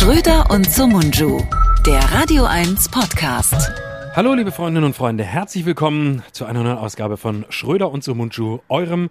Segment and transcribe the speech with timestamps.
[0.00, 1.42] Schröder und Sumunju,
[1.84, 3.70] der Radio 1 Podcast.
[4.16, 8.60] Hallo liebe Freundinnen und Freunde, herzlich willkommen zu einer neuen Ausgabe von Schröder und Sumunju,
[8.70, 9.10] eurem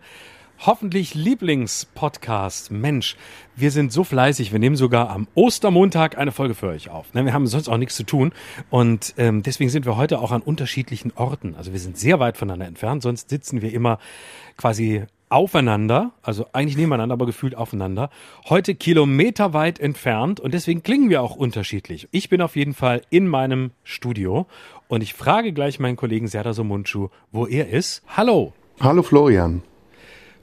[0.57, 2.71] hoffentlich Lieblingspodcast.
[2.71, 3.17] Mensch,
[3.55, 7.13] wir sind so fleißig, wir nehmen sogar am Ostermontag eine Folge für euch auf.
[7.13, 8.33] Ne, wir haben sonst auch nichts zu tun
[8.71, 11.53] und ähm, deswegen sind wir heute auch an unterschiedlichen Orten.
[11.55, 13.99] Also wir sind sehr weit voneinander entfernt, sonst sitzen wir immer
[14.57, 18.09] quasi aufeinander, also eigentlich nebeneinander, aber gefühlt aufeinander.
[18.49, 22.07] Heute kilometerweit entfernt und deswegen klingen wir auch unterschiedlich.
[22.11, 24.47] Ich bin auf jeden Fall in meinem Studio
[24.87, 28.03] und ich frage gleich meinen Kollegen Serdar Somunchu, wo er ist.
[28.17, 28.53] Hallo.
[28.79, 29.61] Hallo Florian.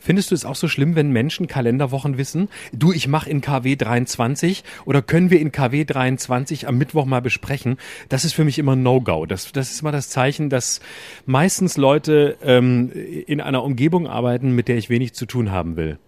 [0.07, 2.49] Findest du es auch so schlimm, wenn Menschen Kalenderwochen wissen?
[2.73, 7.21] Du, ich mache in KW 23 oder können wir in KW 23 am Mittwoch mal
[7.21, 7.77] besprechen?
[8.09, 9.27] Das ist für mich immer No-Go.
[9.27, 10.79] Das, das ist mal das Zeichen, dass
[11.25, 15.99] meistens Leute ähm, in einer Umgebung arbeiten, mit der ich wenig zu tun haben will.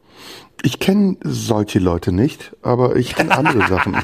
[0.63, 3.97] Ich kenne solche Leute nicht, aber ich kenne andere Sachen.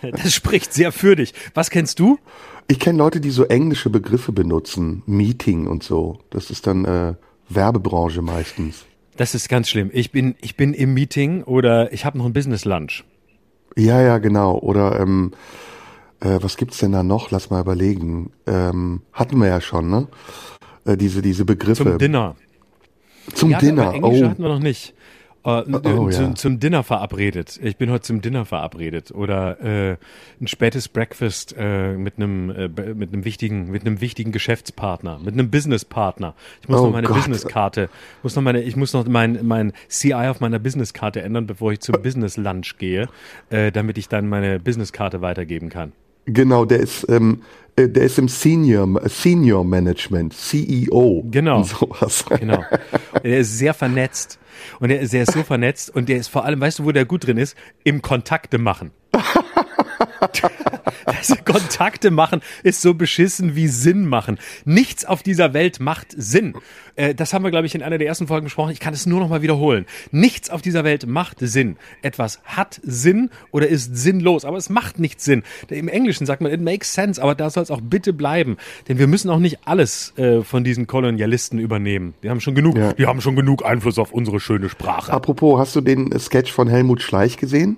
[0.00, 1.34] Das spricht sehr für dich.
[1.54, 2.20] Was kennst du?
[2.68, 6.20] Ich kenne Leute, die so englische Begriffe benutzen, Meeting und so.
[6.30, 7.14] Das ist dann äh,
[7.48, 8.84] Werbebranche meistens.
[9.16, 9.90] Das ist ganz schlimm.
[9.92, 13.04] Ich bin, ich bin im Meeting oder ich habe noch ein Business Lunch.
[13.76, 14.58] Ja, ja, genau.
[14.58, 15.32] Oder ähm,
[16.20, 17.30] äh, was gibt's denn da noch?
[17.30, 18.32] Lass mal überlegen.
[18.46, 20.08] Ähm, hatten wir ja schon, ne?
[20.84, 21.84] Äh, diese, diese Begriffe.
[21.84, 22.36] Zum Dinner.
[23.34, 23.94] Zum ja, Dinner.
[23.94, 24.28] Englische oh.
[24.28, 24.94] hatten wir noch nicht.
[25.46, 26.34] Äh, Oh, zum, ja.
[26.34, 27.60] zum Dinner verabredet.
[27.62, 29.96] Ich bin heute zum Dinner verabredet oder äh,
[30.40, 35.34] ein spätes Breakfast äh, mit einem äh, mit einem wichtigen mit einem wichtigen Geschäftspartner, mit
[35.34, 36.34] einem Businesspartner.
[36.62, 37.16] Ich muss Oh noch meine Gott.
[37.18, 37.88] Businesskarte,
[38.24, 41.78] muss noch meine ich muss noch mein mein CI auf meiner Businesskarte ändern, bevor ich
[41.80, 43.08] zum Business Lunch gehe,
[43.50, 45.92] äh, damit ich dann meine Businesskarte weitergeben kann.
[46.26, 47.42] Genau, der ist, ähm,
[47.76, 51.24] äh, der ist im Senior, Senior Management, CEO.
[51.30, 51.58] Genau.
[51.58, 52.24] Und sowas.
[52.38, 52.64] Genau.
[53.22, 54.38] Er ist sehr vernetzt.
[54.80, 56.92] Und er ist, er ist so vernetzt und der ist vor allem, weißt du, wo
[56.92, 57.56] der gut drin ist?
[57.84, 58.90] Im Kontakte machen.
[61.04, 64.38] Also Kontakte machen ist so beschissen wie Sinn machen.
[64.64, 66.54] Nichts auf dieser Welt macht Sinn.
[66.96, 68.72] Äh, das haben wir, glaube ich, in einer der ersten Folgen besprochen.
[68.72, 69.86] Ich kann es nur noch mal wiederholen.
[70.10, 71.76] Nichts auf dieser Welt macht Sinn.
[72.02, 75.42] Etwas hat Sinn oder ist sinnlos, aber es macht nicht Sinn.
[75.68, 78.56] Im Englischen sagt man, it makes sense, aber da soll es auch bitte bleiben.
[78.88, 82.14] Denn wir müssen auch nicht alles äh, von diesen Kolonialisten übernehmen.
[82.22, 82.92] Die haben schon genug, Ja.
[82.94, 85.12] die haben schon genug Einfluss auf unsere schöne Sprache.
[85.12, 87.76] Apropos, hast du den Sketch von Helmut Schleich gesehen?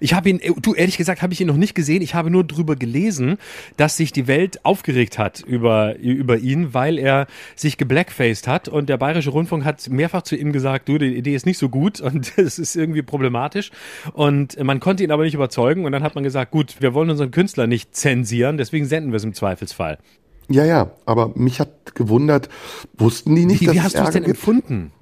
[0.00, 2.02] Ich habe ihn, äh, du ehrlich gesagt, habe ich ihn noch nicht gesehen.
[2.02, 3.38] Ich habe nur drüber gelesen,
[3.76, 8.88] dass sich die Welt aufgeregt hat über, über ihn, weil er sich geblackfaced hat und
[8.88, 12.00] der Bayerische Rundfunk hat mehrfach zu ihm gesagt, du, die Idee ist nicht so gut
[12.00, 13.70] und es ist irgendwie problematisch
[14.12, 17.10] und man konnte ihn aber nicht überzeugen und dann hat man gesagt, gut, wir wollen
[17.10, 19.98] unseren Künstler nicht zensieren, deswegen senden wir es im Zweifelsfall.
[20.48, 22.48] Ja, ja, aber mich hat gewundert,
[22.96, 24.36] wussten die nicht, Wie, dass wie hast du es denn gibt?
[24.36, 24.92] empfunden?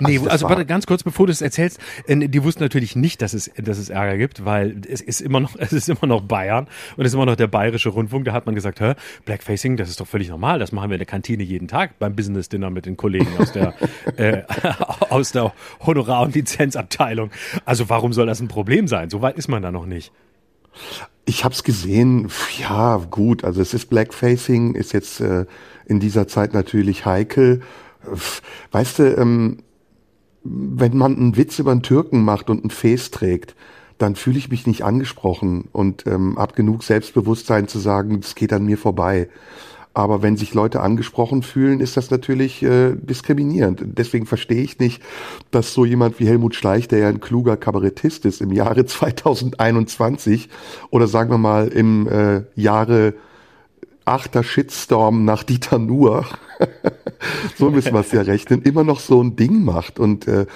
[0.00, 2.96] Nee, Also also war- warte, ganz kurz, bevor du es erzählst, äh, die wussten natürlich
[2.96, 6.06] nicht, dass es, dass es Ärger gibt, weil es ist immer noch, es ist immer
[6.06, 8.24] noch Bayern und es ist immer noch der bayerische Rundfunk.
[8.26, 10.58] Da hat man gesagt, hä, Blackfacing, das ist doch völlig normal.
[10.58, 13.52] Das machen wir in der Kantine jeden Tag beim Business Dinner mit den Kollegen aus
[13.52, 13.74] der,
[14.16, 14.42] äh,
[15.10, 15.52] aus der
[15.84, 17.30] Honorar- und Lizenzabteilung.
[17.64, 19.10] Also warum soll das ein Problem sein?
[19.10, 20.12] So weit ist man da noch nicht.
[21.24, 25.46] Ich hab's gesehen, pf, ja, gut, also es ist Blackfacing, ist jetzt äh,
[25.86, 27.62] in dieser Zeit natürlich heikel.
[28.72, 29.58] Weißt du, ähm,
[30.48, 33.54] wenn man einen Witz über einen Türken macht und ein Fes trägt,
[33.98, 38.52] dann fühle ich mich nicht angesprochen und ähm, hab genug Selbstbewusstsein zu sagen, es geht
[38.52, 39.28] an mir vorbei.
[39.94, 43.80] Aber wenn sich Leute angesprochen fühlen, ist das natürlich äh, diskriminierend.
[43.82, 45.02] Deswegen verstehe ich nicht,
[45.50, 50.50] dass so jemand wie Helmut Schleich, der ja ein kluger Kabarettist ist, im Jahre 2021
[50.90, 53.14] oder sagen wir mal im äh, Jahre
[54.06, 56.24] achter Shitstorm nach Dieter Nuhr,
[57.58, 59.98] so müssen wir es ja rechnen, immer noch so ein Ding macht.
[59.98, 60.46] Und äh,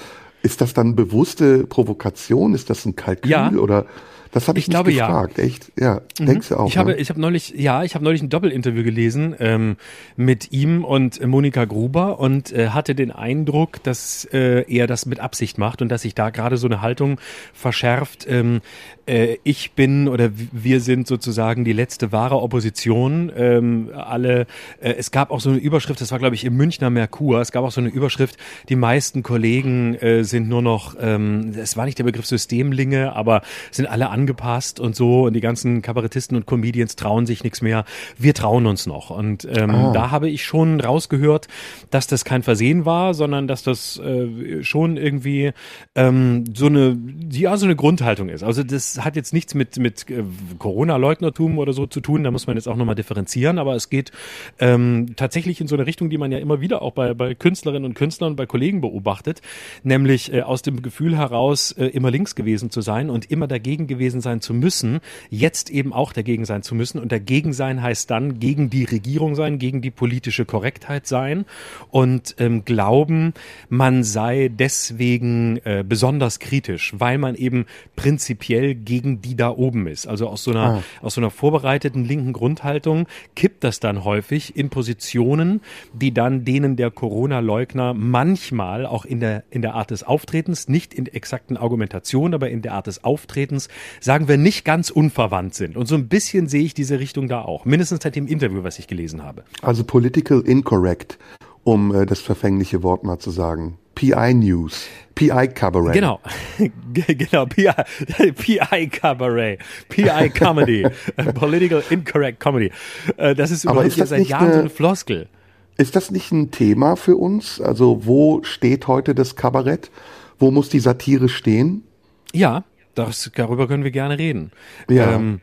[0.42, 2.54] ist das dann bewusste Provokation?
[2.54, 3.50] Ist das ein Kalkül Ja.
[3.50, 3.84] oder
[4.32, 5.06] das habe ich, Ich glaube, ja.
[5.08, 5.72] gefragt, echt?
[5.76, 6.68] Ja, denkst du auch?
[6.68, 6.96] Ich habe, ne?
[6.98, 9.76] ich habe neulich, ja, ich habe neulich ein Doppelinterview gelesen ähm,
[10.16, 15.18] mit ihm und Monika Gruber und äh, hatte den Eindruck, dass äh, er das mit
[15.18, 17.18] Absicht macht und dass sich da gerade so eine Haltung
[17.52, 18.24] verschärft.
[18.28, 18.60] Ähm,
[19.06, 23.30] äh, ich bin oder wir sind sozusagen die letzte wahre Opposition.
[23.36, 24.46] Ähm, alle,
[24.80, 27.40] äh, es gab auch so eine Überschrift, das war glaube ich im Münchner Merkur.
[27.40, 28.36] Es gab auch so eine Überschrift:
[28.68, 33.42] Die meisten Kollegen äh, sind nur noch, ähm, es war nicht der Begriff Systemlinge, aber
[33.70, 37.84] sind alle angepasst und so und die ganzen Kabarettisten und Comedians trauen sich nichts mehr.
[38.18, 39.10] Wir trauen uns noch.
[39.10, 39.92] Und ähm, Ah.
[39.92, 41.48] da habe ich schon rausgehört,
[41.90, 45.52] dass das kein Versehen war, sondern dass das äh, schon irgendwie
[45.94, 46.98] ähm, so eine,
[47.30, 48.42] ja, so eine Grundhaltung ist.
[48.42, 50.22] Also das hat jetzt nichts mit, mit äh,
[50.58, 54.12] Corona-Leugnertum oder so zu tun, da muss man jetzt auch nochmal differenzieren, aber es geht
[54.58, 57.84] ähm, tatsächlich in so eine Richtung, die man ja immer wieder auch bei, bei Künstlerinnen
[57.84, 59.40] und Künstlern bei Kollegen beobachtet,
[59.82, 63.86] nämlich äh, aus dem Gefühl heraus, äh, immer links gewesen zu sein und immer dagegen
[63.86, 65.00] gewesen sein zu müssen,
[65.30, 66.98] jetzt eben auch dagegen sein zu müssen.
[66.98, 71.44] Und dagegen sein heißt dann gegen die Regierung sein, gegen die politische Korrektheit sein.
[71.90, 73.34] Und ähm, glauben,
[73.68, 80.06] man sei deswegen äh, besonders kritisch, weil man eben prinzipiell gegen die da oben ist.
[80.06, 80.82] Also aus so einer, ah.
[81.02, 85.60] aus so einer vorbereiteten linken Grundhaltung kippt das dann häufig in Positionen,
[85.92, 90.94] die dann denen der Corona-Leugner manchmal auch in der, in der Art des Auftretens, nicht
[90.94, 93.68] in exakten Argumentationen, aber in der Art des Auftretens,
[94.00, 95.76] sagen wir, nicht ganz unverwandt sind.
[95.76, 97.64] Und so ein bisschen sehe ich diese Richtung da auch.
[97.64, 99.44] Mindestens seit dem Interview, was ich gelesen habe.
[99.62, 101.18] Also political incorrect,
[101.64, 103.78] um äh, das verfängliche Wort mal zu sagen.
[103.94, 104.86] PI News.
[105.20, 105.92] PI Cabaret.
[105.92, 106.20] Genau.
[106.92, 107.46] genau.
[107.46, 107.70] PI,
[108.32, 109.58] PI Cabaret.
[109.88, 110.86] PI Comedy.
[111.34, 112.72] Political Incorrect Comedy.
[113.18, 115.28] Äh, das ist überhaupt ja seit Jahren eine, so eine Floskel.
[115.76, 117.60] Ist das nicht ein Thema für uns?
[117.60, 119.90] Also wo steht heute das Kabarett?
[120.38, 121.84] Wo muss die Satire stehen?
[122.32, 122.64] Ja,
[122.94, 124.52] das, darüber können wir gerne reden.
[124.88, 125.12] Ja.
[125.12, 125.40] Ähm,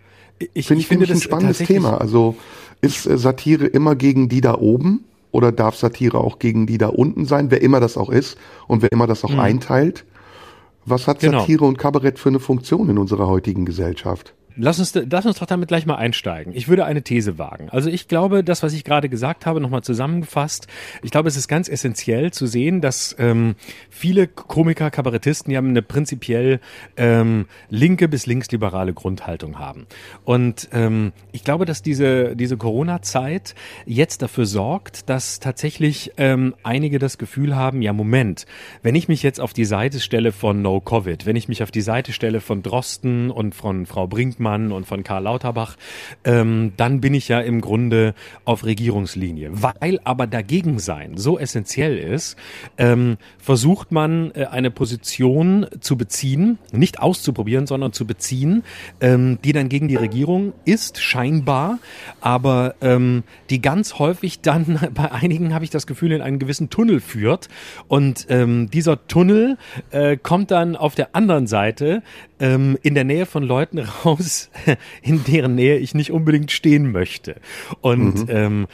[0.53, 1.99] ich, Find ich, finde das ein spannendes Thema.
[1.99, 2.35] Also
[2.81, 5.05] ist Satire immer gegen die da oben?
[5.31, 8.37] Oder darf Satire auch gegen die da unten sein, wer immer das auch ist
[8.67, 9.39] und wer immer das auch mhm.
[9.39, 10.05] einteilt?
[10.85, 11.39] Was hat genau.
[11.39, 14.33] Satire und Kabarett für eine Funktion in unserer heutigen Gesellschaft?
[14.59, 16.53] Lass uns, lass uns doch damit gleich mal einsteigen.
[16.55, 17.69] Ich würde eine These wagen.
[17.69, 20.67] Also ich glaube, das, was ich gerade gesagt habe, nochmal zusammengefasst,
[21.03, 23.55] ich glaube, es ist ganz essentiell zu sehen, dass ähm,
[23.91, 26.59] viele Komiker, Kabarettisten, die haben eine prinzipiell
[26.97, 29.85] ähm, linke bis linksliberale Grundhaltung haben.
[30.25, 33.53] Und ähm, ich glaube, dass diese, diese Corona-Zeit
[33.85, 38.47] jetzt dafür sorgt, dass tatsächlich ähm, einige das Gefühl haben, ja Moment,
[38.81, 41.69] wenn ich mich jetzt auf die Seite stelle von No Covid, wenn ich mich auf
[41.69, 45.75] die Seite stelle von Drosten und von Frau Brinkmann, Heißmann und von Karl Lauterbach,
[46.23, 48.13] ähm, dann bin ich ja im Grunde
[48.45, 49.49] auf Regierungslinie.
[49.51, 52.37] Weil aber dagegen sein so essentiell ist,
[52.77, 58.63] ähm, versucht man äh, eine Position zu beziehen, nicht auszuprobieren, sondern zu beziehen,
[59.01, 61.79] ähm, die dann gegen die Regierung ist, scheinbar,
[62.21, 66.69] aber ähm, die ganz häufig dann bei einigen habe ich das Gefühl in einen gewissen
[66.69, 67.49] Tunnel führt.
[67.87, 69.57] Und ähm, dieser Tunnel
[69.91, 72.03] äh, kommt dann auf der anderen Seite
[72.39, 74.36] ähm, in der Nähe von Leuten raus,
[75.01, 77.35] in deren Nähe ich nicht unbedingt stehen möchte.
[77.81, 78.29] Und mhm.
[78.29, 78.67] ähm,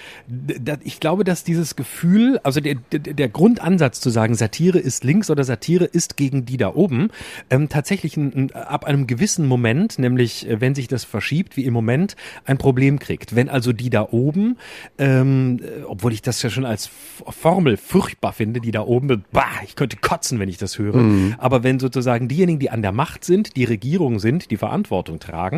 [0.83, 5.43] ich glaube, dass dieses Gefühl, also der, der, Grundansatz zu sagen, Satire ist links oder
[5.43, 7.09] Satire ist gegen die da oben,
[7.49, 11.65] ähm, tatsächlich ein, ein, ab einem gewissen Moment, nämlich äh, wenn sich das verschiebt, wie
[11.65, 12.15] im Moment,
[12.45, 13.35] ein Problem kriegt.
[13.35, 14.57] Wenn also die da oben,
[14.97, 16.89] ähm, äh, obwohl ich das ja schon als
[17.27, 21.35] Formel furchtbar finde, die da oben, bah, ich könnte kotzen, wenn ich das höre, mhm.
[21.37, 25.52] aber wenn sozusagen diejenigen, die an der Macht sind, die Regierung sind, die Verantwortung tragen,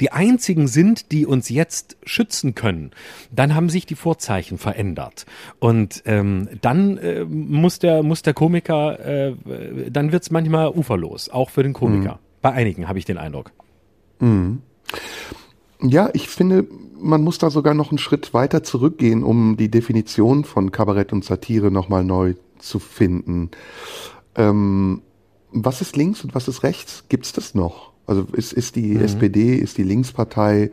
[0.00, 2.92] die einzigen sind, die uns jetzt schützen können,
[3.30, 5.26] dann haben sich die Vorzeichen verändert.
[5.58, 9.34] Und ähm, dann äh, muss der muss der Komiker, äh,
[9.90, 12.14] dann wird's manchmal uferlos, auch für den Komiker.
[12.14, 12.18] Mhm.
[12.42, 13.52] Bei einigen habe ich den Eindruck.
[14.20, 14.62] Mhm.
[15.80, 16.66] Ja, ich finde,
[17.00, 21.24] man muss da sogar noch einen Schritt weiter zurückgehen, um die Definition von Kabarett und
[21.24, 23.50] Satire nochmal neu zu finden.
[24.36, 25.02] Ähm,
[25.50, 27.04] was ist links und was ist rechts?
[27.08, 27.91] Gibt es das noch?
[28.06, 29.02] Also ist, ist die mhm.
[29.02, 30.70] SPD, ist die Linkspartei,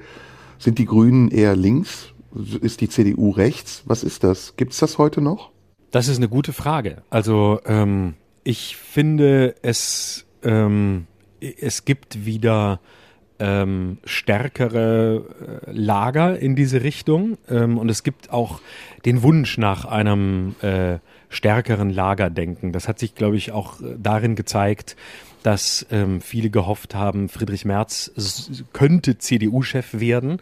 [0.58, 2.14] sind die Grünen eher links?
[2.62, 3.84] Ist die CDU rechts?
[3.86, 4.56] Was ist das?
[4.56, 5.52] Gibt es das heute noch?
[5.92, 7.02] Das ist eine gute Frage.
[7.10, 11.08] Also ähm, ich finde, es, ähm,
[11.40, 12.80] es gibt wieder
[13.40, 18.60] ähm, stärkere äh, Lager in diese Richtung ähm, und es gibt auch
[19.06, 22.74] den Wunsch nach einem äh, stärkeren Lagerdenken.
[22.74, 24.98] Das hat sich, glaube ich, auch äh, darin gezeigt,
[25.44, 28.12] dass ähm, viele gehofft haben, Friedrich Merz
[28.74, 30.42] könnte CDU-Chef werden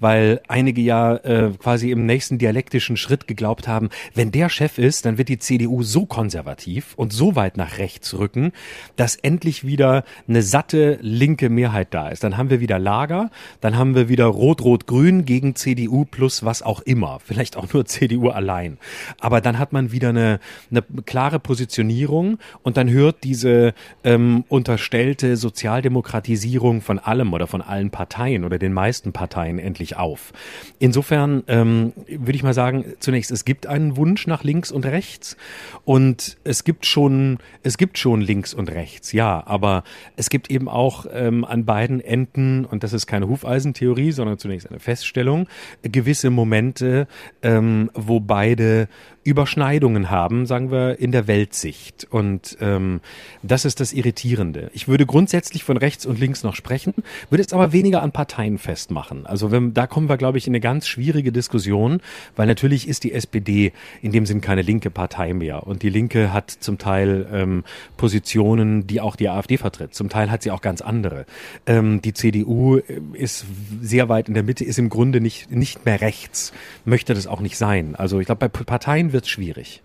[0.00, 5.04] weil einige ja äh, quasi im nächsten dialektischen Schritt geglaubt haben, wenn der Chef ist,
[5.04, 8.52] dann wird die CDU so konservativ und so weit nach rechts rücken,
[8.96, 12.24] dass endlich wieder eine satte linke Mehrheit da ist.
[12.24, 16.80] Dann haben wir wieder Lager, dann haben wir wieder Rot-Rot-Grün gegen CDU plus was auch
[16.80, 18.78] immer, vielleicht auch nur CDU allein.
[19.20, 20.40] Aber dann hat man wieder eine,
[20.70, 23.74] eine klare Positionierung und dann hört diese
[24.04, 29.96] ähm, unterstellte Sozialdemokratisierung von allem oder von allen Parteien oder den meisten Parteien endlich sich
[29.96, 30.32] auf.
[30.78, 35.36] Insofern ähm, würde ich mal sagen, zunächst, es gibt einen Wunsch nach links und rechts
[35.84, 39.84] und es gibt schon, es gibt schon links und rechts, ja, aber
[40.16, 44.68] es gibt eben auch ähm, an beiden Enden, und das ist keine Hufeisentheorie, sondern zunächst
[44.68, 45.48] eine Feststellung,
[45.82, 47.06] gewisse Momente,
[47.42, 48.88] ähm, wo beide
[49.28, 52.06] Überschneidungen haben, sagen wir, in der Weltsicht.
[52.10, 53.00] Und ähm,
[53.42, 54.70] das ist das Irritierende.
[54.72, 56.94] Ich würde grundsätzlich von rechts und links noch sprechen,
[57.30, 59.26] würde es aber weniger an Parteien festmachen.
[59.26, 62.00] Also wenn da kommen wir, glaube ich, in eine ganz schwierige Diskussion,
[62.36, 65.66] weil natürlich ist die SPD in dem Sinn keine linke Partei mehr.
[65.66, 67.64] Und die Linke hat zum Teil ähm,
[67.96, 69.94] Positionen, die auch die AfD vertritt.
[69.94, 71.26] Zum Teil hat sie auch ganz andere.
[71.66, 72.80] Ähm, die CDU
[73.12, 73.44] ist
[73.80, 76.52] sehr weit in der Mitte, ist im Grunde nicht, nicht mehr rechts,
[76.84, 77.94] möchte das auch nicht sein.
[77.94, 79.82] Also ich glaube, bei Parteien wird es schwierig.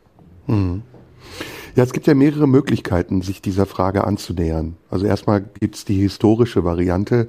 [0.47, 0.83] Mhm.
[1.75, 4.75] Ja, es gibt ja mehrere Möglichkeiten, sich dieser Frage anzunähern.
[4.89, 7.27] Also erstmal gibt's die historische Variante.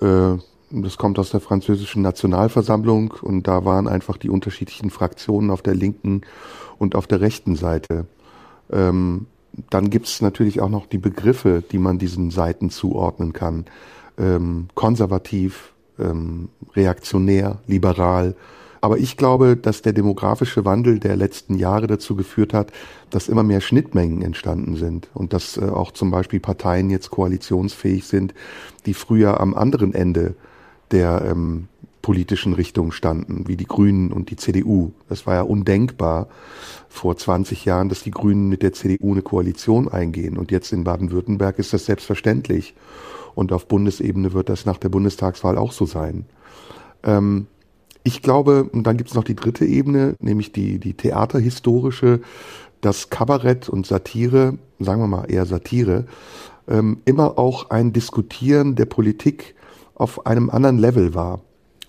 [0.00, 0.36] Äh,
[0.70, 5.74] das kommt aus der französischen Nationalversammlung und da waren einfach die unterschiedlichen Fraktionen auf der
[5.74, 6.22] linken
[6.78, 8.06] und auf der rechten Seite.
[8.70, 9.26] Ähm,
[9.70, 13.64] dann gibt's natürlich auch noch die Begriffe, die man diesen Seiten zuordnen kann.
[14.18, 18.34] Ähm, konservativ, ähm, reaktionär, liberal,
[18.80, 22.72] aber ich glaube, dass der demografische Wandel der letzten Jahre dazu geführt hat,
[23.10, 28.06] dass immer mehr Schnittmengen entstanden sind und dass äh, auch zum Beispiel Parteien jetzt koalitionsfähig
[28.06, 28.34] sind,
[28.86, 30.34] die früher am anderen Ende
[30.90, 31.68] der ähm,
[32.02, 34.92] politischen Richtung standen, wie die Grünen und die CDU.
[35.08, 36.28] Das war ja undenkbar
[36.88, 40.38] vor 20 Jahren, dass die Grünen mit der CDU eine Koalition eingehen.
[40.38, 42.74] Und jetzt in Baden-Württemberg ist das selbstverständlich.
[43.34, 46.24] Und auf Bundesebene wird das nach der Bundestagswahl auch so sein.
[47.02, 47.46] Ähm,
[48.04, 52.20] ich glaube, und dann gibt es noch die dritte Ebene, nämlich die, die theaterhistorische,
[52.80, 56.06] dass Kabarett und Satire, sagen wir mal eher Satire,
[56.68, 59.54] ähm, immer auch ein Diskutieren der Politik
[59.94, 61.40] auf einem anderen Level war.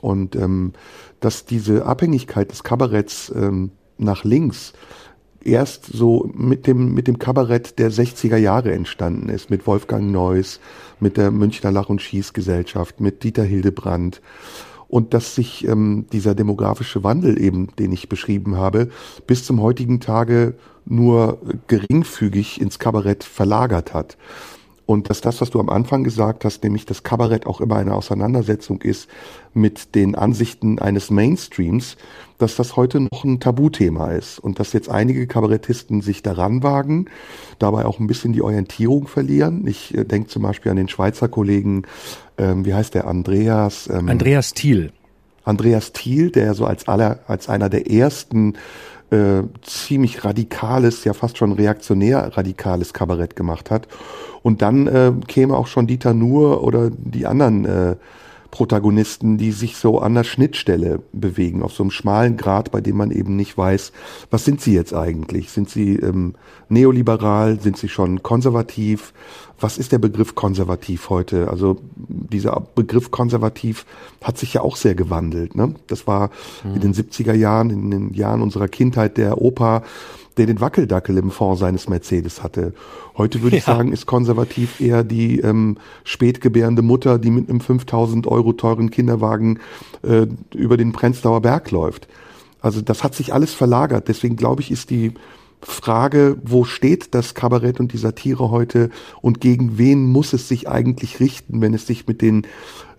[0.01, 0.73] Und ähm,
[1.19, 4.73] dass diese Abhängigkeit des Kabaretts ähm, nach links
[5.43, 10.59] erst so mit dem, mit dem Kabarett der 60er Jahre entstanden ist, mit Wolfgang Neuss,
[10.99, 14.21] mit der Münchner Lach- und Schießgesellschaft, mit Dieter Hildebrand
[14.89, 18.89] und dass sich ähm, dieser demografische Wandel eben, den ich beschrieben habe,
[19.27, 20.55] bis zum heutigen Tage
[20.85, 24.17] nur geringfügig ins Kabarett verlagert hat.
[24.89, 27.93] Und dass das, was du am Anfang gesagt hast, nämlich das Kabarett auch immer eine
[27.93, 29.07] Auseinandersetzung ist
[29.53, 31.95] mit den Ansichten eines Mainstreams,
[32.39, 37.05] dass das heute noch ein Tabuthema ist und dass jetzt einige Kabarettisten sich daran wagen,
[37.59, 39.67] dabei auch ein bisschen die Orientierung verlieren.
[39.67, 41.83] Ich äh, denke zum Beispiel an den Schweizer Kollegen,
[42.39, 43.87] ähm, wie heißt der, Andreas?
[43.93, 44.91] Ähm, Andreas Thiel.
[45.43, 48.55] Andreas Thiel, der so als aller, als einer der ersten
[49.11, 53.87] äh, ziemlich radikales, ja fast schon reaktionär radikales Kabarett gemacht hat.
[54.41, 57.95] Und dann äh, käme auch schon Dieter Nuhr oder die anderen äh,
[58.51, 62.97] Protagonisten, die sich so an der Schnittstelle bewegen, auf so einem schmalen Grad, bei dem
[62.97, 63.91] man eben nicht weiß,
[64.31, 65.51] was sind sie jetzt eigentlich?
[65.51, 66.33] Sind sie ähm,
[66.67, 67.59] neoliberal?
[67.59, 69.13] Sind sie schon konservativ?
[69.59, 71.49] Was ist der Begriff konservativ heute?
[71.49, 73.85] Also dieser Begriff konservativ
[74.21, 75.55] hat sich ja auch sehr gewandelt.
[75.55, 75.75] Ne?
[75.87, 76.29] Das war
[76.63, 76.75] mhm.
[76.75, 79.83] in den 70er Jahren, in den Jahren unserer Kindheit der Opa,
[80.37, 82.73] der den Wackeldackel im Fond seines Mercedes hatte.
[83.17, 83.59] Heute würde ja.
[83.59, 88.89] ich sagen, ist konservativ eher die ähm, spätgebärende Mutter, die mit einem 5000 Euro teuren
[88.89, 89.59] Kinderwagen
[90.03, 92.07] äh, über den Prenzlauer Berg läuft.
[92.61, 94.07] Also das hat sich alles verlagert.
[94.07, 95.13] Deswegen glaube ich, ist die
[95.61, 98.89] Frage, wo steht das Kabarett und die Satire heute
[99.21, 102.47] und gegen wen muss es sich eigentlich richten, wenn es sich mit den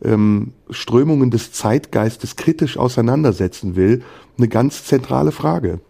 [0.02, 4.02] ähm, Strömungen des Zeitgeistes kritisch auseinandersetzen will,
[4.36, 5.80] eine ganz zentrale Frage.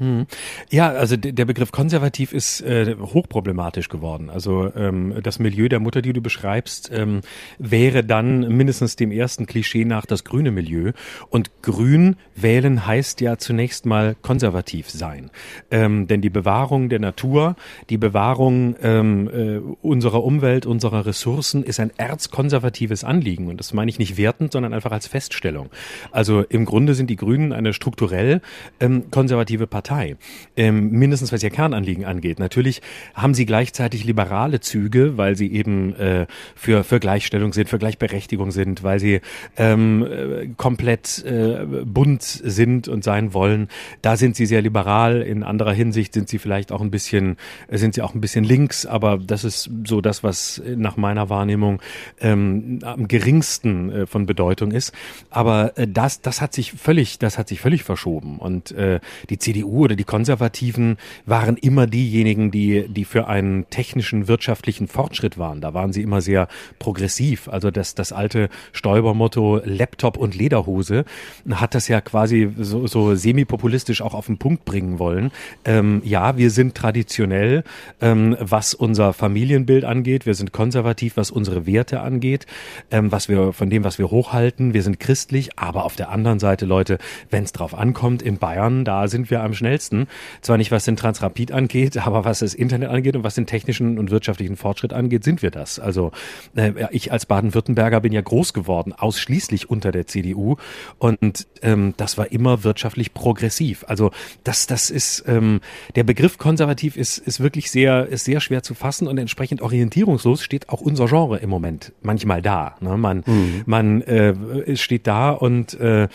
[0.00, 0.26] Hm.
[0.70, 4.30] Ja, also der Begriff konservativ ist äh, hochproblematisch geworden.
[4.30, 7.20] Also ähm, das Milieu der Mutter, die du beschreibst, ähm,
[7.58, 10.92] wäre dann mindestens dem ersten Klischee nach das grüne Milieu.
[11.28, 15.30] Und grün wählen heißt ja zunächst mal konservativ sein.
[15.70, 17.54] Ähm, denn die Bewahrung der Natur,
[17.90, 23.48] die Bewahrung ähm, äh, unserer Umwelt, unserer Ressourcen ist ein erzkonservatives Anliegen.
[23.48, 25.68] Und das meine ich nicht wertend, sondern einfach als Feststellung.
[26.10, 28.40] Also im Grunde sind die Grünen eine strukturell
[28.80, 29.89] ähm, konservative Partei.
[29.90, 30.16] Partei,
[30.56, 32.38] ähm, mindestens was ihr Kernanliegen angeht.
[32.38, 32.80] Natürlich
[33.14, 38.52] haben sie gleichzeitig liberale Züge, weil sie eben äh, für, für Gleichstellung sind, für Gleichberechtigung
[38.52, 39.20] sind, weil sie
[39.56, 43.66] ähm, äh, komplett äh, bunt sind und sein wollen.
[44.00, 45.22] Da sind sie sehr liberal.
[45.22, 47.36] In anderer Hinsicht sind sie vielleicht auch ein bisschen,
[47.68, 51.82] sind sie auch ein bisschen links, aber das ist so das, was nach meiner Wahrnehmung
[52.20, 54.92] ähm, am geringsten äh, von Bedeutung ist.
[55.30, 58.38] Aber äh, das, das hat sich völlig, das hat sich völlig verschoben.
[58.38, 60.96] Und äh, die CDU oder die Konservativen
[61.26, 65.60] waren immer diejenigen, die, die für einen technischen, wirtschaftlichen Fortschritt waren.
[65.60, 67.48] Da waren sie immer sehr progressiv.
[67.48, 71.04] Also das, das alte Stoiber-Motto Laptop und Lederhose
[71.50, 75.30] hat das ja quasi so, so semi-populistisch auch auf den Punkt bringen wollen.
[75.64, 77.64] Ähm, ja, wir sind traditionell,
[78.00, 80.26] ähm, was unser Familienbild angeht.
[80.26, 82.46] Wir sind konservativ, was unsere Werte angeht,
[82.90, 84.74] ähm, was wir, von dem, was wir hochhalten.
[84.74, 86.98] Wir sind christlich, aber auf der anderen Seite, Leute,
[87.30, 90.08] wenn es drauf ankommt, in Bayern, da sind wir am schnellsten.
[90.40, 93.98] Zwar nicht, was den Transrapid angeht, aber was das Internet angeht und was den technischen
[93.98, 95.78] und wirtschaftlichen Fortschritt angeht, sind wir das.
[95.78, 96.10] Also
[96.56, 100.56] äh, ich als Baden-Württemberger bin ja groß geworden, ausschließlich unter der CDU.
[100.98, 103.84] Und ähm, das war immer wirtschaftlich progressiv.
[103.86, 104.10] Also
[104.44, 105.60] das, das ist ähm,
[105.94, 110.42] der Begriff konservativ ist, ist wirklich sehr, ist sehr schwer zu fassen und entsprechend orientierungslos
[110.42, 112.76] steht auch unser Genre im Moment manchmal da.
[112.80, 112.96] Ne?
[112.96, 113.62] Man, mhm.
[113.66, 116.08] man äh, steht da und äh, äh,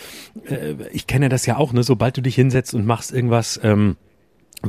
[0.92, 1.84] ich kenne das ja auch, ne?
[1.84, 3.98] sobald du dich hinsetzt und machst irgendwas, ähm,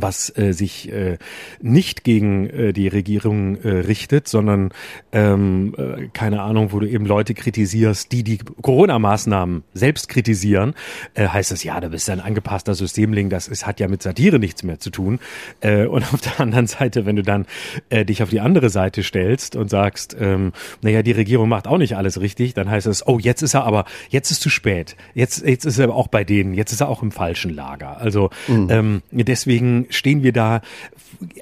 [0.03, 1.19] was äh, sich äh,
[1.61, 4.71] nicht gegen äh, die Regierung äh, richtet, sondern
[5.13, 10.75] ähm, äh, keine Ahnung, wo du eben Leute kritisierst, die die Corona-Maßnahmen selbst kritisieren,
[11.15, 14.39] äh, heißt das ja, du bist ein angepasster Systemling, das ist, hat ja mit Satire
[14.39, 15.19] nichts mehr zu tun.
[15.61, 17.47] Äh, und auf der anderen Seite, wenn du dann
[17.91, 21.79] äh, dich auf die andere Seite stellst und sagst, ähm, naja, die Regierung macht auch
[21.79, 24.97] nicht alles richtig, dann heißt es, oh, jetzt ist er aber, jetzt ist zu spät,
[25.15, 28.01] jetzt, jetzt ist er auch bei denen, jetzt ist er auch im falschen Lager.
[28.01, 28.69] Also mhm.
[28.71, 30.61] ähm, deswegen stehen wir da,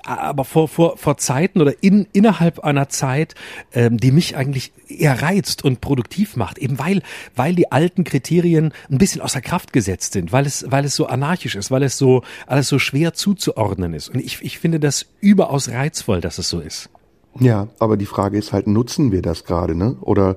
[0.04, 3.34] aber vor, vor, vor Zeiten oder in, innerhalb einer Zeit,
[3.72, 7.02] ähm, die mich eigentlich eher reizt und produktiv macht, eben weil,
[7.34, 11.06] weil die alten Kriterien ein bisschen außer Kraft gesetzt sind, weil es, weil es so
[11.06, 14.08] anarchisch ist, weil es so, alles so schwer zuzuordnen ist.
[14.08, 16.90] Und ich, ich finde das überaus reizvoll, dass es so ist.
[17.40, 19.96] Ja, aber die Frage ist halt, nutzen wir das gerade, ne?
[20.00, 20.36] Oder,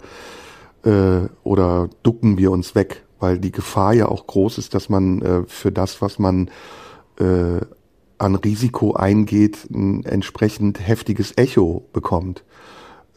[0.84, 3.04] äh, oder ducken wir uns weg?
[3.20, 6.50] Weil die Gefahr ja auch groß ist, dass man äh, für das, was man
[7.20, 7.62] äh,
[8.18, 12.44] an Risiko eingeht, ein entsprechend heftiges Echo bekommt.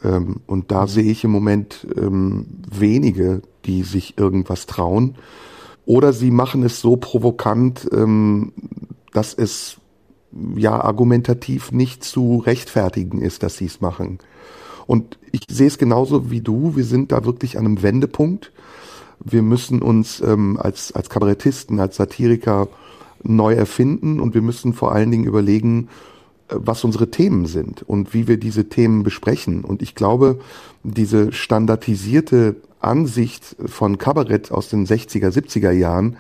[0.02, 5.16] Ähm, und da sehe ich im Moment ähm, wenige, die sich irgendwas trauen.
[5.86, 8.52] Oder sie machen es so provokant, ähm,
[9.12, 9.78] dass es
[10.54, 14.18] ja argumentativ nicht zu rechtfertigen ist, dass sie es machen.
[14.86, 16.76] Und ich sehe es genauso wie du.
[16.76, 18.52] Wir sind da wirklich an einem Wendepunkt.
[19.22, 22.68] Wir müssen uns ähm, als, als Kabarettisten, als Satiriker
[23.22, 25.88] neu erfinden und wir müssen vor allen Dingen überlegen,
[26.48, 29.64] äh, was unsere Themen sind und wie wir diese Themen besprechen.
[29.64, 30.40] Und ich glaube,
[30.82, 36.16] diese standardisierte Ansicht von Kabarett aus den 60er, 70er Jahren,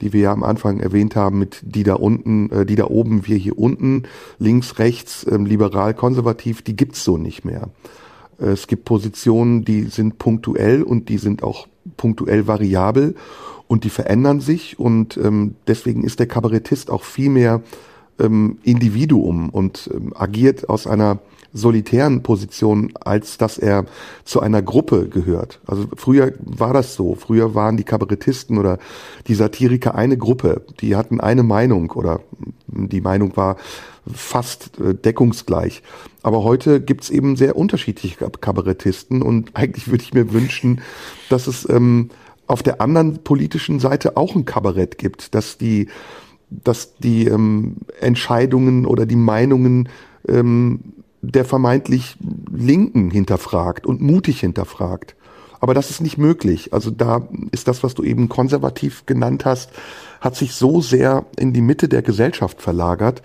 [0.00, 3.26] die wir ja am Anfang erwähnt haben, mit die da unten, äh, die da oben,
[3.26, 4.04] wir hier unten,
[4.38, 7.68] links, rechts, äh, liberal, konservativ, die gibt's so nicht mehr.
[8.38, 13.14] Es gibt Positionen, die sind punktuell und die sind auch punktuell variabel
[13.66, 17.62] und die verändern sich und ähm, deswegen ist der Kabarettist auch viel mehr
[18.18, 21.18] ähm, Individuum und ähm, agiert aus einer
[21.52, 23.86] solitären Position, als dass er
[24.24, 25.60] zu einer Gruppe gehört.
[25.66, 27.14] Also früher war das so.
[27.14, 28.78] Früher waren die Kabarettisten oder
[29.26, 30.62] die Satiriker eine Gruppe.
[30.80, 32.20] Die hatten eine Meinung oder
[32.66, 33.56] die Meinung war
[34.12, 35.82] fast äh, deckungsgleich.
[36.22, 40.80] Aber heute gibt's eben sehr unterschiedliche Kabarettisten und eigentlich würde ich mir wünschen,
[41.28, 42.10] dass es ähm,
[42.46, 45.88] auf der anderen politischen Seite auch ein Kabarett gibt, dass die,
[46.50, 49.88] dass die ähm, Entscheidungen oder die Meinungen
[50.26, 50.80] ähm,
[51.20, 52.16] der vermeintlich
[52.50, 55.14] Linken hinterfragt und mutig hinterfragt.
[55.60, 56.72] Aber das ist nicht möglich.
[56.72, 59.70] Also da ist das, was du eben konservativ genannt hast,
[60.20, 63.22] hat sich so sehr in die Mitte der Gesellschaft verlagert,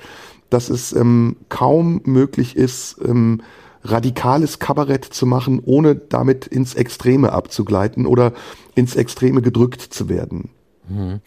[0.53, 3.41] dass es ähm, kaum möglich ist, ähm,
[3.83, 8.33] radikales Kabarett zu machen, ohne damit ins Extreme abzugleiten oder
[8.75, 10.49] ins Extreme gedrückt zu werden.
[10.87, 11.21] Hm.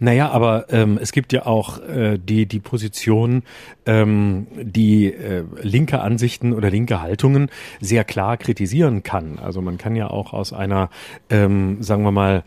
[0.00, 3.42] Naja, aber ähm, es gibt ja auch äh, die, die Position,
[3.86, 9.38] ähm, die äh, linke Ansichten oder linke Haltungen sehr klar kritisieren kann.
[9.38, 10.90] Also man kann ja auch aus einer,
[11.30, 12.44] ähm, sagen wir mal,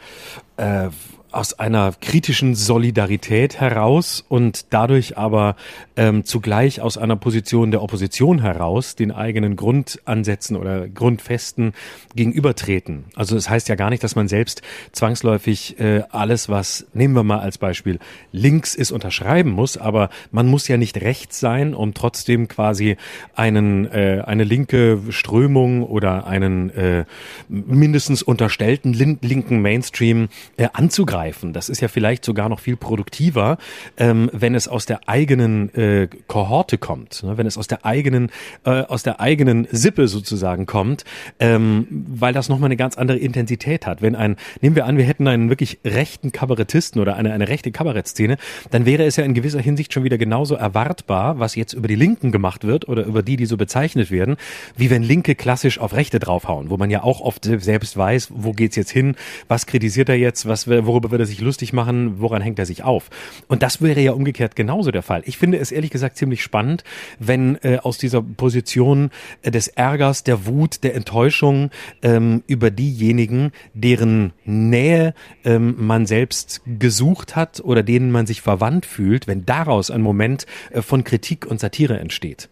[0.58, 0.90] äh,
[1.32, 5.56] aus einer kritischen Solidarität heraus und dadurch aber
[5.96, 11.74] ähm, zugleich aus einer Position der Opposition heraus den eigenen Grundansätzen oder Grundfesten
[12.16, 13.06] gegenübertreten.
[13.16, 17.24] Also das heißt ja gar nicht, dass man selbst zwangsläufig äh, alles, was, nehmen wir
[17.24, 18.00] mal als Beispiel,
[18.32, 22.98] links ist, unterschreiben muss, aber man muss ja nicht rechts sein, um trotzdem quasi
[23.36, 27.06] einen, äh, eine linke Strömung oder einen äh,
[27.48, 31.54] mindestens unterstellten linken Mainstream äh, anzugreifen abgreifen.
[31.54, 33.58] Das ist ja vielleicht sogar noch viel produktiver,
[33.98, 37.38] ähm, wenn es aus der eigenen äh, Kohorte kommt, ne?
[37.38, 38.32] wenn es aus der eigenen,
[38.66, 41.06] äh, aus der eigenen Sippe sozusagen kommt,
[41.40, 44.02] ähm, weil das nochmal eine ganz andere Intensität hat.
[44.02, 47.72] Wenn ein, nehmen wir an, wir hätten einen wirklich rechten Kabarettisten oder eine, eine rechte
[47.72, 48.38] Kabarettszene,
[48.72, 51.96] dann wäre es ja in gewisser Hinsicht schon wieder genauso erwartbar, was jetzt über die
[51.96, 54.38] Linken gemacht wird oder über die, die so bezeichnet werden,
[54.76, 58.54] wie wenn Linke klassisch auf Rechte draufhauen, wo man ja auch oft selbst weiß, wo
[58.54, 59.16] geht's jetzt hin,
[59.48, 62.84] was kritisiert er jetzt, was, worüber wird er sich lustig machen, woran hängt er sich
[62.84, 63.10] auf?
[63.48, 65.24] Und das wäre ja umgekehrt genauso der Fall.
[65.26, 66.84] Ich finde es ehrlich gesagt ziemlich spannend,
[67.20, 71.70] wenn äh, aus dieser Position äh, des Ärgers, der Wut, der Enttäuschung
[72.02, 78.86] ähm, über diejenigen, deren Nähe ähm, man selbst gesucht hat oder denen man sich verwandt
[78.86, 82.50] fühlt, wenn daraus ein Moment äh, von Kritik und Satire entsteht.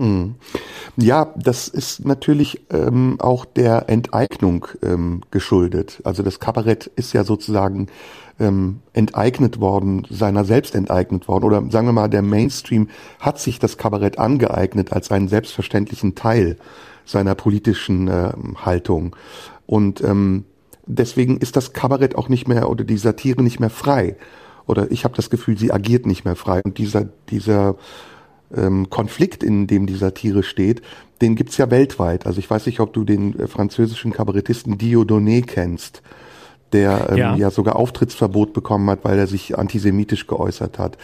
[0.00, 0.36] Mhm.
[0.96, 6.00] Ja, das ist natürlich ähm, auch der Enteignung ähm, geschuldet.
[6.04, 7.88] Also das Kabarett ist ja sozusagen
[8.38, 11.44] ähm, enteignet worden, seiner selbst enteignet worden.
[11.44, 16.56] Oder sagen wir mal, der Mainstream hat sich das Kabarett angeeignet als einen selbstverständlichen Teil
[17.04, 19.14] seiner politischen äh, Haltung.
[19.66, 20.44] Und ähm,
[20.86, 24.16] deswegen ist das Kabarett auch nicht mehr oder die Satire nicht mehr frei.
[24.66, 26.62] Oder ich habe das Gefühl, sie agiert nicht mehr frei.
[26.64, 27.74] Und dieser, dieser
[28.56, 30.82] ähm, Konflikt, in dem die Satire steht,
[31.20, 32.26] den gibt's ja weltweit.
[32.26, 36.02] Also ich weiß nicht, ob du den äh, französischen Kabarettisten Dieudonné kennst,
[36.72, 37.36] der ähm, ja.
[37.36, 40.96] ja sogar Auftrittsverbot bekommen hat, weil er sich antisemitisch geäußert hat.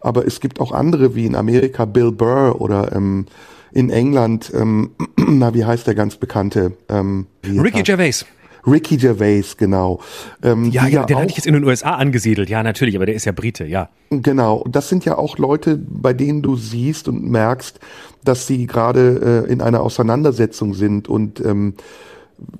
[0.00, 3.26] Aber es gibt auch andere, wie in Amerika Bill Burr oder ähm,
[3.72, 6.72] in England, ähm, na, wie heißt der ganz bekannte?
[6.88, 8.26] Ähm, Ricky Gervais.
[8.66, 10.00] Ricky Gervais, genau.
[10.42, 13.14] Ähm, ja, ja, den hatte ich jetzt in den USA angesiedelt, ja, natürlich, aber der
[13.14, 13.88] ist ja Brite, ja.
[14.10, 17.80] Genau, das sind ja auch Leute, bei denen du siehst und merkst,
[18.24, 21.74] dass sie gerade äh, in einer Auseinandersetzung sind und ähm,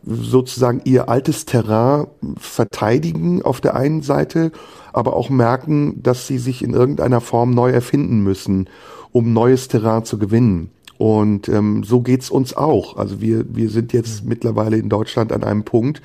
[0.04, 4.52] sozusagen ihr altes Terrain verteidigen auf der einen Seite,
[4.92, 8.68] aber auch merken, dass sie sich in irgendeiner Form neu erfinden müssen,
[9.12, 10.70] um neues Terrain zu gewinnen.
[11.02, 12.96] Und ähm, so geht's uns auch.
[12.96, 16.00] Also wir, wir sind jetzt mittlerweile in Deutschland an einem Punkt,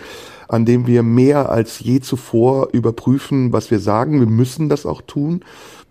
[0.47, 4.19] an dem wir mehr als je zuvor überprüfen, was wir sagen.
[4.19, 5.41] Wir müssen das auch tun,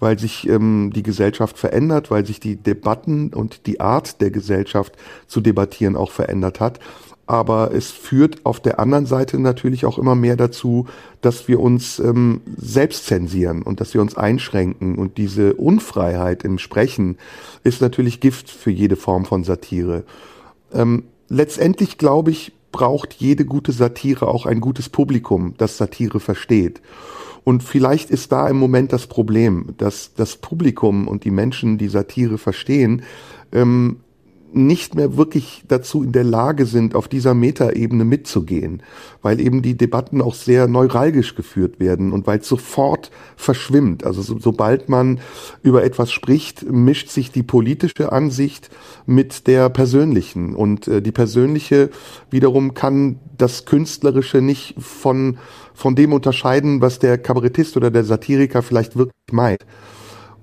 [0.00, 4.96] weil sich ähm, die Gesellschaft verändert, weil sich die Debatten und die Art der Gesellschaft
[5.28, 6.80] zu debattieren auch verändert hat
[7.26, 10.86] aber es führt auf der anderen Seite natürlich auch immer mehr dazu,
[11.20, 14.96] dass wir uns ähm, selbst zensieren und dass wir uns einschränken.
[14.96, 17.18] Und diese Unfreiheit im Sprechen
[17.64, 20.04] ist natürlich Gift für jede Form von Satire.
[20.72, 26.80] Ähm, letztendlich, glaube ich, braucht jede gute Satire auch ein gutes Publikum, das Satire versteht.
[27.42, 31.88] Und vielleicht ist da im Moment das Problem, dass das Publikum und die Menschen, die
[31.88, 33.02] Satire verstehen,
[33.52, 34.00] ähm,
[34.56, 38.82] nicht mehr wirklich dazu in der Lage sind, auf dieser Metaebene mitzugehen,
[39.20, 44.04] weil eben die Debatten auch sehr neuralgisch geführt werden und weil es sofort verschwimmt.
[44.04, 45.20] Also so, sobald man
[45.62, 48.70] über etwas spricht, mischt sich die politische Ansicht
[49.04, 51.90] mit der persönlichen und äh, die persönliche
[52.30, 55.36] wiederum kann das Künstlerische nicht von,
[55.74, 59.66] von dem unterscheiden, was der Kabarettist oder der Satiriker vielleicht wirklich meint.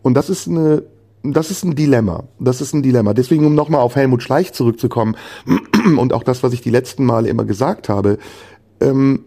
[0.04, 0.84] Und das ist eine
[1.24, 2.26] das ist ein Dilemma.
[2.40, 3.14] Das ist ein Dilemma.
[3.14, 5.16] Deswegen, um nochmal auf Helmut Schleich zurückzukommen
[5.98, 8.18] und auch das, was ich die letzten Male immer gesagt habe,
[8.82, 9.26] ähm,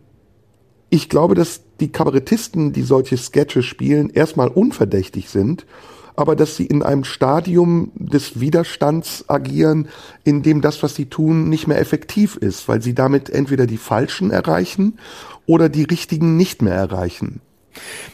[0.91, 5.67] ich glaube, dass die Kabarettisten, die solche Sketche spielen, erstmal unverdächtig sind,
[6.15, 9.89] aber dass sie in einem Stadium des Widerstands agieren,
[10.25, 13.77] in dem das, was sie tun, nicht mehr effektiv ist, weil sie damit entweder die
[13.77, 14.99] Falschen erreichen
[15.45, 17.41] oder die Richtigen nicht mehr erreichen.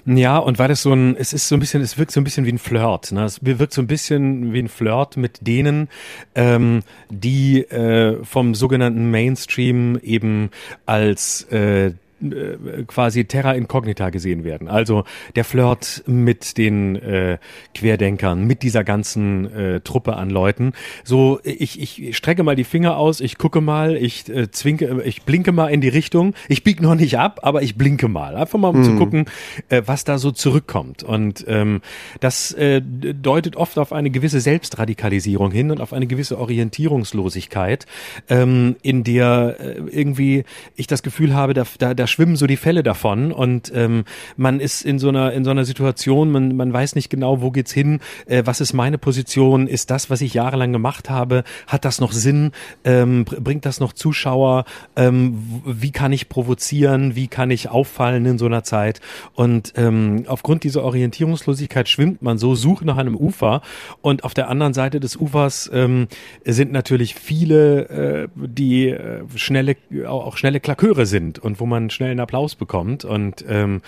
[0.05, 2.25] Ja, und weil das so ein, es ist so ein bisschen, es wirkt so ein
[2.25, 3.12] bisschen wie ein Flirt.
[3.12, 3.25] Ne?
[3.25, 5.88] Es wirkt so ein bisschen wie ein Flirt mit denen,
[6.35, 10.51] ähm, die äh, vom sogenannten Mainstream eben
[10.87, 14.68] als äh, äh, quasi Terra Incognita gesehen werden.
[14.68, 15.04] Also
[15.35, 17.38] der Flirt mit den äh,
[17.74, 20.72] Querdenkern, mit dieser ganzen äh, Truppe an Leuten.
[21.04, 25.22] So, ich, ich strecke mal die Finger aus, ich gucke mal, ich äh, zwinke, ich
[25.22, 26.35] blinke mal in die Richtung.
[26.48, 28.37] Ich biege noch nicht ab, aber ich blinke mal.
[28.37, 28.85] Einfach mal um mhm.
[28.85, 29.24] zu gucken,
[29.68, 31.02] äh, was da so zurückkommt.
[31.02, 31.80] Und ähm,
[32.20, 37.87] das äh, deutet oft auf eine gewisse Selbstradikalisierung hin und auf eine gewisse Orientierungslosigkeit,
[38.28, 40.44] ähm, in der äh, irgendwie
[40.76, 43.33] ich das Gefühl habe, da, da, da schwimmen so die Fälle davon.
[43.33, 44.05] Und ähm,
[44.37, 47.51] man ist in so einer in so einer Situation, man man weiß nicht genau, wo
[47.51, 51.85] geht's hin, äh, was ist meine Position, ist das, was ich jahrelang gemacht habe, hat
[51.85, 52.53] das noch Sinn,
[52.85, 54.64] ähm, bringt das noch Zuschauer,
[54.96, 59.01] ähm, wie kann ich provozieren, wie kann ich auffallen in so einer Zeit?
[59.35, 63.62] Und ähm, aufgrund dieser Orientierungslosigkeit schwimmt man so, sucht nach einem Ufer.
[64.01, 66.09] Und auf der anderen Seite des Ufers ähm,
[66.44, 72.01] sind natürlich viele, äh, die äh, schnelle auch schnelle Klaköre sind und wo man schnell
[72.02, 73.04] schnell einen Applaus bekommt.
[73.04, 73.80] Und ähm,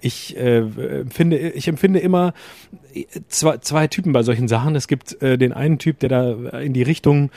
[0.00, 0.64] ich äh,
[1.08, 2.34] finde, ich empfinde immer
[3.28, 4.76] zwei, zwei Typen bei solchen Sachen.
[4.76, 7.30] Es gibt äh, den einen Typ, der da in die Richtung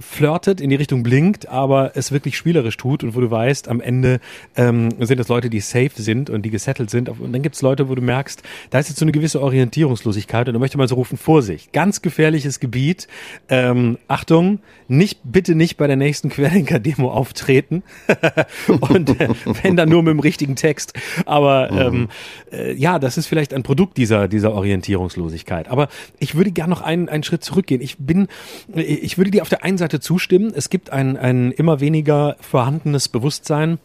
[0.00, 3.80] flirtet, in die Richtung blinkt, aber es wirklich spielerisch tut und wo du weißt, am
[3.80, 4.20] Ende
[4.56, 7.08] ähm, sind es Leute, die safe sind und die gesettelt sind.
[7.08, 10.48] Und dann gibt es Leute, wo du merkst, da ist jetzt so eine gewisse Orientierungslosigkeit
[10.48, 13.06] und da möchte man so rufen, Vorsicht, ganz gefährliches Gebiet.
[13.48, 17.82] Ähm, Achtung, nicht, bitte nicht bei der nächsten Querdenker-Demo auftreten.
[18.68, 19.28] und äh,
[19.62, 20.94] wenn dann nur mit dem richtigen Text.
[21.26, 21.78] Aber mhm.
[21.78, 22.08] ähm,
[22.50, 25.68] äh, ja, das ist vielleicht ein Produkt dieser, dieser Orientierungslosigkeit.
[25.68, 27.82] Aber ich würde gerne noch einen, einen Schritt zurückgehen.
[27.82, 28.28] Ich bin,
[28.74, 30.52] ich würde dir auf der einen Seite zustimmen.
[30.54, 33.78] Es gibt ein, ein immer weniger vorhandenes Bewusstsein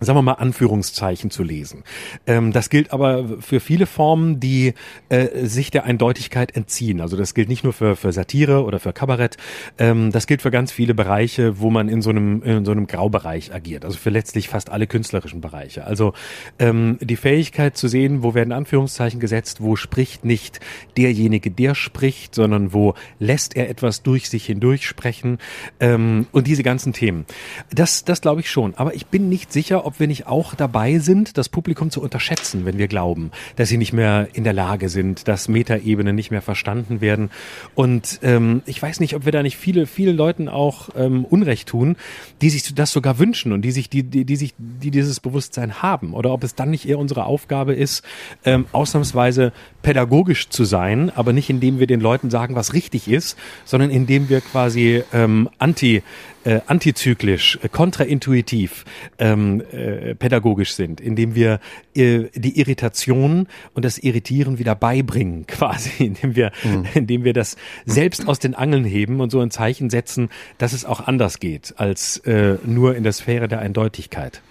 [0.00, 1.84] sagen wir mal, Anführungszeichen zu lesen.
[2.26, 4.74] Ähm, das gilt aber für viele Formen, die
[5.08, 7.00] äh, sich der Eindeutigkeit entziehen.
[7.00, 9.36] Also das gilt nicht nur für, für Satire oder für Kabarett,
[9.78, 12.86] ähm, das gilt für ganz viele Bereiche, wo man in so einem, in so einem
[12.86, 13.84] Graubereich agiert.
[13.84, 15.84] Also für letztlich fast alle künstlerischen Bereiche.
[15.84, 16.12] Also
[16.58, 20.60] ähm, die Fähigkeit zu sehen, wo werden Anführungszeichen gesetzt, wo spricht nicht
[20.96, 25.38] derjenige, der spricht, sondern wo lässt er etwas durch sich hindurch sprechen
[25.80, 27.24] ähm, und diese ganzen Themen.
[27.70, 28.74] Das, das glaube ich schon.
[28.74, 32.66] Aber ich bin nicht sicher, ob wir nicht auch dabei sind, das Publikum zu unterschätzen,
[32.66, 36.42] wenn wir glauben, dass sie nicht mehr in der Lage sind, dass Metaebenen nicht mehr
[36.42, 37.30] verstanden werden.
[37.74, 41.68] Und ähm, ich weiß nicht, ob wir da nicht viele, viele Leuten auch ähm, Unrecht
[41.68, 41.96] tun,
[42.42, 45.82] die sich das sogar wünschen und die sich, die, die, die sich, die dieses Bewusstsein
[45.82, 46.12] haben.
[46.14, 48.04] Oder ob es dann nicht eher unsere Aufgabe ist,
[48.44, 49.52] ähm, ausnahmsweise
[49.86, 54.28] pädagogisch zu sein, aber nicht indem wir den Leuten sagen, was richtig ist, sondern indem
[54.28, 56.02] wir quasi ähm, anti
[56.42, 58.84] äh, antizyklisch, äh, kontraintuitiv
[59.20, 61.60] ähm, äh, pädagogisch sind, indem wir
[61.94, 66.86] äh, die Irritation und das Irritieren wieder beibringen, quasi, indem wir, mhm.
[66.94, 70.84] indem wir das selbst aus den Angeln heben und so ein Zeichen setzen, dass es
[70.84, 74.42] auch anders geht als äh, nur in der Sphäre der Eindeutigkeit.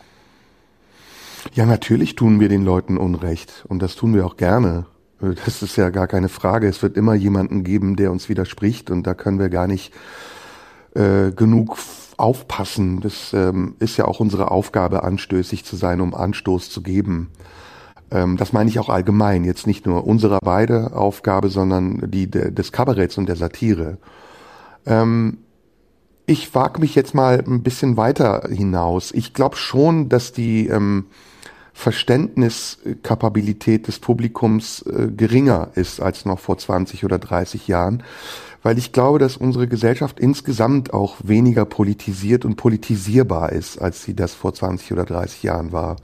[1.55, 4.85] Ja, natürlich tun wir den Leuten Unrecht und das tun wir auch gerne.
[5.25, 6.67] Äh, das ist ja gar keine Frage.
[6.67, 9.93] Es wird immer jemanden geben, der uns widerspricht und da können wir gar nicht
[10.93, 11.77] äh, genug
[12.17, 13.01] aufpassen.
[13.01, 17.31] Das ähm, ist ja auch unsere Aufgabe, anstößig zu sein, um Anstoß zu geben.
[18.11, 22.51] Ähm, das meine ich auch allgemein, jetzt nicht nur unserer beide Aufgabe, sondern die de,
[22.51, 23.97] des Kabaretts und der Satire.
[24.85, 25.39] Ähm,
[26.27, 29.11] ich wage mich jetzt mal ein bisschen weiter hinaus.
[29.11, 31.05] Ich glaube schon, dass die ähm,
[31.75, 38.01] Verständniskapabilität des Publikums äh, geringer ist als noch vor 20 oder 30 Jahren
[38.63, 44.15] weil ich glaube, dass unsere Gesellschaft insgesamt auch weniger politisiert und politisierbar ist, als sie
[44.15, 45.97] das vor 20 oder 30 Jahren war.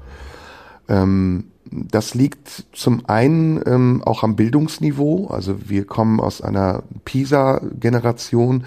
[0.87, 5.29] Ähm, das liegt zum einen ähm, auch am Bildungsniveau.
[5.29, 8.65] Also wir kommen aus einer PISA-Generation,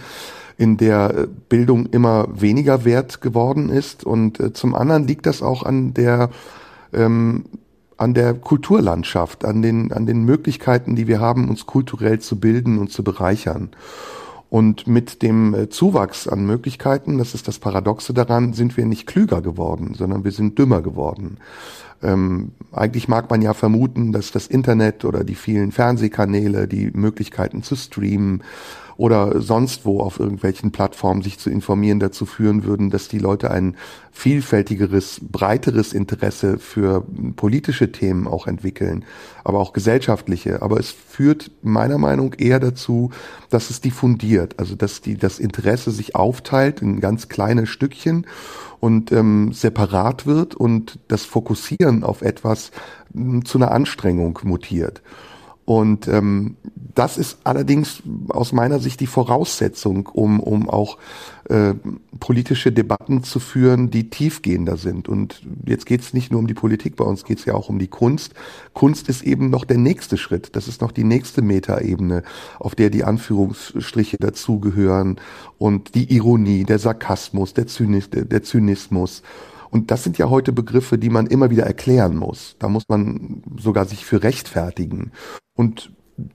[0.59, 4.03] in der äh, Bildung immer weniger wert geworden ist.
[4.03, 6.31] Und äh, zum anderen liegt das auch an der
[6.94, 7.44] ähm,
[7.96, 12.78] an der Kulturlandschaft, an den, an den Möglichkeiten, die wir haben, uns kulturell zu bilden
[12.78, 13.70] und zu bereichern.
[14.50, 19.07] Und mit dem äh, Zuwachs an Möglichkeiten, das ist das Paradoxe daran, sind wir nicht
[19.07, 21.38] klüger geworden, sondern wir sind dümmer geworden.
[22.02, 27.62] Ähm, eigentlich mag man ja vermuten, dass das Internet oder die vielen Fernsehkanäle, die Möglichkeiten
[27.62, 28.42] zu streamen
[28.96, 33.50] oder sonst wo auf irgendwelchen Plattformen sich zu informieren dazu führen würden, dass die Leute
[33.50, 33.76] ein
[34.12, 37.04] vielfältigeres, breiteres Interesse für
[37.37, 39.04] politische Themen auch entwickeln,
[39.42, 40.62] aber auch gesellschaftliche.
[40.62, 43.11] Aber es führt meiner Meinung eher dazu,
[43.50, 48.26] dass es diffundiert, also dass die, das Interesse sich aufteilt in ganz kleine Stückchen
[48.80, 52.70] und ähm, separat wird und das Fokussieren auf etwas
[53.14, 55.02] m, zu einer Anstrengung mutiert.
[55.64, 56.57] Und ähm,
[56.94, 60.98] das ist allerdings aus meiner Sicht die Voraussetzung, um, um auch
[61.48, 61.74] äh,
[62.20, 65.09] politische Debatten zu führen, die tiefgehender sind.
[65.09, 67.68] Und jetzt geht es nicht nur um die Politik, bei uns geht es ja auch
[67.68, 68.35] um die Kunst.
[68.74, 70.55] Kunst ist eben noch der nächste Schritt.
[70.55, 72.22] Das ist noch die nächste Metaebene,
[72.59, 75.20] auf der die Anführungsstriche dazugehören
[75.59, 79.22] und die Ironie, der Sarkasmus, der, Zynis, der Zynismus
[79.74, 82.55] und das sind ja heute Begriffe, die man immer wieder erklären muss.
[82.61, 85.11] Da muss man sogar sich für rechtfertigen.
[85.55, 85.93] Und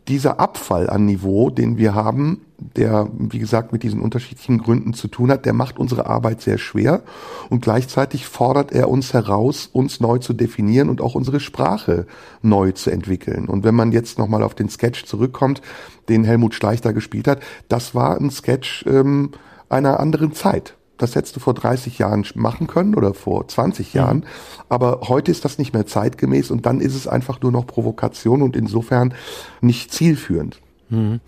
[0.07, 5.07] dieser Abfall an Niveau, den wir haben, der, wie gesagt, mit diesen unterschiedlichen Gründen zu
[5.07, 7.03] tun hat, der macht unsere Arbeit sehr schwer
[7.49, 12.05] und gleichzeitig fordert er uns heraus, uns neu zu definieren und auch unsere Sprache
[12.41, 13.47] neu zu entwickeln.
[13.47, 15.61] Und wenn man jetzt nochmal auf den Sketch zurückkommt,
[16.09, 19.31] den Helmut Schleich da gespielt hat, das war ein Sketch ähm,
[19.69, 20.75] einer anderen Zeit.
[20.99, 24.17] Das hättest du vor 30 Jahren machen können oder vor 20 Jahren.
[24.17, 24.23] Mhm.
[24.69, 28.43] Aber heute ist das nicht mehr zeitgemäß und dann ist es einfach nur noch Provokation
[28.43, 29.15] und insofern
[29.61, 30.61] nicht zielführend.
[30.89, 31.19] Hm.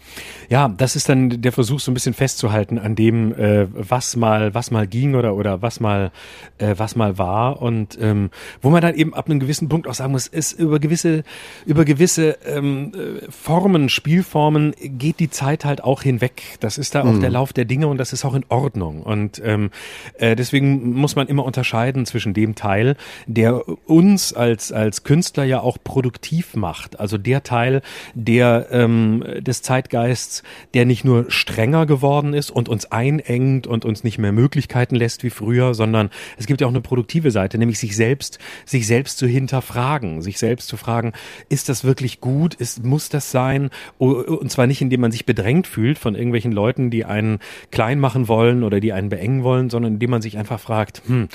[0.49, 4.55] Ja, das ist dann der Versuch, so ein bisschen festzuhalten an dem, äh, was mal,
[4.55, 6.11] was mal ging oder oder was mal,
[6.57, 9.93] äh, was mal war und ähm, wo man dann eben ab einem gewissen Punkt auch
[9.93, 11.23] sagen muss, ist über gewisse,
[11.65, 16.41] über gewisse ähm, äh, Formen, Spielformen geht die Zeit halt auch hinweg.
[16.59, 17.21] Das ist da auch mhm.
[17.21, 19.03] der Lauf der Dinge und das ist auch in Ordnung.
[19.03, 19.69] Und ähm,
[20.17, 22.95] äh, deswegen muss man immer unterscheiden zwischen dem Teil,
[23.27, 27.81] der uns als als Künstler ja auch produktiv macht, also der Teil,
[28.15, 34.03] der ähm, des Zeitgeists, der nicht nur strenger geworden ist und uns einengt und uns
[34.03, 37.79] nicht mehr Möglichkeiten lässt wie früher, sondern es gibt ja auch eine produktive Seite, nämlich
[37.79, 41.11] sich selbst, sich selbst zu hinterfragen, sich selbst zu fragen,
[41.49, 42.53] ist das wirklich gut?
[42.53, 43.69] Ist, muss das sein?
[43.97, 47.39] Und zwar nicht, indem man sich bedrängt fühlt von irgendwelchen Leuten, die einen
[47.71, 51.27] klein machen wollen oder die einen beengen wollen, sondern indem man sich einfach fragt, hm,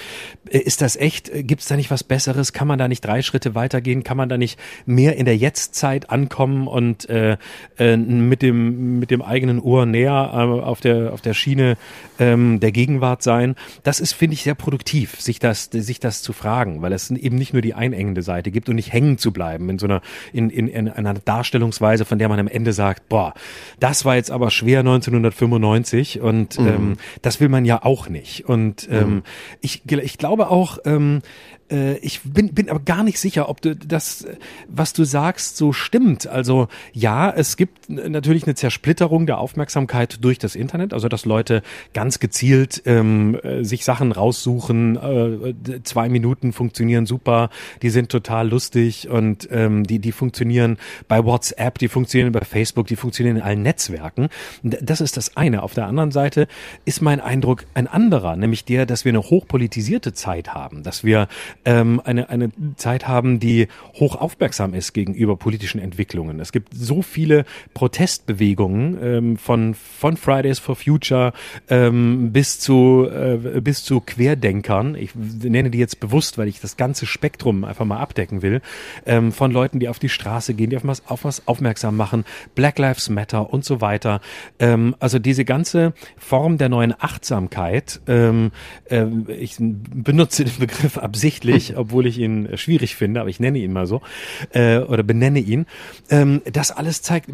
[0.48, 1.30] ist das echt?
[1.46, 2.54] Gibt es da nicht was Besseres?
[2.54, 4.02] Kann man da nicht drei Schritte weitergehen?
[4.02, 7.36] Kann man da nicht mehr in der Jetztzeit ankommen und äh,
[7.78, 11.76] äh, mit dem mit dem eigenen Ohr näher äh, auf der auf der Schiene
[12.18, 13.56] ähm, der Gegenwart sein.
[13.82, 17.36] Das ist finde ich sehr produktiv, sich das sich das zu fragen, weil es eben
[17.36, 20.50] nicht nur die einengende Seite gibt und nicht hängen zu bleiben in so einer in,
[20.50, 23.34] in, in einer Darstellungsweise, von der man am Ende sagt, boah,
[23.80, 26.66] das war jetzt aber schwer 1995 und mhm.
[26.66, 28.48] ähm, das will man ja auch nicht.
[28.48, 29.22] Und ähm, mhm.
[29.60, 33.74] ich ich glaube auch ähm, äh, ich bin, bin aber gar nicht sicher, ob du
[33.74, 34.26] das,
[34.68, 36.26] was du sagst, so stimmt.
[36.26, 41.62] Also ja, es gibt natürlich eine Zersplitterung der Aufmerksamkeit durch das Internet, also dass Leute
[41.92, 44.96] ganz gezielt ähm, äh, sich Sachen raussuchen.
[44.96, 47.50] Äh, zwei Minuten funktionieren super,
[47.82, 52.86] die sind total lustig und ähm, die, die funktionieren bei WhatsApp, die funktionieren bei Facebook,
[52.86, 54.28] die funktionieren in allen Netzwerken.
[54.62, 55.62] Das ist das eine.
[55.62, 56.48] Auf der anderen Seite
[56.84, 61.28] ist mein Eindruck ein anderer, nämlich der, dass wir eine hochpolitisierte Zeit haben, dass wir
[61.66, 66.40] ähm, eine, eine Zeit haben, die hoch aufmerksam ist gegenüber politischen Entwicklungen.
[66.40, 71.32] Es gibt so viele Protestbewegungen ähm, von, von Fridays for Future
[71.68, 74.94] ähm, bis zu, äh, bis zu Querdenkern.
[74.94, 78.62] Ich nenne die jetzt bewusst, weil ich das ganze Spektrum einfach mal abdecken will,
[79.04, 82.24] ähm, von Leuten, die auf die Straße gehen, die auf was, auf was aufmerksam machen,
[82.54, 84.20] Black Lives Matter und so weiter.
[84.60, 88.52] Ähm, also diese ganze Form der neuen Achtsamkeit, ähm,
[88.88, 93.58] äh, ich benutze den Begriff absichtlich, schwierig, obwohl ich ihn schwierig finde, aber ich nenne
[93.58, 94.02] ihn mal so
[94.50, 95.66] äh, oder benenne ihn.
[96.10, 97.30] Ähm, das alles zeigt,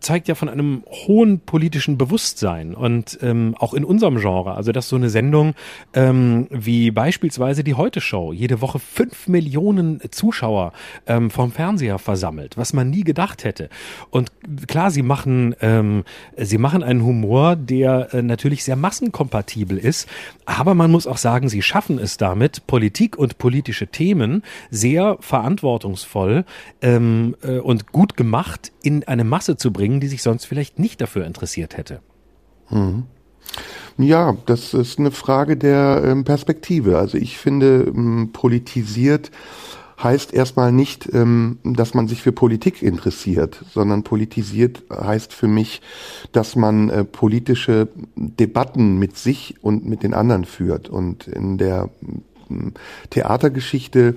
[0.00, 4.54] zeigt ja von einem hohen politischen Bewusstsein und ähm, auch in unserem Genre.
[4.54, 5.54] Also dass so eine Sendung
[5.94, 10.72] ähm, wie beispielsweise die Heute Show jede Woche fünf Millionen Zuschauer
[11.06, 13.68] ähm, vom Fernseher versammelt, was man nie gedacht hätte.
[14.10, 14.32] Und
[14.66, 16.04] klar, sie machen ähm,
[16.36, 20.08] sie machen einen Humor, der äh, natürlich sehr massenkompatibel ist,
[20.44, 25.16] aber man muss auch sagen, sie schaffen es damit, Politik und Politik politische Themen sehr
[25.20, 26.44] verantwortungsvoll
[26.80, 31.00] ähm, äh, und gut gemacht in eine Masse zu bringen, die sich sonst vielleicht nicht
[31.00, 32.00] dafür interessiert hätte.
[32.70, 33.04] Mhm.
[33.96, 36.98] Ja, das ist eine Frage der ähm, Perspektive.
[36.98, 39.32] Also ich finde, ähm, politisiert
[40.00, 45.80] heißt erstmal nicht, ähm, dass man sich für Politik interessiert, sondern politisiert heißt für mich,
[46.30, 50.88] dass man äh, politische Debatten mit sich und mit den anderen führt.
[50.88, 51.90] Und in der
[53.10, 54.16] Theatergeschichte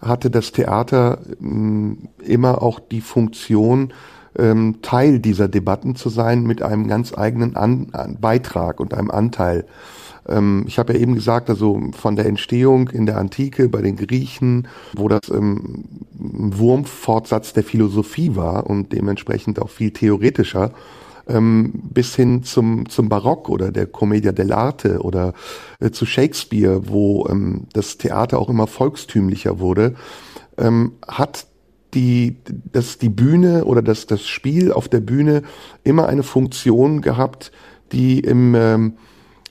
[0.00, 3.92] hatte das Theater ähm, immer auch die Funktion,
[4.38, 7.88] ähm, Teil dieser Debatten zu sein mit einem ganz eigenen An
[8.20, 9.66] Beitrag und einem Anteil.
[10.28, 13.96] Ähm, ich habe ja eben gesagt, also von der Entstehung in der Antike bei den
[13.96, 20.72] Griechen, wo das ähm, Wurmfortsatz der Philosophie war und dementsprechend auch viel theoretischer,
[21.30, 25.32] ähm, bis hin zum, zum Barock oder der Commedia dell'arte oder
[25.80, 29.94] äh, zu Shakespeare, wo ähm, das Theater auch immer volkstümlicher wurde,
[30.58, 31.46] ähm, hat
[31.94, 32.36] die,
[32.72, 35.42] das, die Bühne oder das, das Spiel auf der Bühne
[35.84, 37.52] immer eine Funktion gehabt,
[37.92, 38.94] die im, ähm,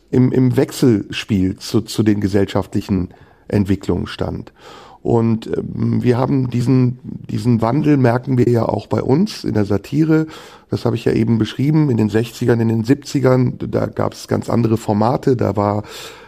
[0.09, 3.09] im, im Wechselspiel zu, zu den gesellschaftlichen
[3.47, 4.53] Entwicklungen stand.
[5.01, 9.65] Und ähm, wir haben diesen, diesen Wandel merken wir ja auch bei uns in der
[9.65, 10.27] Satire.
[10.69, 11.89] Das habe ich ja eben beschrieben.
[11.89, 15.35] In den 60ern, in den 70ern, da gab es ganz andere Formate.
[15.35, 15.83] Da war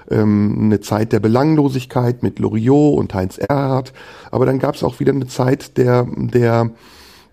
[0.09, 3.93] ähm, eine Zeit der Belanglosigkeit mit Loriot und Heinz Erhardt.
[4.31, 6.71] Aber dann gab es auch wieder eine Zeit der, der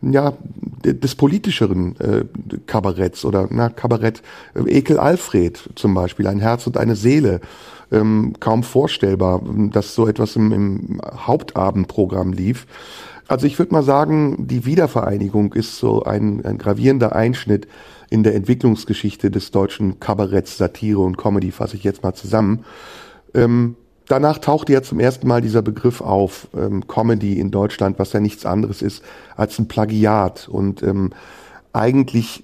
[0.01, 0.33] ja,
[0.85, 2.24] des politischeren äh,
[2.66, 4.22] Kabaretts oder na, Kabarett
[4.55, 7.40] äh, Ekel Alfred zum Beispiel, ein Herz und eine Seele
[7.90, 12.66] ähm, kaum vorstellbar, dass so etwas im, im Hauptabendprogramm lief.
[13.29, 17.68] Also ich würde mal sagen, die Wiedervereinigung ist so ein, ein gravierender Einschnitt
[18.11, 22.64] in der Entwicklungsgeschichte des deutschen Kabaretts, Satire und Comedy, fasse ich jetzt mal zusammen.
[23.35, 28.14] Ähm, danach tauchte ja zum ersten Mal dieser Begriff auf, ähm, Comedy in Deutschland, was
[28.14, 29.05] ja nichts anderes ist
[29.37, 30.48] als ein Plagiat.
[30.48, 31.11] Und ähm,
[31.72, 32.42] eigentlich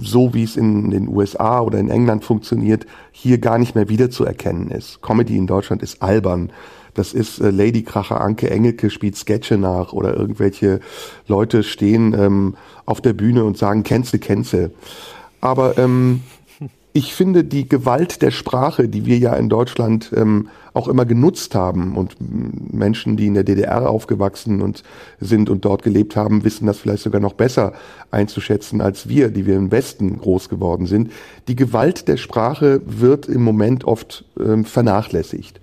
[0.00, 4.70] so, wie es in den USA oder in England funktioniert, hier gar nicht mehr wiederzuerkennen
[4.70, 5.02] ist.
[5.02, 6.50] Comedy in Deutschland ist albern.
[6.94, 10.80] Das ist äh, Ladykracher Anke Engelke spielt Sketche nach oder irgendwelche
[11.26, 12.54] Leute stehen ähm,
[12.84, 14.72] auf der Bühne und sagen Kennste, Kennste.
[15.40, 16.20] Aber ähm,
[16.92, 21.54] ich finde die Gewalt der Sprache, die wir ja in Deutschland ähm, auch immer genutzt
[21.54, 22.16] haben und
[22.72, 24.82] Menschen, die in der DDR aufgewachsen und
[25.20, 27.72] sind und dort gelebt haben, wissen das vielleicht sogar noch besser
[28.10, 31.10] einzuschätzen als wir, die wir im Westen groß geworden sind.
[31.48, 35.60] Die Gewalt der Sprache wird im Moment oft ähm, vernachlässigt.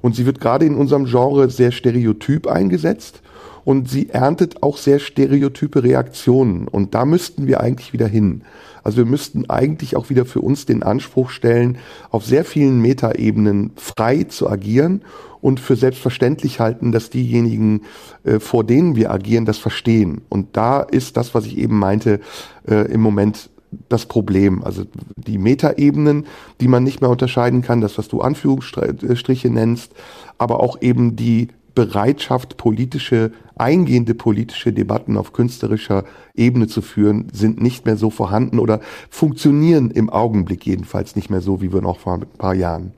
[0.00, 3.22] Und sie wird gerade in unserem Genre sehr stereotyp eingesetzt
[3.64, 6.66] und sie erntet auch sehr stereotype Reaktionen.
[6.68, 8.42] Und da müssten wir eigentlich wieder hin.
[8.82, 11.78] Also wir müssten eigentlich auch wieder für uns den Anspruch stellen,
[12.10, 15.02] auf sehr vielen Metaebenen frei zu agieren
[15.40, 17.82] und für selbstverständlich halten, dass diejenigen,
[18.24, 20.22] äh, vor denen wir agieren, das verstehen.
[20.28, 22.20] Und da ist das, was ich eben meinte,
[22.66, 23.50] äh, im Moment
[23.88, 24.62] das Problem.
[24.62, 24.84] Also
[25.16, 26.26] die Metaebenen,
[26.60, 29.92] die man nicht mehr unterscheiden kann, das, was du Anführungsstriche nennst,
[30.38, 36.04] aber auch eben die Bereitschaft, politische, eingehende politische Debatten auf künstlerischer
[36.34, 41.40] Ebene zu führen, sind nicht mehr so vorhanden oder funktionieren im Augenblick jedenfalls nicht mehr
[41.40, 42.92] so, wie wir noch vor ein paar Jahren.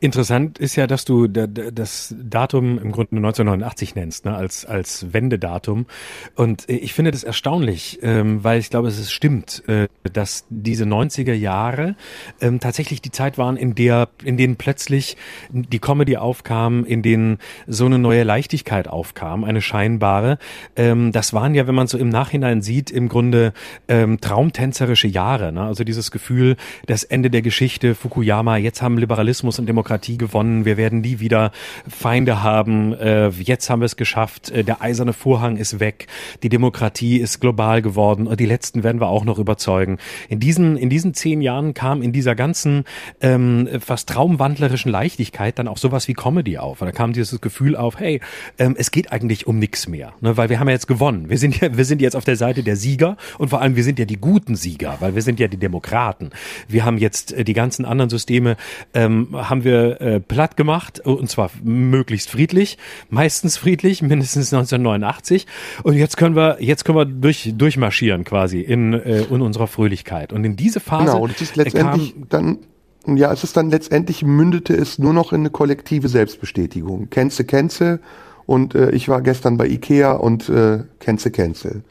[0.00, 5.86] Interessant ist ja, dass du das Datum im Grunde 1989 nennst, ne, als, als Wendedatum.
[6.34, 11.32] Und ich finde das erstaunlich, ähm, weil ich glaube, es stimmt, äh, dass diese 90er
[11.32, 11.96] Jahre
[12.40, 15.16] ähm, tatsächlich die Zeit waren, in der, in denen plötzlich
[15.50, 20.38] die Comedy aufkam, in denen so eine neue Leichtigkeit aufkam, eine scheinbare.
[20.76, 23.52] Ähm, das waren ja, wenn man so im Nachhinein sieht, im Grunde
[23.88, 25.52] ähm, traumtänzerische Jahre.
[25.52, 25.62] Ne?
[25.62, 26.56] Also dieses Gefühl,
[26.86, 31.50] das Ende der Geschichte, Fukuyama, jetzt haben Liberalismus und Demokratie gewonnen, wir werden nie wieder
[31.88, 36.06] Feinde haben, äh, jetzt haben wir es geschafft, äh, der eiserne Vorhang ist weg,
[36.42, 39.98] die Demokratie ist global geworden und die letzten werden wir auch noch überzeugen.
[40.28, 42.84] In diesen, in diesen zehn Jahren kam in dieser ganzen
[43.20, 46.82] ähm, fast traumwandlerischen Leichtigkeit dann auch sowas wie Comedy auf.
[46.82, 48.20] Und da kam dieses Gefühl auf, hey,
[48.58, 50.36] ähm, es geht eigentlich um nichts mehr, ne?
[50.36, 51.30] weil wir haben ja jetzt gewonnen.
[51.30, 53.84] Wir sind ja, wir sind jetzt auf der Seite der Sieger und vor allem wir
[53.84, 56.30] sind ja die guten Sieger, weil wir sind ja die Demokraten.
[56.68, 58.56] Wir haben jetzt äh, die ganzen anderen Systeme
[58.92, 62.78] ähm, haben wir äh, platt gemacht und zwar möglichst friedlich,
[63.10, 65.46] meistens friedlich, mindestens 1989
[65.82, 70.32] und jetzt können wir jetzt können wir durch durchmarschieren quasi in, äh, in unserer Fröhlichkeit
[70.32, 72.58] und in diese Phase genau, das ist letztendlich kam, dann
[73.06, 77.10] ja, es ist dann letztendlich mündete es nur noch in eine kollektive Selbstbestätigung.
[77.10, 78.00] Kenze, Kenze
[78.46, 81.82] und äh, ich war gestern bei Ikea und äh, Kenze, Kenze.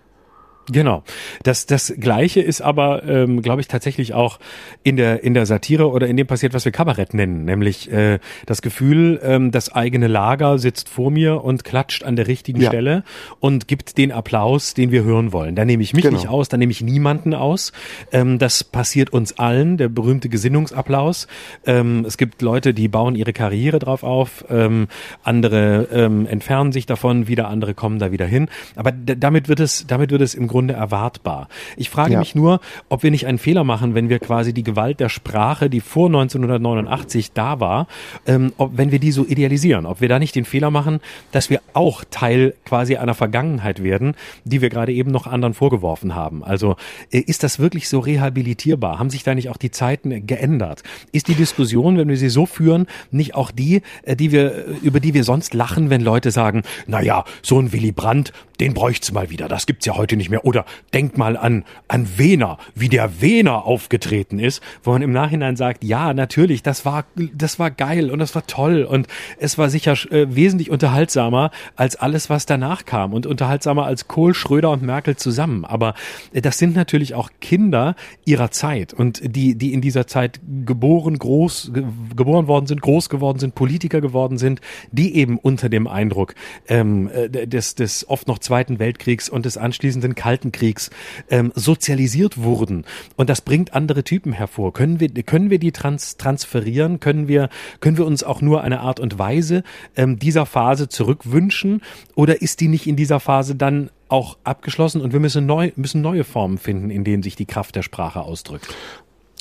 [0.72, 1.04] Genau.
[1.44, 4.40] Das, das Gleiche ist aber, ähm, glaube ich, tatsächlich auch
[4.84, 8.20] in der, in der Satire oder in dem passiert, was wir Kabarett nennen, nämlich äh,
[8.46, 12.70] das Gefühl, ähm, das eigene Lager sitzt vor mir und klatscht an der richtigen ja.
[12.70, 13.04] Stelle
[13.40, 15.56] und gibt den Applaus, den wir hören wollen.
[15.56, 16.18] Da nehme ich mich genau.
[16.18, 17.74] nicht aus, da nehme ich niemanden aus.
[18.12, 21.28] Ähm, das passiert uns allen, der berühmte Gesinnungsapplaus.
[21.66, 24.88] Ähm, es gibt Leute, die bauen ihre Karriere drauf auf, ähm,
[25.24, 28.48] andere ähm, entfernen sich davon, wieder andere kommen da wieder hin.
[28.76, 31.48] Aber damit wird es, damit wird es im Grunde erwartbar.
[31.78, 32.20] Ich frage ja.
[32.20, 35.68] mich nur, ob wir nicht einen Fehler machen, wenn wir quasi die Gewalt der Sprache,
[35.68, 37.88] die vor 1989 da war,
[38.28, 41.00] ähm, ob, wenn wir die so idealisieren, ob wir da nicht den Fehler machen,
[41.32, 44.14] dass wir auch Teil quasi einer Vergangenheit werden,
[44.46, 46.44] die wir gerade eben noch anderen vorgeworfen haben.
[46.44, 46.76] Also
[47.12, 49.00] äh, ist das wirklich so rehabilitierbar?
[49.00, 50.84] Haben sich da nicht auch die Zeiten geändert?
[51.12, 54.62] Ist die Diskussion, wenn wir sie so führen, nicht auch die, äh, die wir, äh,
[54.84, 58.74] über die wir sonst lachen, wenn Leute sagen, na ja, so ein Willy Brandt, den
[58.74, 59.48] bräucht's mal wieder.
[59.48, 60.43] Das gibt's ja heute nicht mehr.
[60.44, 65.56] Oder denkt mal an, an Wehner, wie der Wehner aufgetreten ist, wo man im Nachhinein
[65.56, 69.08] sagt, ja, natürlich, das war, das war geil und das war toll und
[69.40, 74.34] es war sicher äh, wesentlich unterhaltsamer als alles, was danach kam und unterhaltsamer als Kohl,
[74.34, 75.66] Schröder und Merkel zusammen.
[75.66, 75.96] Aber
[76.34, 81.18] äh, das sind natürlich auch Kinder ihrer Zeit und die, die in dieser Zeit geboren,
[81.18, 81.84] groß, ge
[82.16, 86.36] geboren worden sind, groß geworden sind, Politiker geworden sind, die eben unter dem Eindruck
[86.68, 90.90] ähm, äh, des, des oft noch Zweiten Weltkriegs und des anschließenden Kalten Kriegs
[91.30, 92.86] ähm, sozialisiert wurden.
[93.16, 94.74] Und das bringt andere Typen hervor.
[94.74, 97.00] Können wir, können wir die trans transferieren?
[97.00, 99.64] Können wir, können wir uns auch nur eine Art und Weise
[99.96, 101.82] ähm, dieser Phase zurückwünschen?
[102.16, 106.02] Oder ist die nicht in dieser Phase dann auch abgeschlossen und wir müssen, neu, müssen
[106.02, 108.68] neue Formen finden, in denen sich die Kraft der Sprache ausdrückt?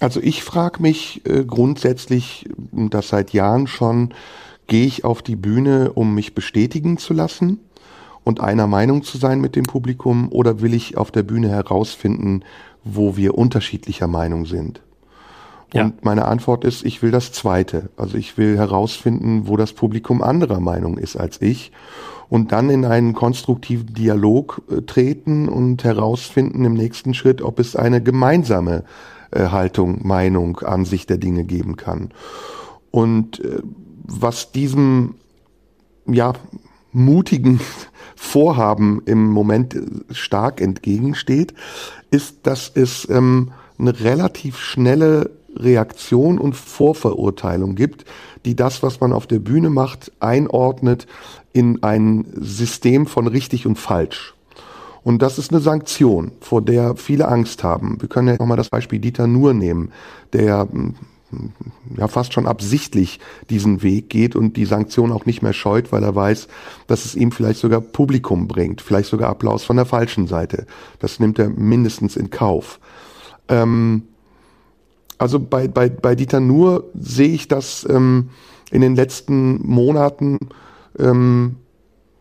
[0.00, 4.14] Also ich frage mich äh, grundsätzlich, das seit Jahren schon,
[4.66, 7.60] gehe ich auf die Bühne, um mich bestätigen zu lassen?
[8.24, 12.44] Und einer Meinung zu sein mit dem Publikum oder will ich auf der Bühne herausfinden,
[12.84, 14.82] wo wir unterschiedlicher Meinung sind?
[15.74, 15.92] Und ja.
[16.02, 17.88] meine Antwort ist, ich will das Zweite.
[17.96, 21.72] Also ich will herausfinden, wo das Publikum anderer Meinung ist als ich
[22.28, 27.74] und dann in einen konstruktiven Dialog äh, treten und herausfinden im nächsten Schritt, ob es
[27.76, 28.84] eine gemeinsame
[29.30, 32.10] äh, Haltung, Meinung, Ansicht der Dinge geben kann.
[32.90, 33.62] Und äh,
[34.04, 35.14] was diesem
[36.06, 36.34] ja
[36.92, 37.60] mutigen
[38.22, 39.76] Vorhaben im Moment
[40.10, 41.52] stark entgegensteht,
[42.10, 48.06] ist, dass es ähm, eine relativ schnelle Reaktion und Vorverurteilung gibt,
[48.44, 51.06] die das, was man auf der Bühne macht, einordnet
[51.52, 54.34] in ein System von richtig und falsch.
[55.02, 58.00] Und das ist eine Sanktion, vor der viele Angst haben.
[58.00, 59.90] Wir können ja nochmal das Beispiel Dieter Nuhr nehmen,
[60.32, 60.94] der hm,
[61.96, 63.20] ja fast schon absichtlich
[63.50, 66.48] diesen Weg geht und die Sanktion auch nicht mehr scheut, weil er weiß,
[66.86, 70.66] dass es ihm vielleicht sogar Publikum bringt, vielleicht sogar Applaus von der falschen Seite.
[70.98, 72.80] Das nimmt er mindestens in Kauf.
[73.48, 74.04] Ähm,
[75.18, 78.30] also bei, bei, bei Dieter Nuhr sehe ich das ähm,
[78.70, 80.38] in den letzten Monaten
[80.98, 81.56] ähm,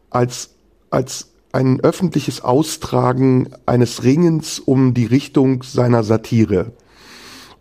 [0.09, 0.51] als,
[0.89, 6.73] als ein öffentliches Austragen eines Ringens um die Richtung seiner Satire.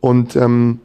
[0.01, 0.81] Und ähm,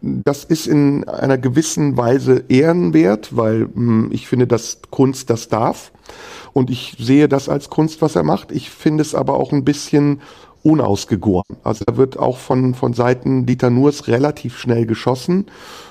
[0.00, 5.48] das ist in einer gewissen Weise ehrenwert, weil mh, hm, ich finde, dass Kunst das
[5.48, 5.92] darf.
[6.52, 8.52] Und ich sehe das als Kunst, was er macht.
[8.52, 10.20] Ich finde es aber auch ein bisschen
[10.62, 11.44] unausgegoren.
[11.62, 15.46] Also da wird auch von, von Seiten Dieter Nurs relativ schnell geschossen.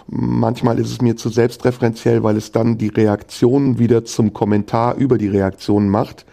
[0.08, 5.18] Manchmal ist es mir zu selbstreferenziell, weil es dann die Reaktionen wieder zum Kommentar über
[5.18, 6.26] die Reaktionen macht.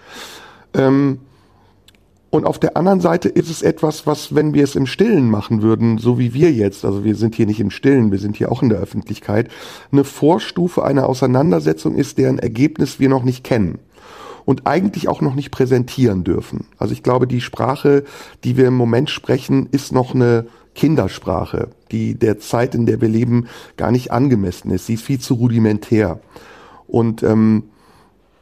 [0.75, 1.21] Ähm,
[2.35, 5.63] und auf der anderen Seite ist es etwas, was, wenn wir es im Stillen machen
[5.63, 8.51] würden, so wie wir jetzt, also wir sind hier nicht im Stillen, wir sind hier
[8.51, 9.53] auch in der Öffentlichkeit,
[9.93, 13.79] eine Vorstufe einer Auseinandersetzung ist, deren Ergebnis wir noch nicht kennen
[14.45, 16.67] und eigentlich auch noch nicht präsentieren dürfen.
[16.77, 18.03] Also ich glaube, die Sprache,
[18.43, 23.09] die wir im Moment sprechen, ist noch eine Kindersprache, die der Zeit, in der wir
[23.09, 24.87] leben, gar nicht angemessen ist.
[24.87, 26.19] Sie ist viel zu rudimentär.
[26.89, 27.63] Und ähm,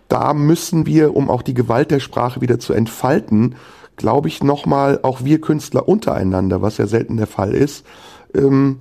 [0.09, 3.55] da müssen wir, um auch die Gewalt der Sprache wieder zu entfalten,
[4.03, 7.87] glaube ich, nochmal auch wir Künstler untereinander, was ja selten der Fall ist,
[8.35, 8.81] ähm,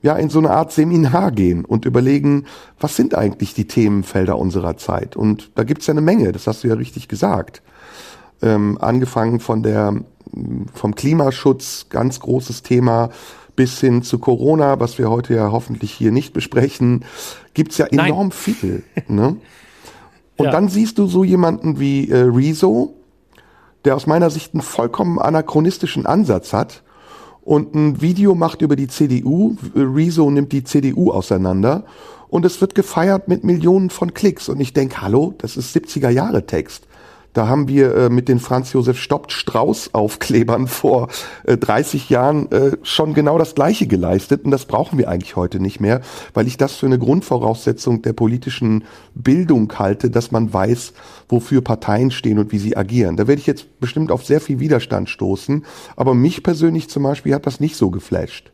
[0.00, 2.44] ja in so eine Art Seminar gehen und überlegen,
[2.78, 5.16] was sind eigentlich die Themenfelder unserer Zeit?
[5.16, 7.62] Und da gibt's ja eine Menge, das hast du ja richtig gesagt.
[8.42, 9.96] Ähm, angefangen von der
[10.72, 13.10] vom Klimaschutz, ganz großes Thema,
[13.56, 17.04] bis hin zu Corona, was wir heute ja hoffentlich hier nicht besprechen,
[17.54, 18.30] gibt's ja enorm Nein.
[18.30, 18.84] viel.
[19.08, 19.36] Ne?
[20.36, 20.52] Und ja.
[20.52, 22.99] dann siehst du so jemanden wie äh, Rezo,
[23.84, 26.82] der aus meiner Sicht einen vollkommen anachronistischen Ansatz hat
[27.42, 29.56] und ein Video macht über die CDU.
[29.74, 31.84] Rezo nimmt die CDU auseinander
[32.28, 34.48] und es wird gefeiert mit Millionen von Klicks.
[34.48, 36.86] Und ich denke, hallo, das ist 70er Jahre Text.
[37.32, 41.08] Da haben wir äh, mit den Franz Josef Stoppt Strauß Aufklebern vor
[41.44, 45.60] äh, 30 Jahren äh, schon genau das Gleiche geleistet und das brauchen wir eigentlich heute
[45.60, 46.00] nicht mehr,
[46.34, 50.92] weil ich das für eine Grundvoraussetzung der politischen Bildung halte, dass man weiß,
[51.28, 53.16] wofür Parteien stehen und wie sie agieren.
[53.16, 55.64] Da werde ich jetzt bestimmt auf sehr viel Widerstand stoßen,
[55.94, 58.50] aber mich persönlich zum Beispiel hat das nicht so geflasht.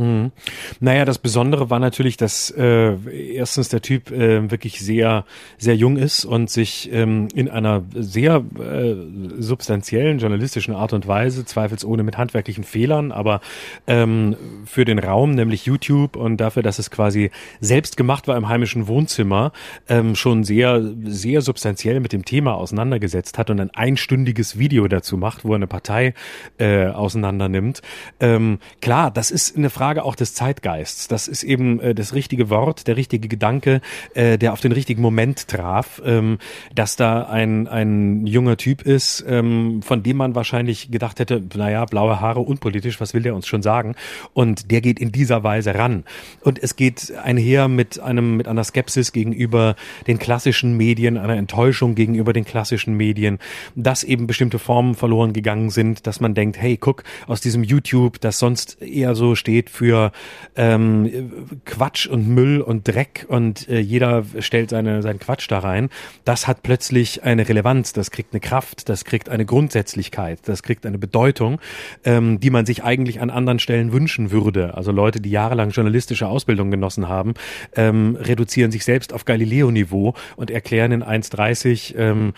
[0.00, 0.32] Hm.
[0.80, 2.94] Naja, das Besondere war natürlich, dass äh,
[3.34, 5.26] erstens der Typ äh, wirklich sehr,
[5.58, 8.94] sehr jung ist und sich ähm, in einer sehr äh,
[9.38, 13.42] substanziellen journalistischen Art und Weise, zweifelsohne mit handwerklichen Fehlern, aber
[13.86, 17.30] ähm, für den Raum, nämlich YouTube und dafür, dass es quasi
[17.60, 19.52] selbst gemacht war im heimischen Wohnzimmer,
[19.86, 25.18] ähm, schon sehr, sehr substanziell mit dem Thema auseinandergesetzt hat und ein einstündiges Video dazu
[25.18, 26.14] macht, wo er eine Partei
[26.56, 27.82] äh, auseinander nimmt.
[28.18, 31.08] Ähm, klar, das ist eine Frage, Frage auch des Zeitgeists.
[31.08, 33.80] Das ist eben äh, das richtige Wort, der richtige Gedanke,
[34.14, 36.38] äh, der auf den richtigen Moment traf, ähm,
[36.72, 41.86] dass da ein, ein junger Typ ist, ähm, von dem man wahrscheinlich gedacht hätte, naja,
[41.86, 43.96] blaue Haare, unpolitisch, was will der uns schon sagen?
[44.32, 46.04] Und der geht in dieser Weise ran.
[46.42, 49.74] Und es geht einher mit einem, mit einer Skepsis gegenüber
[50.06, 53.40] den klassischen Medien, einer Enttäuschung gegenüber den klassischen Medien,
[53.74, 58.20] dass eben bestimmte Formen verloren gegangen sind, dass man denkt, hey, guck, aus diesem YouTube,
[58.20, 60.12] das sonst eher so steht für
[60.56, 65.88] ähm, Quatsch und Müll und Dreck und äh, jeder stellt seine, seinen Quatsch da rein,
[66.24, 70.84] das hat plötzlich eine Relevanz, das kriegt eine Kraft, das kriegt eine Grundsätzlichkeit, das kriegt
[70.86, 71.60] eine Bedeutung,
[72.04, 74.74] ähm, die man sich eigentlich an anderen Stellen wünschen würde.
[74.74, 77.34] Also Leute, die jahrelang journalistische Ausbildung genossen haben,
[77.76, 82.32] ähm, reduzieren sich selbst auf Galileo-Niveau und erklären in 1,30, ähm,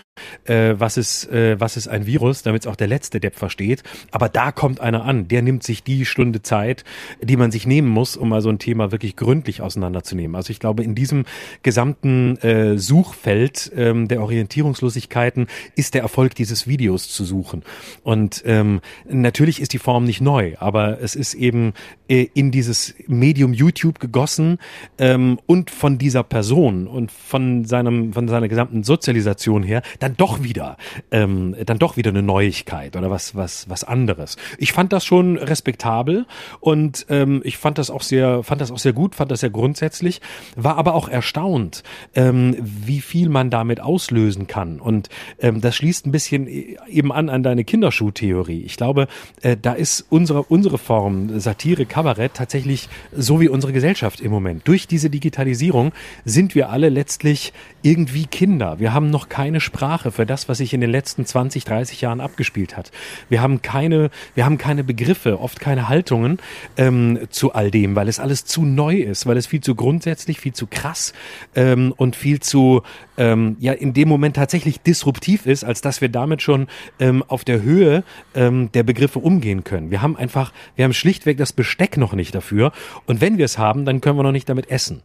[0.45, 3.83] äh, was, ist, äh, was ist ein Virus, damit es auch der letzte Depp versteht.
[4.11, 6.83] Aber da kommt einer an, der nimmt sich die Stunde Zeit,
[7.25, 10.35] die man sich nehmen muss, um mal so ein Thema wirklich gründlich auseinanderzunehmen.
[10.35, 11.25] Also ich glaube, in diesem
[11.61, 17.63] gesamten äh, Suchfeld ähm, der Orientierungslosigkeiten ist der Erfolg dieses Videos zu suchen.
[18.03, 21.73] Und ähm, natürlich ist die Form nicht neu, aber es ist eben
[22.07, 24.59] äh, in dieses Medium YouTube gegossen
[24.97, 30.43] ähm, und von dieser Person und von seinem von seiner gesamten Sozialisation her dann doch
[30.43, 30.77] wieder
[31.11, 34.37] ähm, dann doch wieder eine Neuigkeit oder was was was anderes.
[34.57, 36.25] Ich fand das schon respektabel
[36.59, 39.49] und ähm, ich fand das auch sehr fand das auch sehr gut, fand das sehr
[39.49, 40.21] grundsätzlich,
[40.55, 41.83] war aber auch erstaunt,
[42.15, 45.09] ähm, wie viel man damit auslösen kann und
[45.39, 48.63] ähm, das schließt ein bisschen eben an an deine Kinderschuhtheorie.
[48.63, 49.07] Ich glaube,
[49.41, 54.67] äh, da ist unsere unsere Form Satire Kabarett tatsächlich so wie unsere Gesellschaft im Moment.
[54.67, 55.91] Durch diese Digitalisierung
[56.25, 58.79] sind wir alle letztlich irgendwie Kinder.
[58.79, 62.21] Wir haben noch keine Sprache für das, was sich in den letzten 20, 30 Jahren
[62.21, 62.91] abgespielt hat.
[63.29, 66.37] Wir haben keine, wir haben keine Begriffe, oft keine Haltungen
[66.77, 70.39] ähm, zu all dem, weil es alles zu neu ist, weil es viel zu grundsätzlich,
[70.39, 71.13] viel zu krass
[71.55, 72.81] ähm, und viel zu
[73.17, 76.67] ähm, ja in dem Moment tatsächlich disruptiv ist, als dass wir damit schon
[76.99, 78.03] ähm, auf der Höhe
[78.35, 79.91] ähm, der Begriffe umgehen können.
[79.91, 82.71] Wir haben einfach, wir haben schlichtweg das Besteck noch nicht dafür.
[83.05, 85.01] Und wenn wir es haben, dann können wir noch nicht damit essen.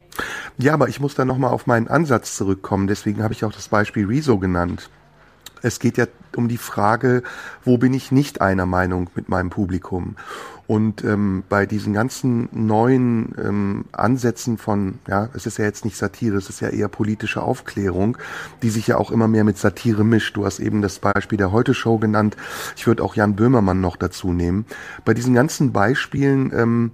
[0.58, 2.86] Ja, aber ich muss da nochmal auf meinen Ansatz zurückkommen.
[2.86, 4.90] Deswegen habe ich auch das Beispiel Rezo genannt.
[5.62, 7.22] Es geht ja um die Frage,
[7.64, 10.16] wo bin ich nicht einer Meinung mit meinem Publikum?
[10.68, 15.96] Und ähm, bei diesen ganzen neuen ähm, Ansätzen von, ja, es ist ja jetzt nicht
[15.96, 18.18] Satire, es ist ja eher politische Aufklärung,
[18.62, 20.36] die sich ja auch immer mehr mit Satire mischt.
[20.36, 22.36] Du hast eben das Beispiel der Heute-Show genannt.
[22.76, 24.66] Ich würde auch Jan Böhmermann noch dazu nehmen.
[25.06, 26.90] Bei diesen ganzen Beispielen ähm,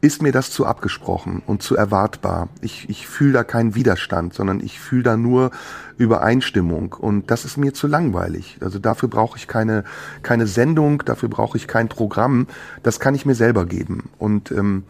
[0.00, 2.48] ist mir das zu abgesprochen und zu erwartbar.
[2.60, 5.50] Ich, ich fühle da keinen Widerstand, sondern ich fühle da nur
[5.96, 8.58] Übereinstimmung und das ist mir zu langweilig.
[8.60, 9.84] Also dafür brauche ich keine,
[10.22, 12.46] keine Sendung, dafür brauche ich kein Programm.
[12.82, 14.10] Das kann ich mir selber geben.
[14.18, 14.84] Und ähm,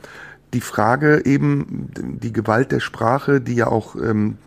[0.53, 4.39] die Frage eben, die Gewalt der Sprache, die ja auch ähm,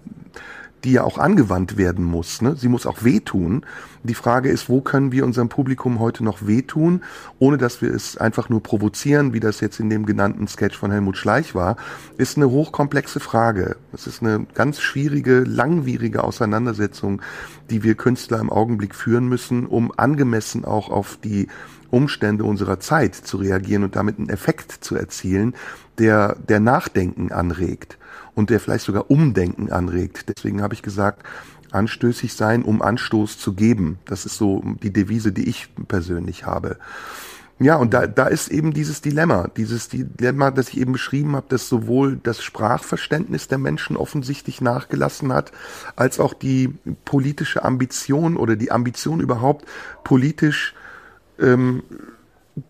[0.84, 2.42] die ja auch angewandt werden muss.
[2.42, 2.56] Ne?
[2.56, 3.66] Sie muss auch wehtun.
[4.04, 7.02] Die Frage ist, wo können wir unserem Publikum heute noch wehtun,
[7.38, 10.92] ohne dass wir es einfach nur provozieren, wie das jetzt in dem genannten Sketch von
[10.92, 11.76] Helmut Schleich war,
[12.18, 13.76] ist eine hochkomplexe Frage.
[13.92, 17.22] Es ist eine ganz schwierige, langwierige Auseinandersetzung,
[17.70, 21.48] die wir Künstler im Augenblick führen müssen, um angemessen auch auf die
[21.92, 25.56] Umstände unserer Zeit zu reagieren und damit einen Effekt zu erzielen,
[25.98, 27.99] der, der Nachdenken anregt
[28.36, 30.26] und der vielleicht sogar Umdenken anregt.
[30.30, 31.24] Deswegen habe ich gesagt,
[31.72, 34.00] anstößig sein, um Anstoß zu geben.
[34.06, 36.78] Das ist so die Devise, die ich persönlich habe.
[37.62, 41.48] Ja, und da, da ist eben dieses Dilemma, dieses Dilemma, das ich eben beschrieben habe,
[41.50, 45.52] dass sowohl das Sprachverständnis der Menschen offensichtlich nachgelassen hat,
[45.98, 49.66] als auch die politische Ambition oder die Ambition überhaupt
[50.06, 50.74] politisch
[51.38, 51.84] ähm,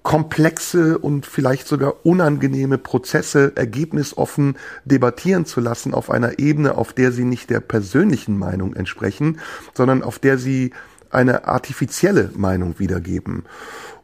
[0.04, 7.12] komplexe und vielleicht sogar unangenehme Prozesse ergebnisoffen debattieren zu lassen auf einer Ebene, auf der
[7.12, 9.40] sie nicht der persönlichen Meinung entsprechen,
[9.74, 10.72] sondern auf der sie
[11.10, 13.44] eine artifizielle Meinung wiedergeben.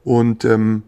[0.03, 0.83] Und ähm,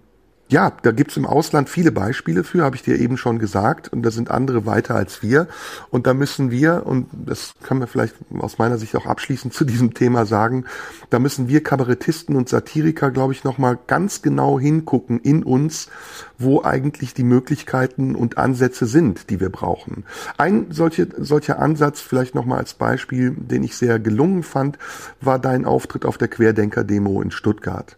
[0.49, 4.01] ja, da gibt's im Ausland viele Beispiele für, habe ich dir eben schon gesagt, und
[4.03, 5.47] da sind andere weiter als wir.
[5.89, 9.65] Und da müssen wir, und das kann man vielleicht aus meiner Sicht auch abschließend zu
[9.65, 10.65] diesem Thema sagen,
[11.09, 15.89] da müssen wir Kabarettisten und Satiriker, glaube ich, nochmal ganz genau hingucken in uns,
[16.37, 20.05] wo eigentlich die Möglichkeiten und Ansätze sind, die wir brauchen.
[20.37, 24.77] Ein solche, solcher Ansatz, vielleicht nochmal als Beispiel, den ich sehr gelungen fand,
[25.19, 27.97] war dein Auftritt auf der Querdenker-Demo in Stuttgart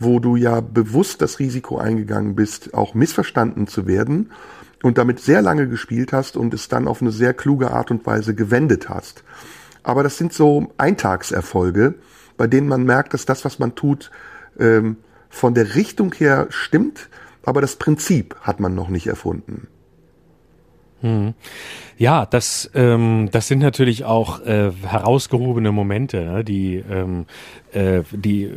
[0.00, 4.32] wo du ja bewusst das Risiko eingegangen bist, auch missverstanden zu werden
[4.82, 8.06] und damit sehr lange gespielt hast und es dann auf eine sehr kluge Art und
[8.06, 9.22] Weise gewendet hast.
[9.82, 11.94] Aber das sind so Eintagserfolge,
[12.36, 14.10] bei denen man merkt, dass das, was man tut,
[14.58, 14.96] ähm,
[15.28, 17.08] von der Richtung her stimmt,
[17.44, 19.68] aber das Prinzip hat man noch nicht erfunden.
[21.02, 21.34] Hm.
[21.96, 27.26] Ja, das, ähm, das sind natürlich auch äh, herausgehobene Momente, ne, die, ähm,
[27.72, 28.50] äh, die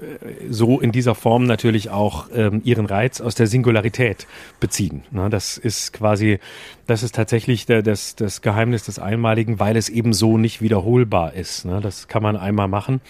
[0.50, 4.28] so in dieser Form natürlich auch ähm, ihren Reiz aus der Singularität
[4.60, 5.04] beziehen.
[5.12, 5.30] Ne.
[5.30, 6.39] Das ist quasi,
[6.88, 11.34] das ist tatsächlich der, das, das Geheimnis des Einmaligen, weil es eben so nicht wiederholbar
[11.34, 11.66] ist.
[11.66, 11.80] Ne.
[11.82, 13.02] Das kann man einmal machen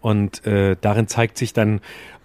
[0.00, 1.80] und äh, darin zeigt sich dann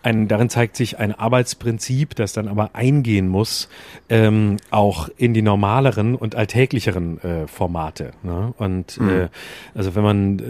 [0.05, 3.69] ein, darin zeigt sich ein Arbeitsprinzip, das dann aber eingehen muss,
[4.07, 8.11] ähm, auch in die normaleren und alltäglicheren äh, Formate.
[8.21, 8.53] Ne?
[8.57, 9.09] Und mhm.
[9.09, 9.27] äh,
[9.73, 10.43] also wenn man, äh,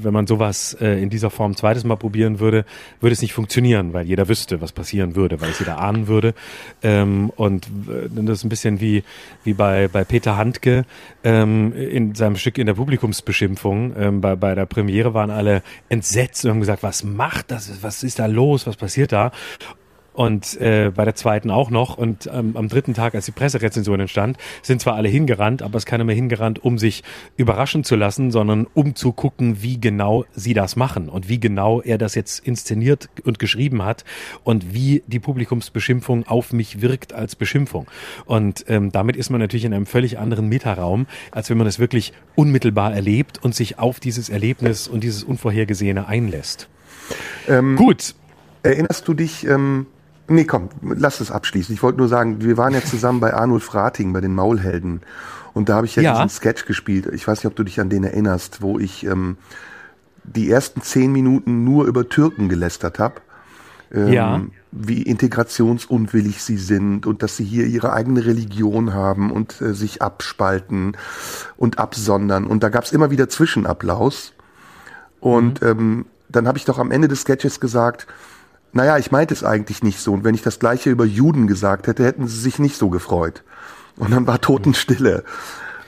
[0.00, 2.64] wenn man sowas äh, in dieser Form zweites Mal probieren würde,
[3.00, 6.32] würde es nicht funktionieren, weil jeder wüsste, was passieren würde, weil es jeder ahnen würde.
[6.84, 9.02] Ähm, und äh, das ist ein bisschen wie,
[9.42, 10.84] wie bei, bei Peter Handke
[11.24, 13.92] ähm, in seinem Stück in der Publikumsbeschimpfung.
[13.98, 17.82] Ähm, bei, bei der Premiere waren alle entsetzt und haben gesagt, was macht das?
[17.82, 18.68] Was ist da los?
[18.68, 19.32] Was passiert da?
[20.20, 21.96] und äh, bei der zweiten auch noch.
[21.96, 25.84] Und ähm, am dritten Tag, als die Presserezension entstand, sind zwar alle hingerannt, aber es
[25.84, 27.02] ist keiner mehr hingerannt, um sich
[27.38, 31.80] überraschen zu lassen, sondern um zu gucken, wie genau sie das machen und wie genau
[31.80, 34.04] er das jetzt inszeniert und geschrieben hat
[34.44, 37.86] und wie die Publikumsbeschimpfung auf mich wirkt als Beschimpfung.
[38.26, 41.78] Und ähm, damit ist man natürlich in einem völlig anderen Metaraum, als wenn man es
[41.78, 46.68] wirklich unmittelbar erlebt und sich auf dieses Erlebnis und dieses Unvorhergesehene einlässt.
[47.48, 48.14] Ähm, Gut.
[48.62, 49.86] Erinnerst du dich, ähm,
[50.32, 51.74] Nee, komm, lass es abschließen.
[51.74, 55.00] Ich wollte nur sagen, wir waren ja zusammen bei Arnulf Rating, bei den Maulhelden.
[55.54, 57.06] Und da habe ich ja, ja, diesen Sketch gespielt.
[57.12, 59.38] Ich weiß nicht, ob du dich an den erinnerst, wo ich ähm,
[60.22, 63.16] die ersten zehn Minuten nur über Türken gelästert habe.
[63.92, 64.40] Ähm, ja.
[64.70, 70.00] Wie integrationsunwillig sie sind und dass sie hier ihre eigene Religion haben und äh, sich
[70.00, 70.96] abspalten
[71.56, 72.46] und absondern.
[72.46, 74.32] Und da gab es immer wieder Zwischenapplaus.
[75.18, 75.68] Und mhm.
[75.68, 78.06] ähm, dann habe ich doch am Ende des Sketches gesagt,
[78.72, 80.12] naja, ich meinte es eigentlich nicht so.
[80.12, 83.42] Und wenn ich das gleiche über Juden gesagt hätte, hätten sie sich nicht so gefreut.
[83.96, 85.24] Und dann war Totenstille.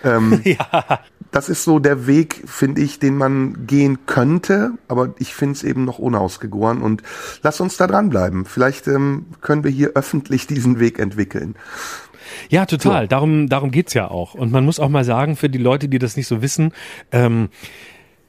[0.05, 1.01] Ähm, ja.
[1.31, 5.65] Das ist so der Weg, finde ich, den man gehen könnte, aber ich finde es
[5.65, 6.83] eben noch unausgegoren.
[6.83, 7.03] Und
[7.43, 8.45] lass uns da dranbleiben.
[8.45, 11.55] Vielleicht ähm, können wir hier öffentlich diesen Weg entwickeln.
[12.49, 13.05] Ja, total.
[13.05, 13.09] So.
[13.09, 14.35] Darum, darum geht's ja auch.
[14.35, 16.73] Und man muss auch mal sagen, für die Leute, die das nicht so wissen,
[17.13, 17.49] ähm,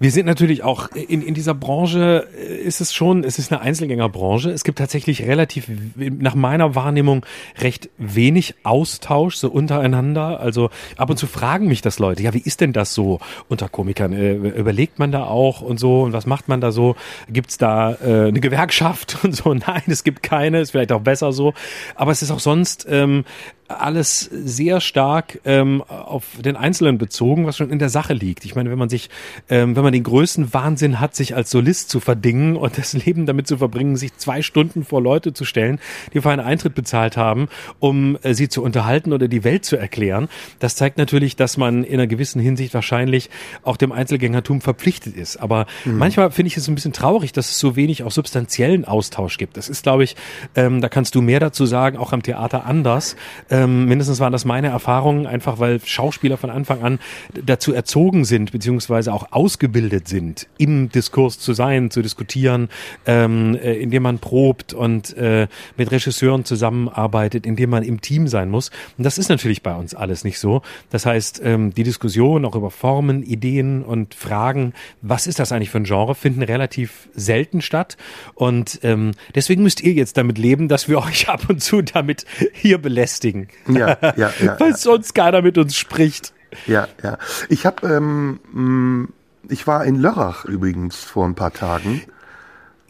[0.04, 3.62] wir sind natürlich auch in, in dieser Branche äh, ist es schon, es ist eine
[3.62, 4.52] Einzelgängerbranche.
[4.52, 7.26] Es gibt tatsächlich relativ, nach meiner Wahrnehmung,
[7.60, 10.42] recht wenig Austausch so untereinander.
[10.42, 13.70] Also ab und zu fragen mich das Leute, ja, wie ist denn das so unter
[13.70, 14.12] Komikern?
[14.12, 16.98] Äh, überlegt man da auch und so und was macht man da so?
[17.30, 19.54] Gibt's da äh, eine Gewerkschaft und so?
[19.54, 21.54] Nein, es gibt keine, ist vielleicht auch besser so.
[21.96, 23.24] Aber es ist auch sonst ähm,
[23.68, 28.46] alles sehr stark ähm, auf den Einzelnen bezogen, was schon in der Sache liegt.
[28.46, 29.10] Ich meine, wenn man sich,
[29.50, 33.26] ähm, wenn man den größten Wahnsinn hat, sich als Solist zu verdingen und das Leben
[33.26, 35.80] damit zu verbringen, sich zwei Stunden vor Leute zu stellen,
[36.14, 37.48] die für einen Eintritt bezahlt haben,
[37.80, 41.84] um äh, sie zu unterhalten oder die Welt zu erklären, das zeigt natürlich, dass man
[41.84, 43.30] in einer gewissen Hinsicht wahrscheinlich
[43.64, 45.38] auch dem Einzelgängertum verpflichtet ist.
[45.38, 45.98] Aber mhm.
[45.98, 49.58] manchmal finde ich es ein bisschen traurig, dass es so wenig auch substanziellen Austausch gibt.
[49.58, 50.16] Das ist, glaube ich,
[50.56, 53.16] ähm, da kannst du mehr dazu sagen, auch am Theater anders.
[53.64, 57.00] Ähm, mindestens waren das meine Erfahrungen, einfach weil Schauspieler von Anfang an
[57.34, 62.70] dazu erzogen sind, beziehungsweise auch ausgebildet sind, im Diskurs zu sein, zu diskutieren,
[63.06, 65.48] ähm, äh, indem man probt und äh,
[65.78, 68.70] mit Regisseuren zusammenarbeitet, indem man im Team sein muss.
[68.98, 70.62] Und das ist natürlich bei uns alles nicht so.
[70.90, 75.70] Das heißt, ähm, die Diskussion auch über Formen, Ideen und Fragen, was ist das eigentlich
[75.70, 77.98] für ein Genre, finden relativ selten statt.
[78.36, 82.26] Und ähm, deswegen müsst ihr jetzt damit leben, dass wir euch ab und zu damit
[82.54, 83.43] hier belästigen.
[83.68, 84.60] Ja, ja, ja.
[84.60, 84.78] Weil ja.
[84.78, 86.34] sonst keiner mit uns spricht.
[86.68, 87.18] Ja, ja.
[87.50, 89.10] Ich habe, ähm, mm,
[89.50, 92.02] ich war in Lörrach übrigens vor ein paar Tagen.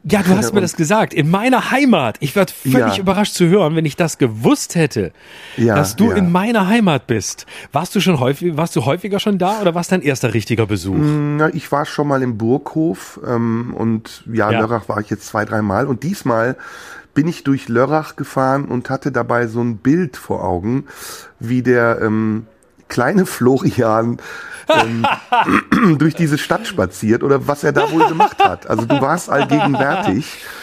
[0.05, 1.13] Ja, du hast mir das gesagt.
[1.13, 2.17] In meiner Heimat.
[2.19, 2.97] Ich werde völlig ja.
[2.97, 5.13] überrascht zu hören, wenn ich das gewusst hätte,
[5.55, 6.17] ja, dass du ja.
[6.17, 7.45] in meiner Heimat bist.
[7.71, 10.65] Warst du schon häufig, warst du häufiger schon da oder war es dein erster richtiger
[10.65, 10.95] Besuch?
[10.95, 15.09] Mm, na, ich war schon mal im Burghof ähm, und ja, ja, Lörrach war ich
[15.09, 16.57] jetzt zwei, drei Mal und diesmal
[17.13, 20.87] bin ich durch Lörrach gefahren und hatte dabei so ein Bild vor Augen,
[21.39, 22.47] wie der ähm,
[22.87, 24.19] kleine Florian
[24.69, 25.05] ähm,
[25.97, 28.67] durch diese Stadt spaziert oder was er da wohl gemacht hat.
[28.67, 30.43] Also du warst allgegenwärtig.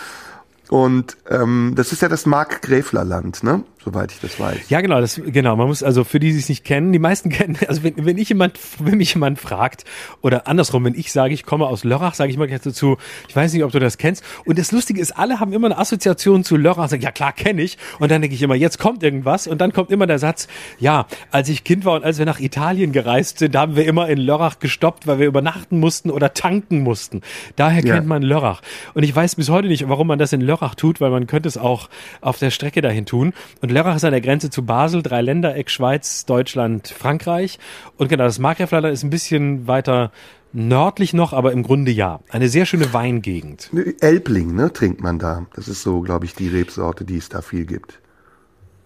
[0.70, 3.64] Und ähm, das ist ja das Mark-Gräfler-Land, ne?
[3.84, 4.68] Soweit ich das weiß.
[4.68, 5.56] Ja, genau, das, genau.
[5.56, 8.18] Man muss also für die, die es nicht kennen, die meisten kennen, also wenn, wenn
[8.18, 9.84] ich jemand, wenn mich jemand fragt,
[10.22, 12.96] oder andersrum, wenn ich sage, ich komme aus Lörrach, sage ich mal gleich dazu,
[13.28, 14.22] ich weiß nicht, ob du das kennst.
[14.44, 17.62] Und das Lustige ist, alle haben immer eine Assoziation zu Lörrach, sagen, ja klar, kenne
[17.62, 17.78] ich.
[17.98, 19.46] Und dann denke ich immer, jetzt kommt irgendwas.
[19.46, 20.46] Und dann kommt immer der Satz,
[20.78, 24.08] ja, als ich Kind war und als wir nach Italien gereist sind, haben wir immer
[24.08, 27.22] in Lörrach gestoppt, weil wir übernachten mussten oder tanken mussten.
[27.56, 27.94] Daher ja.
[27.94, 28.62] kennt man Lörrach.
[28.94, 31.26] Und ich weiß bis heute nicht, warum man das in Lörrach Lörrach tut, weil man
[31.26, 31.88] könnte es auch
[32.20, 33.32] auf der Strecke dahin tun.
[33.60, 37.58] Und Lörrach ist an der Grenze zu Basel, drei Ländereck, Schweiz, Deutschland, Frankreich.
[37.96, 40.12] Und genau, das Markgräflerland ist ein bisschen weiter
[40.52, 42.20] nördlich noch, aber im Grunde ja.
[42.28, 43.70] Eine sehr schöne Weingegend.
[44.00, 45.46] Elbling, ne, trinkt man da.
[45.54, 47.99] Das ist so, glaube ich, die Rebsorte, die es da viel gibt.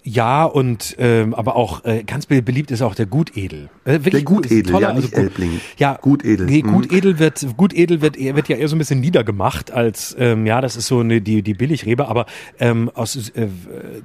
[0.07, 3.71] Ja, und ähm, aber auch äh, ganz beliebt ist auch der Gutedel.
[3.87, 5.61] Äh, der Gutedel, toller, ja, nicht also, Elbling.
[5.79, 6.45] Ja, Gutedel.
[6.45, 6.73] Nee, mhm.
[6.73, 10.77] Gutedel wird Gutedel wird wird ja eher so ein bisschen niedergemacht als ähm, ja, das
[10.77, 12.27] ist so eine die die Billigrebe, aber
[12.59, 13.49] ähm, aus äh,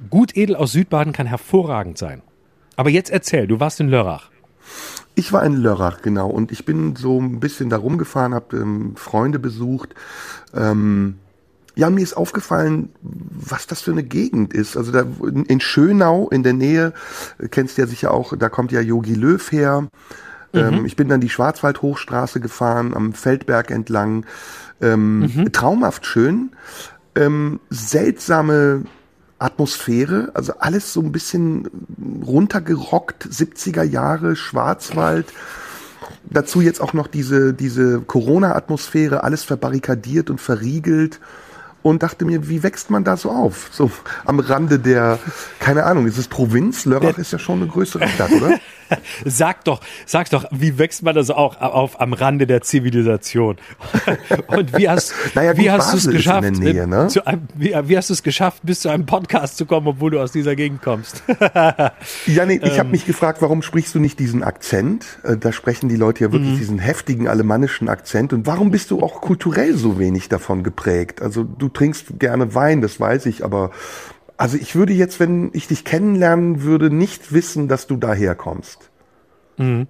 [0.08, 2.22] Gutedel aus Südbaden kann hervorragend sein.
[2.76, 4.30] Aber jetzt erzähl, du warst in Lörrach.
[5.16, 8.92] Ich war in Lörrach, genau, und ich bin so ein bisschen da rumgefahren, habe ähm,
[8.96, 9.94] Freunde besucht.
[10.54, 11.16] Ähm,
[11.74, 14.76] ja, mir ist aufgefallen, was das für eine Gegend ist.
[14.76, 15.04] Also da
[15.46, 16.92] in Schönau in der Nähe,
[17.50, 19.88] kennst du ja sicher auch, da kommt ja Yogi Löw her.
[20.52, 20.84] Ähm, mhm.
[20.84, 24.26] ich bin dann die Schwarzwaldhochstraße gefahren, am Feldberg entlang.
[24.80, 25.52] Ähm, mhm.
[25.52, 26.50] Traumhaft schön.
[27.14, 28.82] Ähm, seltsame
[29.38, 31.68] Atmosphäre, also alles so ein bisschen
[32.26, 35.32] runtergerockt, 70er Jahre, Schwarzwald.
[36.28, 41.20] Dazu jetzt auch noch diese, diese Corona-Atmosphäre, alles verbarrikadiert und verriegelt
[41.82, 43.68] und dachte mir, wie wächst man da so auf?
[43.72, 43.90] So
[44.24, 45.18] am Rande der,
[45.58, 46.84] keine Ahnung, ist es Provinz?
[46.84, 48.58] Lörrach ist ja schon eine größere Stadt, oder?
[49.24, 53.56] sag doch, sag doch, wie wächst man das auch auf am Rande der Zivilisation?
[54.46, 56.50] Und wie hast, naja, wie hast du es geschafft?
[56.50, 57.08] Nähe, ne?
[57.08, 60.10] zu einem, wie, wie, hast du es geschafft, bis zu einem Podcast zu kommen, obwohl
[60.10, 61.22] du aus dieser Gegend kommst?
[62.26, 62.78] ja, nee, ich ähm.
[62.78, 65.06] habe mich gefragt, warum sprichst du nicht diesen Akzent?
[65.22, 66.58] Äh, da sprechen die Leute ja wirklich mhm.
[66.58, 68.32] diesen heftigen alemannischen Akzent.
[68.32, 71.22] Und warum bist du auch kulturell so wenig davon geprägt?
[71.22, 73.70] Also du trinkst gerne Wein, das weiß ich, aber
[74.40, 78.90] also ich würde jetzt, wenn ich dich kennenlernen würde, nicht wissen, dass du daher kommst.
[79.58, 79.86] Mhm.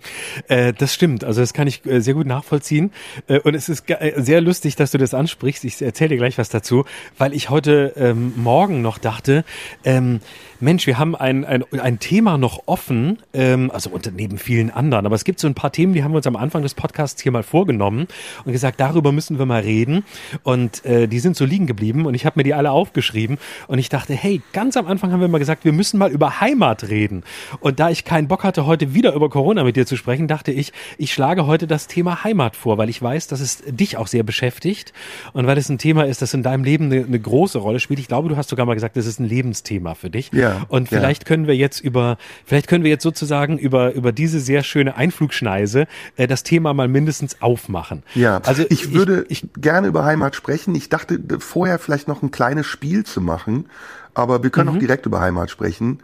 [0.48, 2.90] Äh, das stimmt, also das kann ich äh, sehr gut nachvollziehen.
[3.28, 5.62] Äh, und es ist äh, sehr lustig, dass du das ansprichst.
[5.64, 6.84] Ich erzähle dir gleich was dazu,
[7.16, 9.44] weil ich heute ähm, Morgen noch dachte,
[9.84, 10.18] ähm,
[10.60, 15.06] Mensch, wir haben ein, ein, ein Thema noch offen, ähm, also unter, neben vielen anderen,
[15.06, 17.22] aber es gibt so ein paar Themen, die haben wir uns am Anfang des Podcasts
[17.22, 18.08] hier mal vorgenommen
[18.44, 20.04] und gesagt, darüber müssen wir mal reden.
[20.42, 23.38] Und äh, die sind so liegen geblieben und ich habe mir die alle aufgeschrieben
[23.68, 26.40] und ich dachte, hey, ganz am Anfang haben wir mal gesagt, wir müssen mal über
[26.40, 27.24] Heimat reden.
[27.60, 30.52] Und da ich keinen Bock hatte, heute wieder über Corona mit dir zu sprechen, dachte
[30.52, 34.06] ich, ich schlage heute das Thema Heimat vor, weil ich weiß, dass es dich auch
[34.06, 34.92] sehr beschäftigt
[35.32, 37.98] und weil es ein Thema ist, das in deinem Leben eine, eine große Rolle spielt.
[37.98, 40.30] Ich glaube, du hast sogar mal gesagt, das ist ein Lebensthema für dich.
[40.32, 40.49] Ja.
[40.68, 41.28] Und vielleicht ja.
[41.28, 45.86] können wir jetzt über, vielleicht können wir jetzt sozusagen über, über diese sehr schöne Einflugschneise
[46.16, 48.02] äh, das Thema mal mindestens aufmachen.
[48.14, 50.74] Ja, also ich würde ich, ich gerne über Heimat sprechen.
[50.74, 53.66] Ich dachte vorher vielleicht noch ein kleines Spiel zu machen,
[54.14, 54.76] aber wir können mhm.
[54.76, 56.00] auch direkt über Heimat sprechen.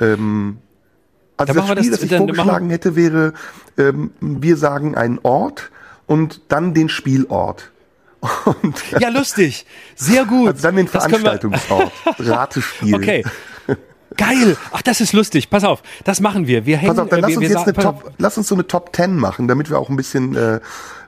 [0.00, 0.58] Ähm,
[1.36, 3.32] also das Spiel, das, das ich vorgeschlagen hätte, wäre,
[3.78, 5.70] ähm, wir sagen einen Ort
[6.06, 7.70] und dann den Spielort.
[8.44, 9.66] Und, ja, lustig.
[9.96, 10.50] Sehr gut.
[10.50, 11.90] Also dann den Veranstaltungsort.
[12.20, 12.94] Ratespiel.
[12.94, 13.24] Okay.
[14.16, 14.56] Geil.
[14.72, 15.50] Ach, das ist lustig.
[15.50, 16.66] Pass auf, das machen wir.
[16.66, 16.94] Wir hängen.
[16.94, 18.94] Pass auf, dann lass wir, uns wir jetzt eine Top, lass uns so eine Top
[18.94, 20.60] 10 machen, damit wir auch ein bisschen äh,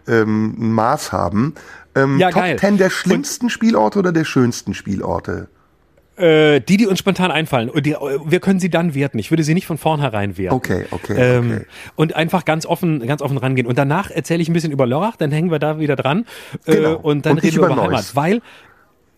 [0.06, 1.54] ähm, ein Maß haben.
[1.94, 2.58] Ähm, ja, Top geil.
[2.58, 5.48] 10 der schlimmsten Und Spielorte oder der schönsten Spielorte?
[6.16, 7.68] Äh, die, die uns spontan einfallen.
[7.68, 9.18] Und die, wir können sie dann werten.
[9.18, 10.54] Ich würde sie nicht von vornherein werten.
[10.54, 11.66] Okay, okay, ähm, okay.
[11.96, 13.66] Und einfach ganz offen, ganz offen rangehen.
[13.66, 16.24] Und danach erzähle ich ein bisschen über Lorach, dann hängen wir da wieder dran.
[16.66, 16.94] Äh, genau.
[16.98, 18.14] und dann und reden wir über Heimat.
[18.14, 18.42] Weil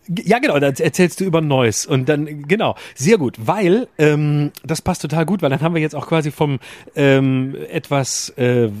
[0.07, 4.81] ja, genau, dann erzählst du über Neues und dann, genau, sehr gut, weil ähm, das
[4.81, 6.59] passt total gut, weil dann haben wir jetzt auch quasi vom
[6.95, 8.71] ähm, etwas äh, äh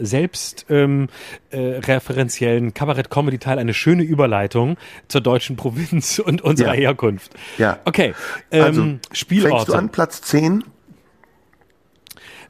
[0.00, 1.08] selbst ähm,
[1.50, 4.76] äh, referenziellen Kabarett-Comedy-Teil eine schöne Überleitung
[5.08, 6.88] zur deutschen Provinz und unserer ja.
[6.88, 7.32] Herkunft.
[7.58, 7.78] Ja.
[7.84, 8.14] Okay,
[8.50, 9.56] ähm, also, Spielorte.
[9.56, 10.64] Fängst du an, Platz 10?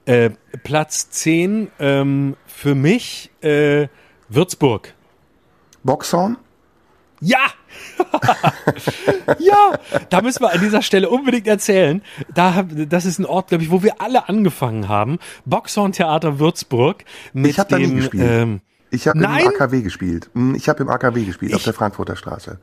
[0.07, 0.31] Äh,
[0.63, 3.89] Platz 10 ähm, für mich äh,
[4.29, 4.93] Würzburg.
[5.83, 6.37] Boxhorn?
[7.25, 7.39] Ja!
[9.39, 9.79] ja,
[10.11, 12.03] da müssen wir an dieser Stelle unbedingt erzählen.
[12.35, 15.19] Da, das ist ein Ort, glaube ich, wo wir alle angefangen haben.
[15.45, 17.81] Boxhorn Theater Würzburg mit ich hab dem.
[17.81, 18.25] Da nie gespielt.
[18.31, 18.61] Ähm,
[18.91, 20.31] ich habe im AKW gespielt.
[20.35, 22.59] Hm, ich habe im AKW gespielt ich, auf der Frankfurter Straße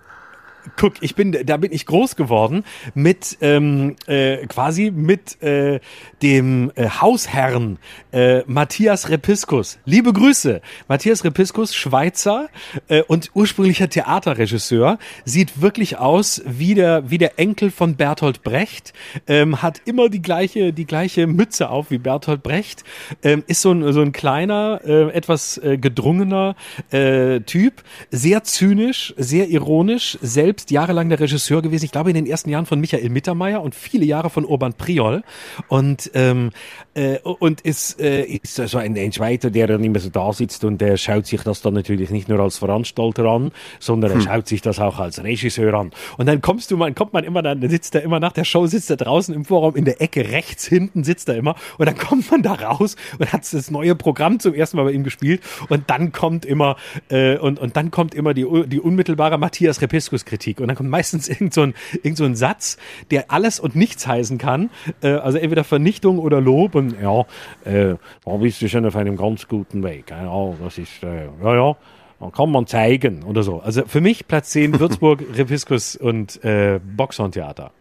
[0.77, 5.79] guck, ich bin, da bin ich groß geworden mit ähm, äh, quasi mit äh,
[6.21, 7.77] dem äh, Hausherrn
[8.11, 9.79] äh, Matthias Repiskus.
[9.85, 12.49] Liebe Grüße, Matthias Repiskus, Schweizer
[12.87, 18.93] äh, und ursprünglicher Theaterregisseur, sieht wirklich aus wie der wie der Enkel von Bertolt Brecht,
[19.27, 22.83] ähm, hat immer die gleiche die gleiche Mütze auf wie Bertolt Brecht,
[23.23, 26.55] ähm, ist so ein so ein kleiner, äh, etwas äh, gedrungener
[26.91, 31.85] äh, Typ, sehr zynisch, sehr ironisch, selbst selbst jahrelang der Regisseur gewesen.
[31.85, 35.23] Ich glaube in den ersten Jahren von Michael Mittermeier und viele Jahre von Urban Priol
[35.69, 36.51] und ähm,
[36.93, 40.63] äh, und ist äh, ist so ein, ein Schweizer, der dann immer so da sitzt
[40.63, 44.21] und der schaut sich das dann natürlich nicht nur als Veranstalter an, sondern er hm.
[44.23, 45.91] schaut sich das auch als Regisseur an.
[46.17, 48.67] Und dann kommst du, man kommt man immer dann sitzt er immer nach der Show
[48.67, 51.97] sitzt er draußen im Vorraum in der Ecke rechts hinten sitzt er immer und dann
[51.97, 55.41] kommt man da raus und hat das neue Programm zum ersten Mal bei ihm gespielt
[55.69, 56.75] und dann kommt immer
[57.09, 60.59] äh, und und dann kommt immer die die unmittelbare Matthias Repiskus Kritik Kritik.
[60.59, 61.73] Und dann kommt meistens irgend so ein,
[62.03, 62.77] irgend so ein Satz,
[63.11, 64.69] der alles und nichts heißen kann.
[65.01, 66.75] Äh, also entweder Vernichtung oder Lob.
[66.81, 67.21] Und ja,
[67.63, 70.09] äh, da bist du schon auf einem ganz guten Weg.
[70.09, 71.75] Ja, das ist, äh, ja, ja.
[72.19, 73.61] Dann kann man zeigen oder so.
[73.61, 77.71] Also für mich Platz 10 Würzburg, Repiskus und äh, Boxhorn-Theater.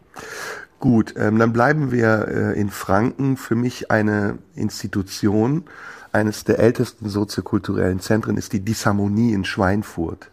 [0.79, 3.37] Gut, ähm, dann bleiben wir äh, in Franken.
[3.37, 5.65] Für mich eine Institution,
[6.11, 10.31] eines der ältesten soziokulturellen Zentren ist die Disharmonie in Schweinfurt.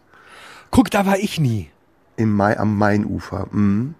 [0.71, 1.69] Guck, da war ich nie.
[2.17, 3.47] Im Mai, am Mainufer.
[3.51, 3.95] Mhm.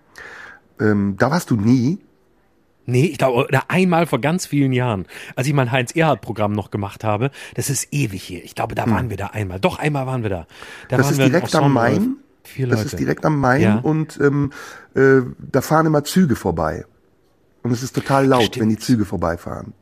[0.80, 2.00] Ähm, da warst du nie?
[2.90, 7.32] Nee, ich glaube, einmal vor ganz vielen Jahren, als ich mein Heinz-Erhardt-Programm noch gemacht habe.
[7.56, 8.44] Das ist ewig hier.
[8.44, 8.92] Ich glaube, da hm.
[8.94, 9.60] waren wir da einmal.
[9.60, 10.48] Doch, einmal waren wir da.
[10.90, 12.18] da das ist direkt am Main?
[12.44, 12.88] Vier Das Leute.
[12.88, 13.76] ist direkt am Main Ja.
[13.80, 14.52] und ähm,
[14.96, 16.86] äh, da fahren immer Züge vorbei.
[17.62, 18.62] Und es ist total laut, Stimmt.
[18.62, 19.74] wenn die Züge vorbeifahren.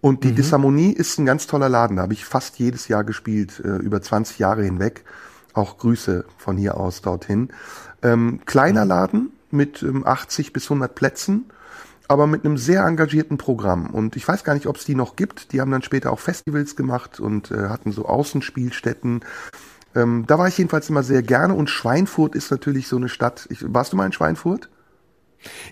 [0.00, 0.28] Und Mhm.
[0.28, 1.96] die Disharmonie ist ein ganz toller Laden.
[1.96, 5.04] Da habe ich fast jedes Jahr gespielt, äh, über 20 Jahre hinweg.
[5.52, 7.50] Auch Grüße von hier aus dorthin.
[8.02, 11.46] Ähm, kleiner Laden mit ähm, 80 bis 100 Plätzen,
[12.08, 13.90] aber mit einem sehr engagierten Programm.
[13.90, 15.52] Und ich weiß gar nicht, ob es die noch gibt.
[15.52, 19.20] Die haben dann später auch Festivals gemacht und äh, hatten so Außenspielstätten.
[19.94, 21.54] Ähm, da war ich jedenfalls immer sehr gerne.
[21.54, 23.46] Und Schweinfurt ist natürlich so eine Stadt.
[23.50, 24.68] Ich, warst du mal in Schweinfurt?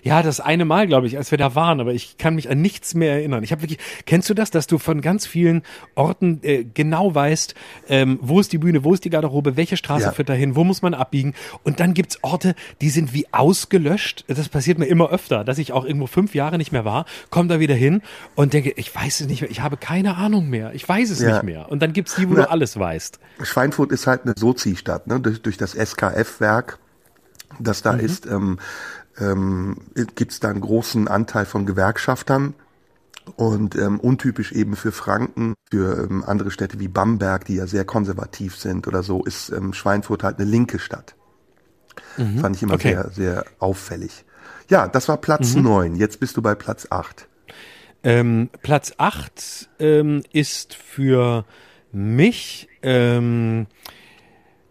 [0.03, 2.61] Ja, das eine Mal, glaube ich, als wir da waren, aber ich kann mich an
[2.61, 3.43] nichts mehr erinnern.
[3.43, 5.61] Ich habe wirklich, kennst du das, dass du von ganz vielen
[5.95, 7.53] Orten äh, genau weißt,
[7.87, 10.11] ähm, wo ist die Bühne, wo ist die Garderobe, welche Straße Ja.
[10.11, 11.33] führt dahin, wo muss man abbiegen?
[11.63, 14.25] Und dann gibt's Orte, die sind wie ausgelöscht.
[14.27, 17.47] Das passiert mir immer öfter, dass ich auch irgendwo fünf Jahre nicht mehr war, komme
[17.49, 18.01] da wieder hin
[18.35, 21.19] und denke, ich weiß es nicht mehr, ich habe keine Ahnung mehr, ich weiß es
[21.21, 21.33] Ja.
[21.33, 21.69] nicht mehr.
[21.71, 22.43] Und dann gibt's die, wo Na.
[22.43, 23.19] du alles weißt.
[23.43, 25.19] Schweinfurt ist halt eine Sozi-Stadt, ne?
[25.19, 26.79] durch, durch das SKF-Werk,
[27.59, 28.59] das da ist, ähm,
[29.19, 29.77] ähm,
[30.15, 32.53] gibt es da einen großen Anteil von Gewerkschaftern.
[33.35, 37.85] Und ähm, untypisch eben für Franken, für ähm, andere Städte wie Bamberg, die ja sehr
[37.85, 41.15] konservativ sind oder so, ist ähm, Schweinfurt halt eine linke Stadt.
[42.41, 42.93] Fand ich immer Okay.
[42.95, 44.25] sehr, sehr auffällig.
[44.69, 45.95] Ja, das war Platz neun.
[45.95, 47.27] Jetzt bist du bei Platz acht.
[48.03, 51.45] Ähm, Platz 8 ähm, ist für
[51.91, 53.67] mich ähm,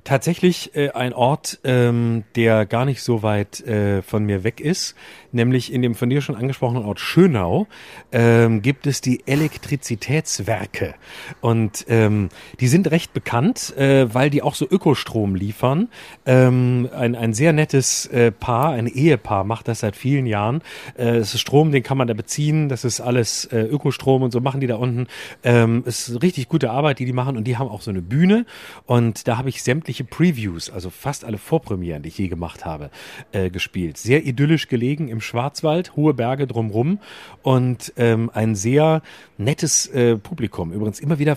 [0.09, 4.95] tatsächlich äh, ein Ort, ähm, der gar nicht so weit äh, von mir weg ist,
[5.33, 7.67] nämlich in dem von dir schon angesprochenen Ort Schönau
[8.13, 10.95] ähm, gibt es die Elektrizitätswerke
[11.41, 12.29] und ähm,
[12.61, 15.89] die sind recht bekannt, äh, weil die auch so Ökostrom liefern.
[16.27, 20.63] Ähm, ein, ein sehr nettes äh, Paar, ein Ehepaar macht das seit vielen Jahren.
[20.97, 24.33] Äh, es ist Strom, den kann man da beziehen, das ist alles äh, Ökostrom und
[24.33, 25.07] so machen die da unten.
[25.43, 28.03] Ähm, es ist richtig gute Arbeit, die die machen und die haben auch so eine
[28.03, 28.47] Bühne
[28.87, 32.91] und da habe ich sämtliche Previews, also fast alle Vorpremieren, die ich je gemacht habe,
[33.33, 33.99] äh, gespielt.
[33.99, 36.99] Sehr idyllisch gelegen im Schwarzwald, hohe Berge drumrum
[37.43, 39.03] und ähm, ein sehr
[39.37, 40.73] nettes äh, Publikum.
[40.73, 41.37] Übrigens immer wieder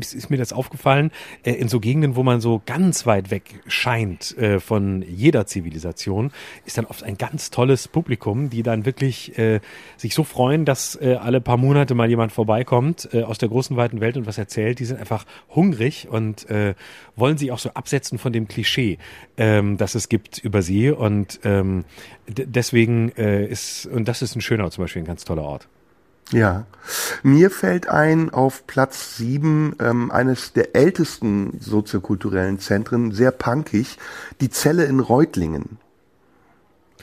[0.00, 1.10] ist mir das aufgefallen,
[1.44, 6.32] äh, in so Gegenden, wo man so ganz weit weg scheint äh, von jeder Zivilisation,
[6.64, 9.60] ist dann oft ein ganz tolles Publikum, die dann wirklich äh,
[9.96, 13.76] sich so freuen, dass äh, alle paar Monate mal jemand vorbeikommt äh, aus der großen
[13.76, 14.78] weiten Welt und was erzählt.
[14.78, 15.24] Die sind einfach
[15.54, 16.74] hungrig und äh,
[17.16, 18.98] wollen sich auch so absetzen von dem Klischee,
[19.36, 20.90] ähm, das es gibt über sie.
[20.90, 21.84] Und ähm,
[22.26, 25.68] deswegen äh, ist, und das ist ein schöner zum Beispiel ein ganz toller Ort.
[26.30, 26.64] Ja,
[27.22, 33.98] mir fällt ein auf Platz sieben ähm, eines der ältesten soziokulturellen Zentren, sehr punkig,
[34.40, 35.78] die Zelle in Reutlingen.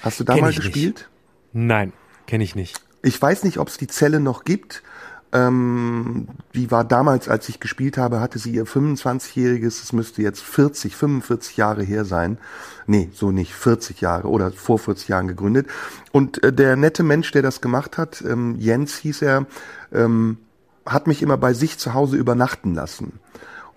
[0.02, 0.66] Hast du da Kenn mal ich nicht.
[0.68, 1.10] gespielt?
[1.54, 1.94] Nein,
[2.26, 2.82] kenne ich nicht.
[3.04, 4.84] Ich weiß nicht, ob es die Zelle noch gibt.
[5.32, 10.42] Ähm, die war damals, als ich gespielt habe, hatte sie ihr 25-jähriges, es müsste jetzt
[10.42, 12.40] 40, 45 Jahre her sein.
[12.88, 15.68] Nee, so nicht, 40 Jahre oder vor 40 Jahren gegründet.
[16.12, 19.46] Und äh, der nette Mensch, der das gemacht hat, ähm, Jens hieß er,
[19.94, 20.38] ähm,
[20.86, 23.20] hat mich immer bei sich zu Hause übernachten lassen.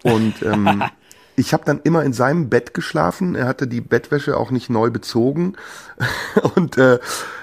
[0.03, 0.82] Und ähm,
[1.36, 3.34] ich habe dann immer in seinem Bett geschlafen.
[3.34, 5.55] Er hatte die Bettwäsche auch nicht neu bezogen
[6.55, 6.98] und äh,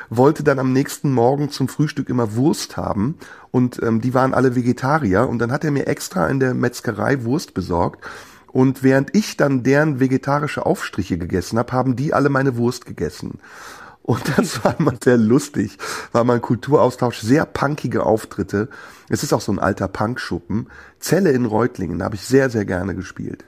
[0.10, 3.18] wollte dann am nächsten Morgen zum Frühstück immer Wurst haben.
[3.52, 5.28] Und ähm, die waren alle Vegetarier.
[5.28, 8.06] Und dann hat er mir extra in der Metzgerei Wurst besorgt.
[8.52, 13.40] Und während ich dann deren vegetarische Aufstriche gegessen habe, haben die alle meine Wurst gegessen.
[14.02, 15.78] Und das war immer sehr lustig,
[16.12, 18.70] war mal ein Kulturaustausch, sehr punkige Auftritte.
[19.08, 20.68] Es ist auch so ein alter Punkschuppen.
[21.00, 23.46] Zelle in Reutlingen, habe ich sehr, sehr gerne gespielt.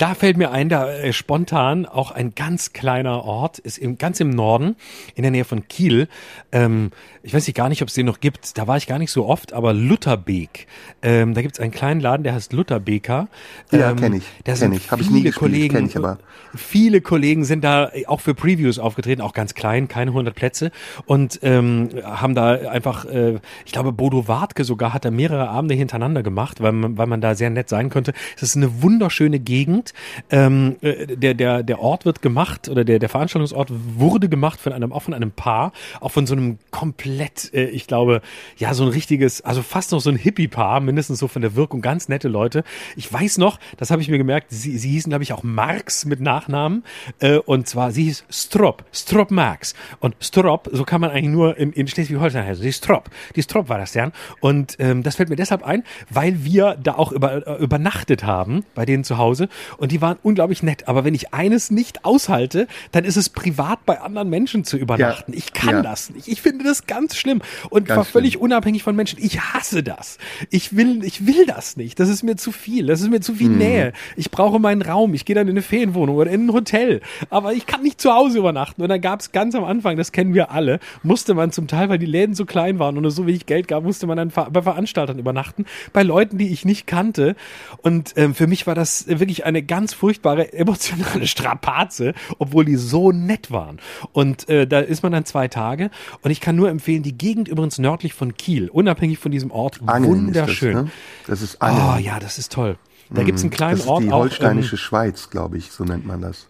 [0.00, 4.18] Da fällt mir ein, da äh, spontan auch ein ganz kleiner Ort, ist im, ganz
[4.18, 4.76] im Norden,
[5.14, 6.08] in der Nähe von Kiel.
[6.52, 6.90] Ähm,
[7.22, 8.56] ich weiß nicht gar nicht, ob es den noch gibt.
[8.56, 10.66] Da war ich gar nicht so oft, aber Lutherbeek.
[11.02, 13.28] Ähm, da gibt es einen kleinen Laden, der heißt Lutherbeker.
[13.72, 14.90] Ja, ähm, kenn ich, Da kenn ich.
[14.90, 16.18] Hab ich viele nie gespielt, Kollegen, kenn ich aber.
[16.56, 20.70] viele Kollegen sind da äh, auch für Previews aufgetreten, auch ganz klein, keine 100 Plätze
[21.04, 25.74] und ähm, haben da einfach, äh, ich glaube, Bodo Wartke sogar hat da mehrere Abende
[25.74, 28.14] hintereinander gemacht, weil man, weil man da sehr nett sein konnte.
[28.36, 29.89] Es ist eine wunderschöne Gegend.
[30.30, 34.72] Ähm, äh, der, der, der Ort wird gemacht oder der, der Veranstaltungsort wurde gemacht von
[34.72, 38.22] einem, auch von einem Paar, auch von so einem komplett, äh, ich glaube,
[38.56, 41.80] ja, so ein richtiges, also fast noch so ein Hippie-Paar, mindestens so von der Wirkung,
[41.80, 42.64] ganz nette Leute.
[42.96, 46.04] Ich weiß noch, das habe ich mir gemerkt, sie, sie hießen, glaube ich, auch Marx
[46.04, 46.84] mit Nachnamen.
[47.18, 49.74] Äh, und zwar, sie hieß Strop, Strop Marx.
[50.00, 52.64] Und Strop, so kann man eigentlich nur in, in Schleswig-Holstein heißen.
[52.64, 54.10] Die Strop, die Strop war das ja.
[54.40, 58.64] Und ähm, das fällt mir deshalb ein, weil wir da auch über, äh, übernachtet haben
[58.74, 59.48] bei denen zu Hause.
[59.80, 60.86] Und die waren unglaublich nett.
[60.88, 65.32] Aber wenn ich eines nicht aushalte, dann ist es privat bei anderen Menschen zu übernachten.
[65.32, 65.38] Ja.
[65.38, 65.82] Ich kann Ja.
[65.82, 66.28] das nicht.
[66.28, 68.42] Ich finde das ganz schlimm und Ganz war völlig schlimm.
[68.44, 69.18] unabhängig von Menschen.
[69.22, 70.18] Ich hasse das.
[70.50, 71.98] Ich will, ich will das nicht.
[71.98, 72.86] Das ist mir zu viel.
[72.86, 73.58] Das ist mir zu viel Mhm.
[73.58, 73.92] Nähe.
[74.16, 75.14] Ich brauche meinen Raum.
[75.14, 77.00] Ich gehe dann in eine Ferienwohnung oder in ein Hotel.
[77.30, 78.82] Aber ich kann nicht zu Hause übernachten.
[78.82, 81.88] Und dann gab es ganz am Anfang, das kennen wir alle, musste man zum Teil,
[81.88, 84.30] weil die Läden so klein waren und es so wenig Geld gab, musste man dann
[84.52, 87.34] bei Veranstaltern übernachten, bei Leuten, die ich nicht kannte.
[87.78, 93.12] Und ähm, für mich war das wirklich eine ganz furchtbare emotionale Strapaze, obwohl die so
[93.12, 93.78] nett waren.
[94.12, 95.90] Und äh, da ist man dann zwei Tage.
[96.22, 99.80] Und ich kann nur empfehlen, die Gegend übrigens nördlich von Kiel, unabhängig von diesem Ort,
[99.86, 100.70] Angeln wunderschön.
[100.70, 100.90] Ist das, ne?
[101.26, 101.94] das ist Angeln.
[101.96, 102.76] Oh ja, das ist toll.
[103.12, 104.20] Da gibt's einen kleinen das ist Ort die auch.
[104.20, 106.46] holsteinische ähm, Schweiz, glaube ich, so nennt man das.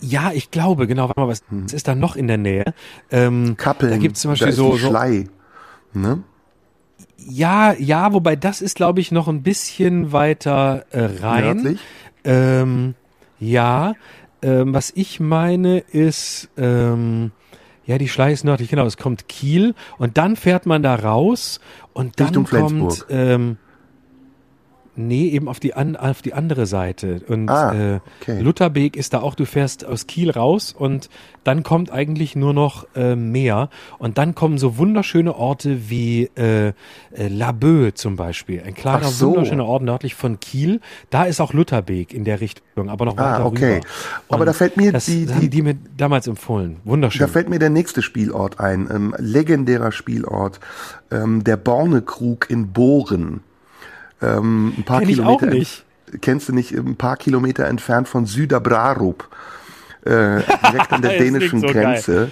[0.00, 1.08] ja, ich glaube, genau.
[1.08, 2.72] Warte mal, was, was ist da noch in der Nähe?
[3.10, 5.24] Ähm, Kappeln, Da gibt's zum Beispiel so Schlei.
[5.92, 6.22] Ne?
[7.18, 11.56] Ja, ja, wobei das ist, glaube ich, noch ein bisschen weiter äh, rein.
[11.56, 11.80] Nördlich?
[12.24, 12.94] Ähm,
[13.38, 13.94] ja,
[14.42, 17.32] ähm, was ich meine ist, ähm,
[17.86, 21.60] ja, die Schlei ist nördlich, genau, es kommt Kiel und dann fährt man da raus
[21.92, 23.06] und dann Richtung kommt, Flensburg.
[23.10, 23.58] ähm,
[24.96, 27.20] nee, eben auf die, an, auf die andere Seite.
[27.28, 28.40] Und Ah, äh, okay.
[28.40, 31.08] Lutherbeek ist da auch, du fährst aus Kiel raus und
[31.44, 33.68] dann kommt eigentlich nur noch äh, Meer
[33.98, 36.72] und dann kommen so wunderschöne Orte wie äh, äh,
[37.28, 39.28] Laboe zum Beispiel, ein kleiner so.
[39.30, 40.80] wunderschöner Ort nördlich von Kiel.
[41.10, 43.74] Da ist auch Lutherbeek in der Richtung, aber noch Ah, weiter okay.
[43.76, 43.86] rüber.
[44.30, 46.76] Aber da fällt mir das die- die- die mir damals empfohlen.
[46.84, 47.20] Wunderschön.
[47.20, 50.60] Da fällt mir der nächste Spielort ein, ähm, legendärer Spielort,
[51.10, 53.40] ähm, der Bornekrug in Bohren.
[54.24, 55.50] Ähm, ein paar Kenn Kilometer.
[56.20, 56.72] Kennst du nicht?
[56.72, 59.28] Ein paar Kilometer entfernt von Süderbrarup.
[60.04, 62.30] Äh, direkt an der dänischen so Grenze.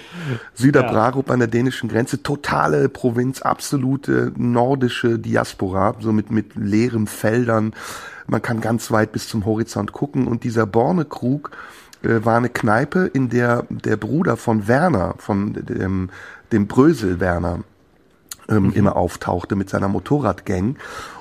[0.53, 2.21] Süderbrarup an der dänischen Grenze.
[2.21, 7.73] Totale Provinz, absolute nordische Diaspora, so mit, mit leeren Feldern.
[8.27, 10.27] Man kann ganz weit bis zum Horizont gucken.
[10.27, 11.51] Und dieser Bornekrug
[12.03, 16.09] äh, war eine Kneipe, in der der Bruder von Werner, von dem,
[16.51, 17.59] dem Brösel Werner,
[18.49, 20.75] ähm, immer auftauchte mit seiner Motorradgang.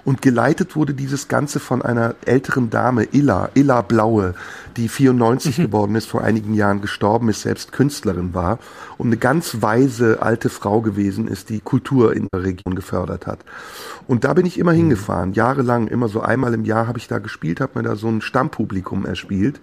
[0.05, 4.35] Und geleitet wurde dieses Ganze von einer älteren Dame, Illa, Illa Blaue,
[4.77, 8.59] die 94 geworden ist, vor einigen Jahren gestorben ist, selbst Künstlerin war
[8.99, 13.39] und eine ganz weise alte Frau gewesen ist, die Kultur in der Region gefördert hat.
[14.09, 17.19] Und da bin ich immer hingefahren, jahrelang, immer so einmal im Jahr habe ich da
[17.19, 19.61] gespielt, habe mir da so ein Stammpublikum erspielt.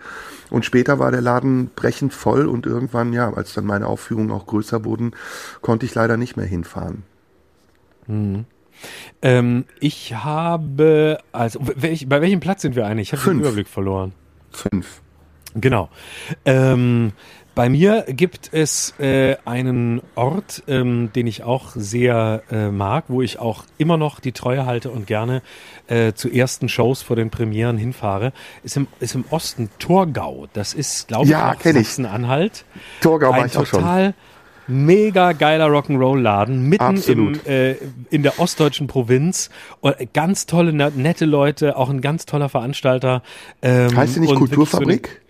[0.49, 4.47] Und später war der Laden brechend voll und irgendwann, ja, als dann meine Aufführungen auch
[4.47, 5.11] größer wurden,
[5.61, 7.03] konnte ich leider nicht mehr hinfahren.
[9.21, 13.09] Ähm, ich habe, also welch, bei welchem Platz sind wir eigentlich?
[13.09, 13.41] Ich habe den Fünf.
[13.41, 14.13] Überblick verloren.
[14.51, 15.01] Fünf.
[15.55, 15.89] Genau.
[16.45, 17.11] Ähm,
[17.55, 23.21] bei mir gibt es äh, einen Ort, ähm, den ich auch sehr äh, mag, wo
[23.21, 25.41] ich auch immer noch die Treue halte und gerne
[25.87, 28.31] äh, zu ersten Shows vor den Premieren hinfahre.
[28.63, 30.47] Ist im, ist im Osten Torgau.
[30.53, 31.73] Das ist, glaube Ja, ich.
[31.73, 32.63] Sachsen-Anhalt.
[33.01, 34.13] Torgau war ich auch schon.
[34.69, 37.45] Mega geiler Rock'n'Roll-Laden mitten Absolut.
[37.45, 37.75] im, äh,
[38.09, 39.49] in der ostdeutschen Provinz.
[39.81, 43.23] Und ganz tolle, ne- nette Leute, auch ein ganz toller Veranstalter.
[43.61, 45.21] Ähm, Heißt die nicht Kulturfabrik?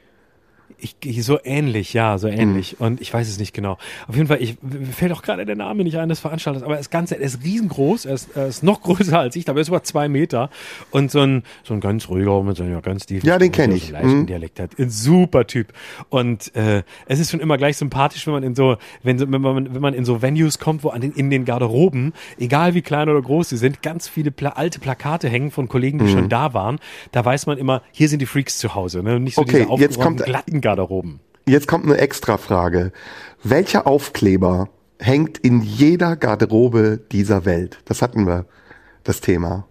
[0.82, 2.80] Ich, ich, so ähnlich, ja, so ähnlich.
[2.80, 2.86] Mhm.
[2.86, 3.78] Und ich weiß es nicht genau.
[4.08, 6.76] Auf jeden Fall, ich, mir fällt auch gerade der Name nicht ein des Veranstalters, aber
[6.76, 9.60] er ist ganz, er ist riesengroß, er ist, er ist noch größer als ich, aber
[9.60, 10.50] er ist über zwei Meter
[10.92, 13.78] und so ein, so ein ganz ruhiger mit so einer ganz tiefen Ja, den Stimme,
[13.78, 14.10] kenn der ich.
[14.10, 14.26] So Mhm.
[14.28, 14.72] Dialekt hat.
[14.80, 15.74] Ein super Typ.
[16.10, 19.74] Und äh, es ist schon immer gleich sympathisch, wenn man in so, wenn, wenn man,
[19.74, 23.10] wenn man in so Venues kommt, wo an den, in den Garderoben, egal wie klein
[23.10, 26.10] oder groß sie sind, ganz viele Pla alte Plakate hängen von Kollegen, die Mhm.
[26.10, 26.80] schon da waren.
[27.12, 29.16] Da weiß man immer, hier sind die Freaks zu Hause, ne?
[29.18, 31.20] Und nicht so Okay, diese jetzt kommt- glatten Garderoben.
[31.47, 32.91] Jetzt kommt eine extra Frage.
[33.43, 37.80] Welcher Aufkleber hängt in jeder Garderobe dieser Welt?
[37.86, 38.45] Das hatten wir,
[39.03, 39.65] das Thema.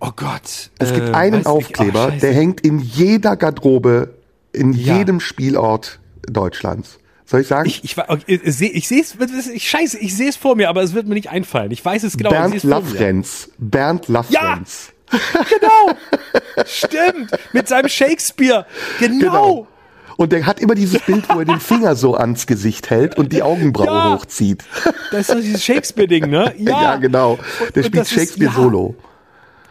[0.00, 0.70] Oh Gott.
[0.80, 2.18] Es gibt äh, einen ich- Aufkleber, scheiße.
[2.26, 4.14] der hängt in jeder Garderobe,
[4.52, 4.98] in Ja.
[4.98, 6.98] jedem Spielort Deutschlands.
[7.24, 7.68] Soll ich sagen?
[7.68, 9.16] Ich, ich, war- okay, ich, sehe- ich es,
[9.48, 11.70] ich, scheiße, ich sehe es vor mir, aber es wird mir nicht einfallen.
[11.70, 12.30] Ich weiß es genau.
[12.30, 12.64] ich Bernd.
[12.64, 13.50] Lafrenz.
[13.58, 14.91] Bernd Lafrenz.
[15.48, 16.64] Genau.
[16.66, 17.30] Stimmt.
[17.52, 18.66] Mit seinem Shakespeare.
[18.98, 19.18] Genau.
[19.18, 19.66] Genau.
[20.16, 23.32] Und der hat immer dieses Bild, wo er den Finger so ans Gesicht hält und
[23.32, 24.12] die Augenbraue Ja.
[24.14, 24.62] hochzieht.
[25.10, 26.54] Das ist doch dieses Shakespeare-Ding, ne?
[26.58, 27.38] Ja, Ja, genau.
[27.74, 28.56] Der Und spielt das ist- Shakespeare ja.
[28.56, 28.94] Solo.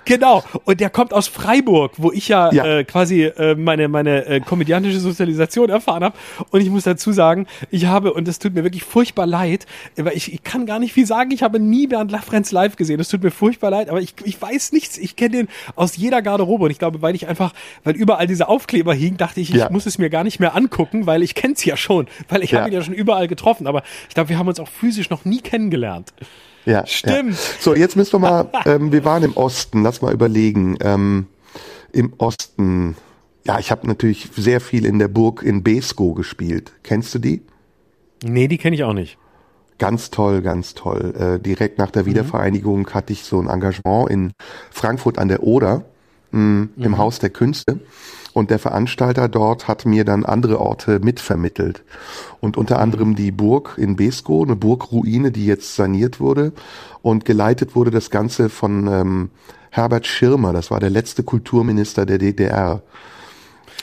[0.05, 0.43] Genau.
[0.65, 2.65] Und der kommt aus Freiburg, wo ich ja, Ja.
[2.79, 6.17] Äh, quasi äh, meine meine äh, komödiantische Sozialisation erfahren habe.
[6.49, 10.15] Und ich muss dazu sagen, ich habe und es tut mir wirklich furchtbar leid, weil
[10.17, 11.31] ich, ich kann gar nicht viel sagen.
[11.31, 12.99] Ich habe nie Bernd Lafrenz live gesehen.
[12.99, 14.97] Es tut mir furchtbar leid, aber ich, ich weiß nichts.
[14.97, 18.47] Ich kenne den aus jeder Garderobe und ich glaube, weil ich einfach, weil überall diese
[18.49, 19.69] Aufkleber hingen, dachte ich, ich Ja.
[19.69, 22.59] muss es mir gar nicht mehr angucken, weil ich kenn's ja schon, weil ich Ja.
[22.59, 23.67] habe ihn ja schon überall getroffen.
[23.67, 26.13] Aber ich glaube, wir haben uns auch physisch noch nie kennengelernt.
[26.65, 27.31] Ja, Stimmt.
[27.31, 27.37] Ja.
[27.59, 30.77] So, jetzt müssen wir mal, ähm, wir waren im Osten, lass mal überlegen.
[30.81, 31.27] Ähm,
[31.91, 32.95] Im Osten,
[33.45, 36.71] Ja, ich habe natürlich sehr viel in der Burg in Besko gespielt.
[36.83, 37.41] Kennst du die?
[38.23, 39.17] Nee, die kenne ich auch nicht.
[39.79, 41.15] Ganz toll, ganz toll.
[41.17, 44.31] Äh, direkt nach der Wiedervereinigung hatte ich so ein Engagement in
[44.69, 45.85] Frankfurt an der Oder
[46.31, 47.79] mh, im Haus der Künste.
[48.33, 51.83] Und der Veranstalter dort hat mir dann andere Orte mitvermittelt.
[52.39, 56.53] Und unter anderem die Burg in Besko, eine Burgruine, die jetzt saniert wurde.
[57.01, 59.29] Und geleitet wurde das Ganze von ähm,
[59.69, 62.81] Herbert Schirmer, das war der letzte Kulturminister der DDR.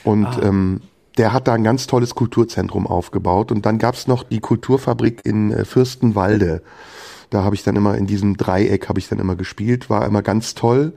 [0.03, 0.81] Und ähm,
[1.17, 3.51] der hat da ein ganz tolles Kulturzentrum aufgebaut.
[3.51, 6.63] Und dann gab's noch die Kulturfabrik in äh, Fürstenwalde.
[7.29, 10.21] Da habe ich dann immer in diesem Dreieck habe ich dann immer gespielt, war immer
[10.21, 10.93] ganz toll.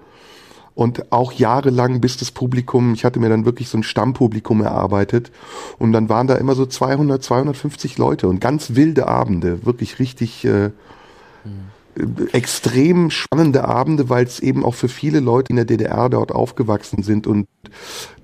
[0.75, 5.31] Und auch jahrelang, bis das Publikum, ich hatte mir dann wirklich so ein Stammpublikum erarbeitet.
[5.79, 10.45] Und dann waren da immer so 200, 250 Leute und ganz wilde Abende, wirklich richtig
[10.47, 10.71] äh,
[12.33, 17.03] extrem spannende Abende, weil es eben auch für viele Leute in der DDR dort aufgewachsen
[17.03, 17.47] sind und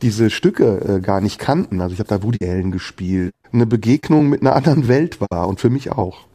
[0.00, 1.80] diese Stücke äh, gar nicht kannten.
[1.80, 3.32] Also ich habe da Woody Allen gespielt.
[3.52, 6.27] Eine Begegnung mit einer anderen Welt war und für mich auch.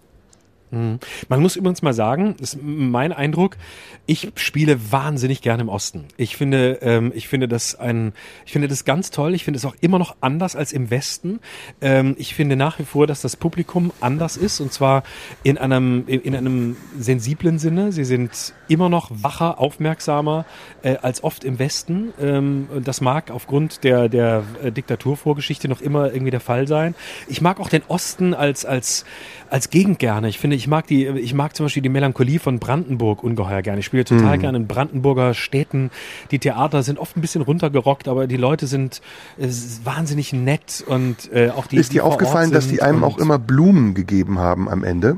[0.74, 3.58] Man muss übrigens mal sagen, ist mein Eindruck,
[4.06, 6.06] ich spiele wahnsinnig gerne im Osten.
[6.18, 8.14] Ich finde, ähm, ich finde das ein,
[8.46, 9.34] ich finde das ganz toll.
[9.34, 11.40] Ich finde es auch immer noch anders als im Westen.
[11.82, 15.04] Ähm, ich finde nach wie vor, dass das Publikum anders ist und zwar
[15.44, 17.92] in einem, in einem sensiblen Sinne.
[17.92, 20.46] Sie sind immer noch wacher, aufmerksamer
[20.82, 22.14] äh, als oft im Westen.
[22.20, 26.96] Ähm, das mag aufgrund der, der äh, Diktaturvorgeschichte noch immer irgendwie der Fall sein.
[27.28, 29.06] Ich mag auch den Osten als, als,
[29.50, 30.30] als Gegend gerne.
[30.30, 33.80] Ich finde, ich mag die, ich mag zum Beispiel die Melancholie von Brandenburg ungeheuer gerne.
[33.82, 35.92] Ich spiele total gerne in Brandenburger Städten.
[36.32, 39.02] Die Theater sind oft ein bisschen runtergerockt, aber die Leute sind
[39.38, 39.50] äh,
[39.84, 41.76] wahnsinnig nett und äh, auch die.
[41.76, 45.18] Ist dir aufgefallen, dass die einem auch immer Blumen gegeben haben am Ende?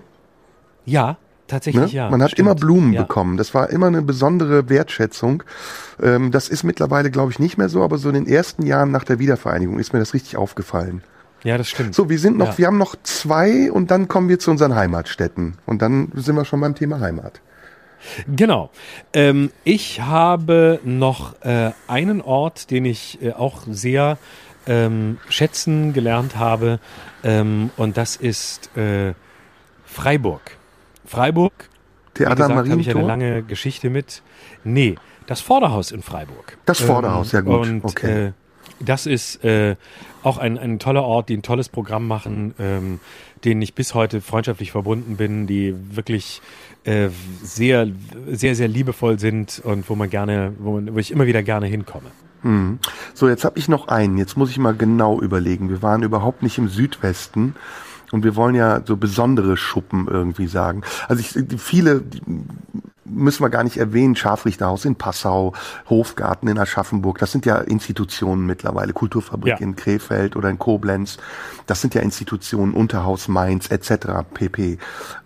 [0.84, 1.48] Ja, Ne?
[1.48, 2.10] tatsächlich ja.
[2.10, 2.48] Man hat stimmt.
[2.48, 3.04] immer Blumen ja.
[3.04, 3.38] bekommen.
[3.38, 5.44] Das war immer eine besondere Wertschätzung.
[6.02, 8.90] Ähm, das ist mittlerweile, glaube ich, nicht mehr so, aber so in den ersten Jahren
[8.90, 11.04] nach der Wiedervereinigung ist mir das richtig aufgefallen.
[11.46, 11.94] Ja, das stimmt.
[11.96, 12.58] So, wir sind noch, Ja.
[12.58, 15.58] wir haben noch zwei und dann kommen wir zu unseren Heimatstädten.
[15.68, 17.40] Und dann sind wir schon beim Thema Heimat.
[18.28, 18.72] Genau.
[19.14, 24.18] Ähm, ich habe noch äh, einen Ort, den ich äh, auch sehr
[24.68, 26.80] ähm, schätzen gelernt habe,
[27.24, 29.14] ähm, und das ist äh,
[29.86, 30.42] Freiburg.
[31.06, 31.70] Freiburg,
[32.16, 33.08] Theater gesagt, habe ich eine Marientor?
[33.08, 34.24] lange Geschichte mit.
[34.64, 34.96] Nee,
[35.28, 36.58] das Vorderhaus in Freiburg.
[36.66, 38.34] Das Vorderhaus, ja gut, Und okay.
[38.80, 39.76] Das ist äh,
[40.24, 43.00] auch ein, ein toller Ort, die ein tolles Programm machen, ähm,
[43.44, 46.42] denen ich bis heute freundschaftlich verbunden bin, die wirklich
[46.84, 47.10] äh,
[47.42, 47.88] sehr,
[48.32, 51.68] sehr, sehr liebevoll sind und wo man gerne, wo, man, wo ich immer wieder gerne
[51.68, 52.12] hinkomme.
[53.14, 54.18] So, jetzt habe ich noch einen.
[54.18, 55.70] Jetzt muss ich mal genau überlegen.
[55.70, 57.56] Wir waren überhaupt nicht im Südwesten.
[58.12, 60.84] Und wir wollen ja so besondere Schuppen irgendwie sagen.
[61.08, 62.04] Also ich, viele
[63.06, 64.16] müssen wir gar nicht erwähnen.
[64.16, 65.54] Scharfrichterhaus in Passau,
[65.90, 67.20] Hofgarten in Aschaffenburg.
[67.20, 68.94] Das sind ja Institutionen mittlerweile.
[68.94, 69.58] Kulturfabrik Ja.
[69.58, 71.18] in Krefeld oder in Koblenz.
[71.68, 72.74] Das sind ja Institutionen.
[72.74, 74.24] Unterhaus Mainz etc.
[74.34, 74.78] pp.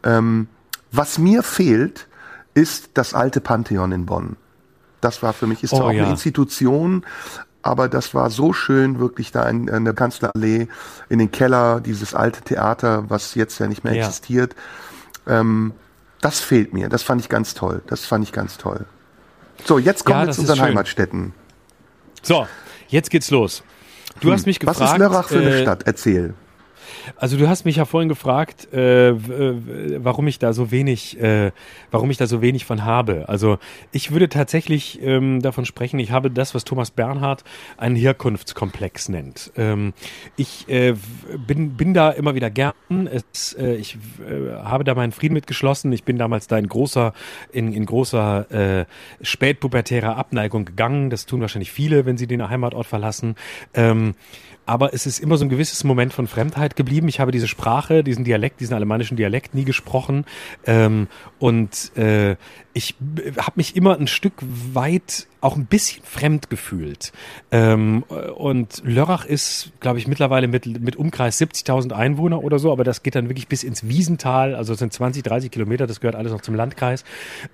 [0.04, 0.48] Ähm,
[0.92, 2.08] was mir fehlt,
[2.54, 4.36] ist das alte Pantheon in Bonn.
[5.02, 6.04] Das war für mich, ist Oh, auch ja.
[6.04, 7.06] eine Institution,
[7.62, 10.68] aber das war so schön, wirklich da in, in der Kanzlerallee,
[11.08, 14.06] in den Keller, dieses alte Theater, was jetzt ja nicht mehr Ja.
[14.06, 14.56] existiert.
[15.28, 15.74] Ähm,
[16.22, 16.90] das fehlt mir.
[16.90, 17.82] Das fand ich ganz toll.
[17.88, 18.86] Das fand ich ganz toll.
[19.66, 20.62] So, jetzt kommen Ja, wir zu unseren.
[20.62, 21.34] Heimatstädten.
[22.22, 22.48] So,
[22.88, 23.64] jetzt geht's los.
[24.22, 24.80] Du hast mich gefragt.
[24.80, 25.84] Was ist Lörrach für eine äh, Stadt?
[25.86, 26.34] Erzähl.
[27.16, 31.52] Also du hast mich ja vorhin gefragt, äh, w- warum ich da so wenig, äh,
[31.92, 33.28] warum ich da so wenig von habe.
[33.28, 33.58] Also
[33.92, 36.00] ich würde tatsächlich ähm, davon sprechen.
[36.00, 37.44] Ich habe das, was Thomas Bernhard
[37.78, 39.52] einen Herkunftskomplex nennt.
[39.58, 39.94] Ähm,
[40.36, 40.96] ich äh,
[41.48, 42.74] bin bin da immer wieder gern.
[43.12, 45.92] Es, äh, ich äh, habe da meinen Frieden mitgeschlossen.
[45.94, 47.14] Ich bin damals da in großer
[47.52, 48.86] in, in großer äh,
[49.22, 51.10] spätpubertärer Abneigung gegangen.
[51.10, 53.36] Das tun wahrscheinlich viele, wenn sie den Heimatort verlassen.
[53.74, 54.16] Ähm,
[54.70, 57.08] aber es ist immer so ein gewisses Moment von Fremdheit geblieben.
[57.08, 60.26] Ich habe diese Sprache, diesen Dialekt, diesen alemannischen Dialekt nie gesprochen.
[60.66, 61.08] Ähm,
[61.40, 62.36] und äh,
[62.74, 62.96] ich
[63.38, 67.14] habe mich immer ein Stück weit auch ein bisschen fremd gefühlt.
[67.52, 72.84] Ähm, und Lörrach ist, glaube ich, mittlerweile mit, mit Umkreis 70.000 Einwohner oder so, aber
[72.84, 76.16] das geht dann wirklich bis ins Wiesental, also es sind 20, 30 Kilometer, das gehört
[76.16, 77.06] alles noch zum Landkreis.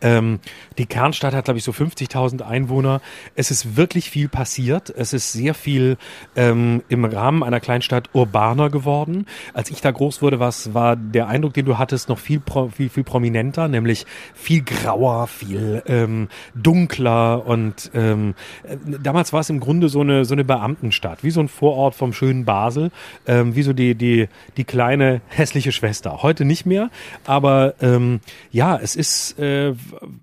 [0.01, 0.39] Ähm,
[0.77, 3.01] die Kernstadt hat, glaube ich, so 50.000 Einwohner.
[3.35, 4.89] Es ist wirklich viel passiert.
[4.89, 5.97] Es ist sehr viel
[6.35, 9.27] ähm, im Rahmen einer Kleinstadt urbaner geworden.
[9.53, 12.41] Als ich da groß wurde, was war der Eindruck, den du hattest, noch viel,
[12.75, 18.34] viel, viel prominenter, nämlich viel grauer, viel ähm, dunkler und ähm,
[18.64, 21.93] äh, damals war es im Grunde so eine so eine Beamtenstadt, wie so ein Vorort
[21.95, 22.91] vom schönen Basel,
[23.27, 24.27] ähm, wie so die die
[24.57, 26.23] die kleine hässliche Schwester.
[26.23, 26.89] Heute nicht mehr,
[27.26, 28.22] aber ähm,
[28.52, 29.73] ja, es ist äh,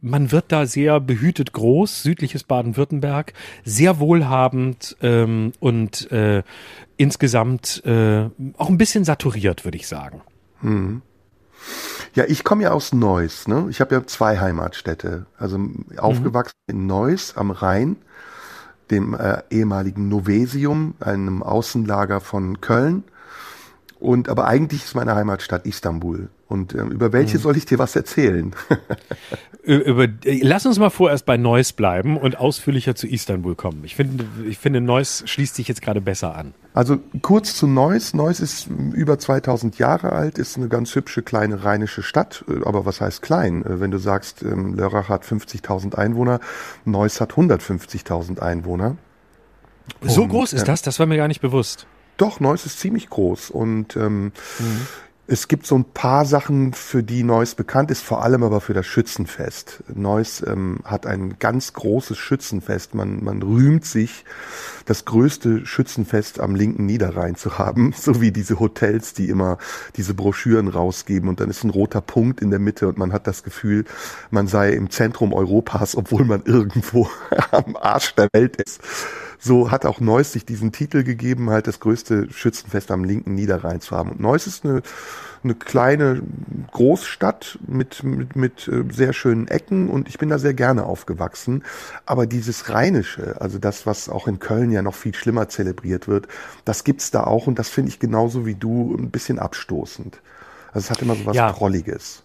[0.01, 3.35] man wird da sehr behütet groß, südliches Baden-Württemberg,
[3.65, 6.43] sehr wohlhabend ähm, und äh,
[6.97, 8.25] insgesamt äh,
[8.57, 10.23] auch ein bisschen saturiert, würde ich sagen.
[10.61, 11.03] Hm.
[12.15, 13.49] Ja, ich komme ja aus Neuss.
[13.49, 13.67] Ne?
[13.71, 15.27] Ich habe ja zwei Heimatstädte.
[15.39, 15.59] Also
[15.97, 16.75] aufgewachsen mhm.
[16.75, 17.97] in Neuss am Rhein,
[18.91, 23.05] dem äh, ehemaligen Novesium, einem Außenlager von Köln.
[23.99, 26.29] Und aber eigentlich ist meine Heimatstadt Istanbul.
[26.53, 27.43] Und ähm, über welche mhm.
[27.43, 28.55] soll ich dir was erzählen?
[29.63, 33.81] über, lass uns mal vorerst bei Neuss bleiben und ausführlicher zu Istanbul kommen.
[33.85, 36.53] Ich finde, ich finde, Neuss schließt sich jetzt gerade besser an.
[36.75, 38.13] Also kurz zu Neuss.
[38.13, 42.45] Neuss ist über 2000 Jahre alt, ist eine ganz hübsche kleine rheinische Stadt.
[42.67, 43.65] Aber was heißt klein?
[43.67, 46.39] Wenn du sagst, ähm, Lörrach hat 50.000 Einwohner,
[46.85, 48.97] Neuss hat 150.000 Einwohner.
[50.03, 50.83] So und, groß ist das?
[50.83, 51.87] Das war mir gar nicht bewusst.
[52.19, 54.87] Doch, Neuss ist ziemlich groß und ähm, mhm.
[55.29, 58.75] Es gibt so ein paar Sachen, für die Neuss bekannt ist, vor allem aber für
[58.75, 59.85] das Schützenfest.
[59.95, 62.97] Neuss ähm, hat ein ganz großes Schützenfest.
[62.97, 64.25] Man, man rühmt sich,
[64.85, 69.59] das größte Schützenfest am linken Niederrhein zu haben, so wie diese Hotels, die immer
[69.97, 73.29] diese Broschüren rausgeben und dann ist ein roter Punkt in der Mitte und man hat
[73.29, 73.85] das Gefühl,
[74.33, 77.09] man sei im Zentrum Europas, obwohl man irgendwo
[77.53, 78.81] am Arsch der Welt ist.
[79.45, 83.81] So hat auch Neuss sich diesen Titel gegeben, halt das größte Schützenfest am linken Niederrhein
[83.81, 84.11] zu haben.
[84.13, 84.83] Und Neuss ist eine
[85.45, 86.23] eine kleine
[86.71, 91.65] Großstadt mit, mit, mit äh, sehr schönen Ecken und ich bin da sehr gerne aufgewachsen.
[92.07, 96.29] Aber dieses Rheinische, also das, was auch in Köln ja noch viel schlimmer zelebriert wird,
[96.65, 100.21] das gibt's da auch und das finde ich genauso wie du ein bisschen abstoßend.
[100.69, 101.53] Also es hat immer so was ja.
[101.53, 102.22] Trolliges.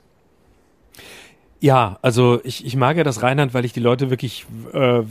[1.60, 5.02] Ja, also ich, ich mag ja das Rheinland, weil ich die Leute wirklich äh,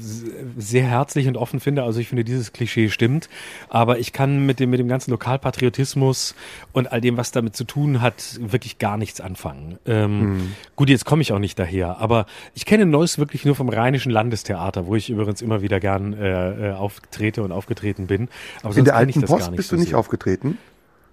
[0.57, 1.83] sehr herzlich und offen finde.
[1.83, 3.29] Also ich finde, dieses Klischee stimmt.
[3.69, 6.37] Aber ich kann mit dem, mit dem ganzen Lokalpatriotismus
[6.73, 9.79] und all dem, was damit zu tun hat, wirklich gar nichts anfangen.
[9.87, 10.53] Ähm, hm.
[10.77, 11.99] Gut, jetzt komme ich auch nicht daher.
[11.99, 16.13] Aber ich kenne Neuss wirklich nur vom Rheinischen Landestheater, wo ich übrigens immer wieder gern
[16.13, 18.29] äh, äh auftrete und aufgetreten bin.
[18.63, 20.59] Aber In der alten Post bist du nicht so aufgetreten?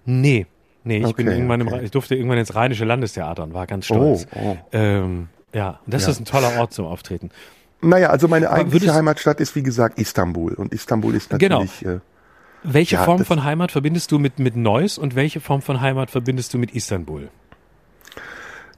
[0.06, 0.46] Nee,
[0.84, 1.78] Nee, ich okay, bin irgendwann okay.
[1.78, 4.26] im, ich durfte irgendwann ins Rheinische Landestheater und war ganz stolz.
[4.34, 4.56] Oh, oh.
[4.72, 6.10] Ähm, ja, das ja.
[6.10, 7.30] ist ein toller Ort zum Auftreten.
[7.80, 11.60] Naja, also meine eigentliche Heimatstadt ist wie gesagt Istanbul und Istanbul ist genau.
[11.60, 11.80] natürlich.
[11.80, 11.96] Genau.
[11.96, 12.00] Äh,
[12.64, 16.10] welche ja, Form von Heimat verbindest du mit mit Neuss und welche Form von Heimat
[16.10, 17.28] verbindest du mit Istanbul?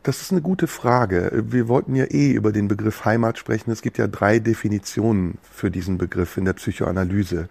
[0.02, 1.44] Das ist eine gute Frage.
[1.48, 3.72] Wir wollten ja eh über den Begriff Heimat sprechen.
[3.72, 7.48] Es gibt ja drei Definitionen für diesen Begriff in der Psychoanalyse.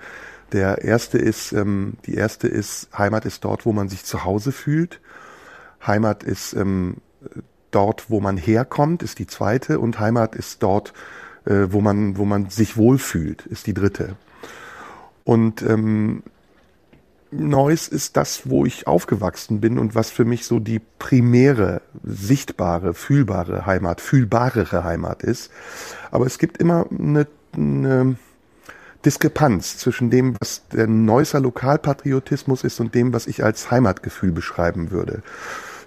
[0.51, 4.51] Der erste ist, ähm, die erste ist, Heimat ist dort, wo man sich zu Hause
[4.51, 5.01] fühlt.
[5.85, 6.97] Heimat ist ähm,
[7.71, 9.79] dort, wo man herkommt, ist die zweite.
[9.79, 10.93] Und Heimat ist dort,
[11.45, 14.15] äh, wo man, wo man sich wohlfühlt, ist die dritte.
[15.23, 16.23] Und ähm,
[17.31, 22.93] Neuss ist das, wo ich aufgewachsen bin und was für mich so die primäre, sichtbare,
[22.93, 25.51] fühlbare Heimat, fühlbarere Heimat ist.
[26.11, 28.15] Aber es gibt immer eine, eine
[29.05, 34.91] Diskrepanz zwischen dem, was der Neusser Lokalpatriotismus ist und dem, was ich als Heimatgefühl beschreiben
[34.91, 35.21] würde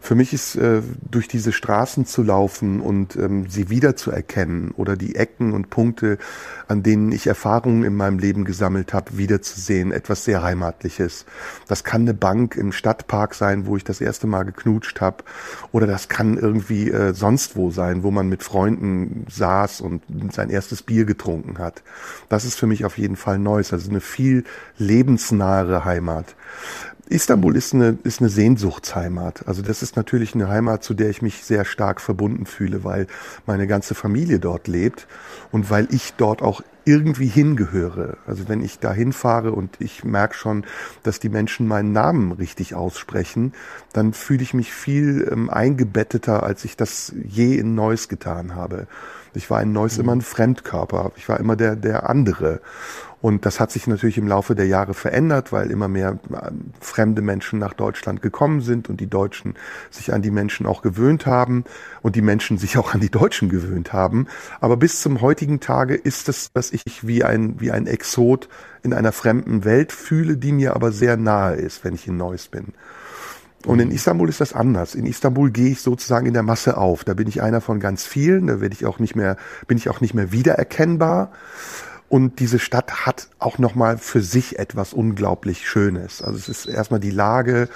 [0.01, 5.17] für mich ist äh, durch diese Straßen zu laufen und ähm, sie wiederzuerkennen oder die
[5.17, 6.19] Ecken und Punkte,
[6.67, 11.27] an denen ich Erfahrungen in meinem Leben gesammelt habe, wiederzusehen, etwas sehr Heimatliches.
[11.67, 15.25] Das kann eine Bank im Stadtpark sein, wo ich das erste Mal geknutscht habe,
[15.73, 20.03] oder das kann irgendwie äh, sonst wo sein, wo man mit Freunden saß und
[20.33, 21.83] sein erstes Bier getrunken hat.
[22.29, 24.45] Das ist für mich auf jeden Fall Neues, also eine viel
[24.79, 26.35] lebensnahere Heimat.
[27.09, 29.49] Istanbul ist eine, ist eine Sehnsuchtsheimat.
[29.49, 33.07] Also das ist natürlich eine Heimat, zu der ich mich sehr stark verbunden fühle, weil
[33.47, 35.07] meine ganze Familie dort lebt
[35.51, 38.17] und weil ich dort auch irgendwie hingehöre.
[38.27, 40.65] Also wenn ich da hinfahre und ich merke schon,
[41.03, 43.53] dass die Menschen meinen Namen richtig aussprechen,
[43.93, 48.87] dann fühle ich mich viel ähm, eingebetteter, als ich das je in Neuss getan habe.
[49.35, 50.05] Ich war in Neuss mhm.
[50.05, 51.13] immer ein Fremdkörper.
[51.17, 52.61] Ich war immer der, der andere.
[53.21, 56.51] Und das hat sich natürlich im Laufe der Jahre verändert, weil immer mehr äh,
[56.81, 59.55] fremde Menschen nach Deutschland gekommen sind und die Deutschen
[59.91, 61.65] sich an die Menschen auch gewöhnt haben
[62.01, 64.29] und die Menschen sich auch an die Deutschen gewöhnt haben.
[64.61, 68.49] Aber bis zum heutigen Tage ist es, dass ich wie ein, wie ein Exot
[68.85, 72.47] in einer fremden Welt fühle, die mir aber sehr nahe ist, wenn ich in Neuss
[72.47, 72.73] bin.
[73.67, 74.95] Und in Istanbul ist das anders.
[74.95, 77.05] In Istanbul gehe ich sozusagen in der Masse auf.
[77.05, 78.47] Da bin ich einer von ganz vielen.
[78.47, 79.37] Da werde ich auch nicht mehr,
[79.67, 81.33] bin ich auch nicht mehr wiedererkennbar.
[82.09, 86.23] Und diese Stadt hat auch nochmal für sich etwas unglaublich Schönes.
[86.23, 87.69] Also es ist erstmal die Lage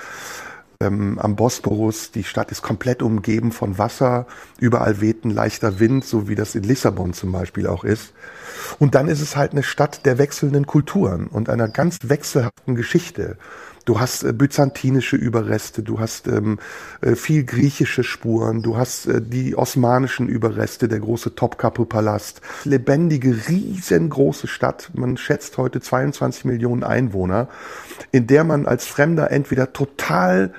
[0.81, 2.13] ähm, am Bosporus.
[2.13, 4.27] Die Stadt ist komplett umgeben von Wasser.
[4.59, 8.13] Überall weht ein leichter Wind, so wie das in Lissabon zum Beispiel auch ist.
[8.79, 13.37] Und dann ist es halt eine Stadt der wechselnden Kulturen und einer ganz wechselhaften Geschichte.
[13.85, 16.59] Du hast äh, byzantinische Überreste, du hast ähm,
[17.01, 22.41] äh, viel griechische Spuren, du hast äh, die osmanischen Überreste, der große Topkapi-Palast.
[22.65, 24.91] Lebendige, riesengroße Stadt.
[24.95, 27.49] Man schätzt heute 22 Millionen Einwohner,
[28.13, 30.53] in der man als Fremder entweder total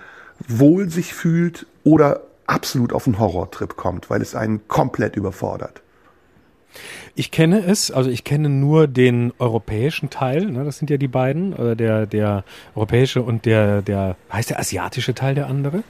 [0.45, 5.81] wohl sich fühlt oder absolut auf einen Horrortrip kommt, weil es einen komplett überfordert.
[7.15, 11.07] Ich kenne es, also ich kenne nur den europäischen Teil, ne, das sind ja die
[11.07, 12.43] beiden, oder der, der
[12.75, 15.83] europäische und der, der, heißt der asiatische Teil der andere?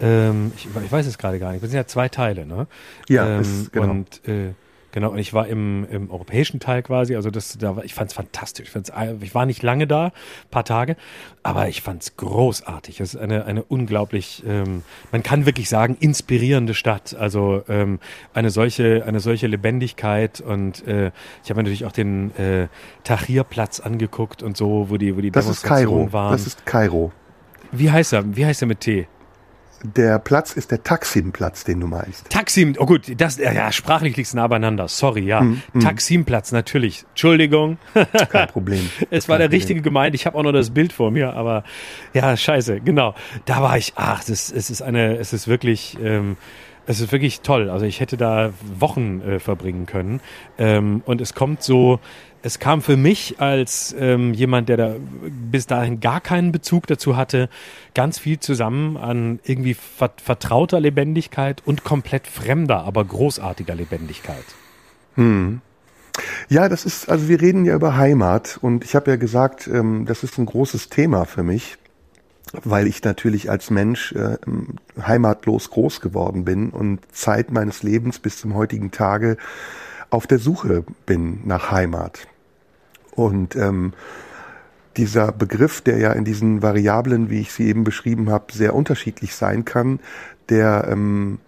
[0.00, 1.62] Ähm, ich, ich weiß es gerade gar nicht.
[1.62, 2.66] Das sind ja zwei Teile, ne?
[3.08, 3.90] Ja, ähm, ist, genau.
[3.90, 4.54] Und äh,
[4.94, 8.14] Genau, und ich war im, im europäischen Teil quasi, also das, da war, ich fand's
[8.14, 8.68] fantastisch.
[8.68, 8.92] Ich, fand's,
[9.22, 10.12] ich war nicht lange da,
[10.52, 10.94] paar Tage,
[11.42, 13.00] aber ich fand's großartig.
[13.00, 17.12] Es ist eine, eine unglaublich, ähm, man kann wirklich sagen, inspirierende Stadt.
[17.18, 17.98] Also ähm,
[18.34, 21.10] eine solche, eine solche Lebendigkeit und äh,
[21.42, 22.68] ich habe natürlich auch den äh,
[23.02, 26.30] Tahrirplatz angeguckt und so, wo die, wo die das Demonstrationen waren.
[26.30, 27.10] Das ist Kairo.
[27.72, 28.36] Wie heißt er?
[28.36, 29.08] Wie heißt er mit T?
[29.84, 32.30] Der Platz ist der Taximplatz, den du meinst.
[32.30, 34.88] Taksim, oh gut, das, ja, sprachlich liegt es nah beieinander.
[34.88, 35.42] Sorry, ja.
[35.42, 35.80] Mm, mm.
[35.80, 37.04] Taximplatz, natürlich.
[37.10, 37.76] Entschuldigung.
[38.30, 38.88] Kein Problem.
[39.10, 40.14] es war der richtige gemeint.
[40.14, 41.64] Ich habe auch noch das Bild vor mir, aber
[42.14, 43.14] ja, scheiße, genau.
[43.44, 46.38] Da war ich, ach, das, es ist eine, es ist wirklich, ähm,
[46.86, 47.70] es ist wirklich toll.
[47.70, 50.20] Also ich hätte da Wochen äh, verbringen können.
[50.58, 52.00] Ähm, und es kommt so,
[52.42, 54.94] es kam für mich als ähm, jemand, der da
[55.50, 57.48] bis dahin gar keinen Bezug dazu hatte,
[57.94, 64.44] ganz viel zusammen an irgendwie vertrauter Lebendigkeit und komplett fremder, aber großartiger Lebendigkeit.
[65.14, 65.62] Hm.
[66.48, 70.04] Ja, das ist, also wir reden ja über Heimat und ich habe ja gesagt, ähm,
[70.06, 71.78] das ist ein großes Thema für mich,
[72.64, 74.36] weil ich natürlich als Mensch äh,
[75.00, 79.36] heimatlos groß geworden bin und Zeit meines Lebens bis zum heutigen Tage
[80.10, 82.26] auf der Suche bin nach Heimat.
[83.12, 83.92] Und ähm,
[84.96, 89.34] dieser Begriff, der ja in diesen Variablen, wie ich sie eben beschrieben habe, sehr unterschiedlich
[89.34, 90.00] sein kann,
[90.48, 91.38] der, ähm,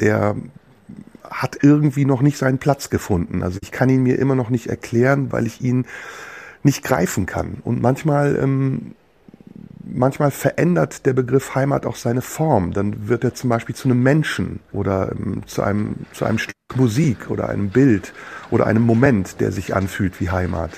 [0.00, 0.36] der
[1.24, 3.42] hat irgendwie noch nicht seinen Platz gefunden.
[3.42, 5.86] Also ich kann ihn mir immer noch nicht erklären, weil ich ihn
[6.62, 7.58] nicht greifen kann.
[7.64, 8.94] Und manchmal, ähm,
[9.92, 12.72] manchmal verändert der Begriff Heimat auch seine Form.
[12.72, 16.54] Dann wird er zum Beispiel zu einem Menschen oder ähm, zu einem, zu einem Stück
[16.76, 18.12] Musik oder einem Bild
[18.50, 20.70] oder einem Moment, der sich anfühlt wie Heimat.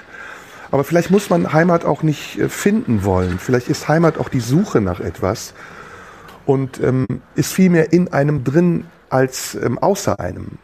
[0.70, 3.38] Aber vielleicht muss man Heimat auch nicht äh, finden wollen.
[3.38, 5.54] Vielleicht ist Heimat auch die Suche nach etwas
[6.46, 10.58] und ähm, ist vielmehr in einem drin als ähm, außer einem.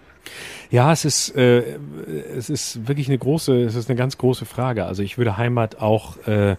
[0.70, 1.78] Ja, es ist, äh,
[2.36, 4.84] es ist wirklich eine große, es ist eine ganz große Frage.
[4.84, 6.56] Also ich würde Heimat auch äh,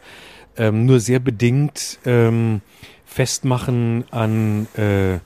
[0.57, 2.61] ähm, nur sehr bedingt ähm,
[3.05, 5.19] festmachen an äh,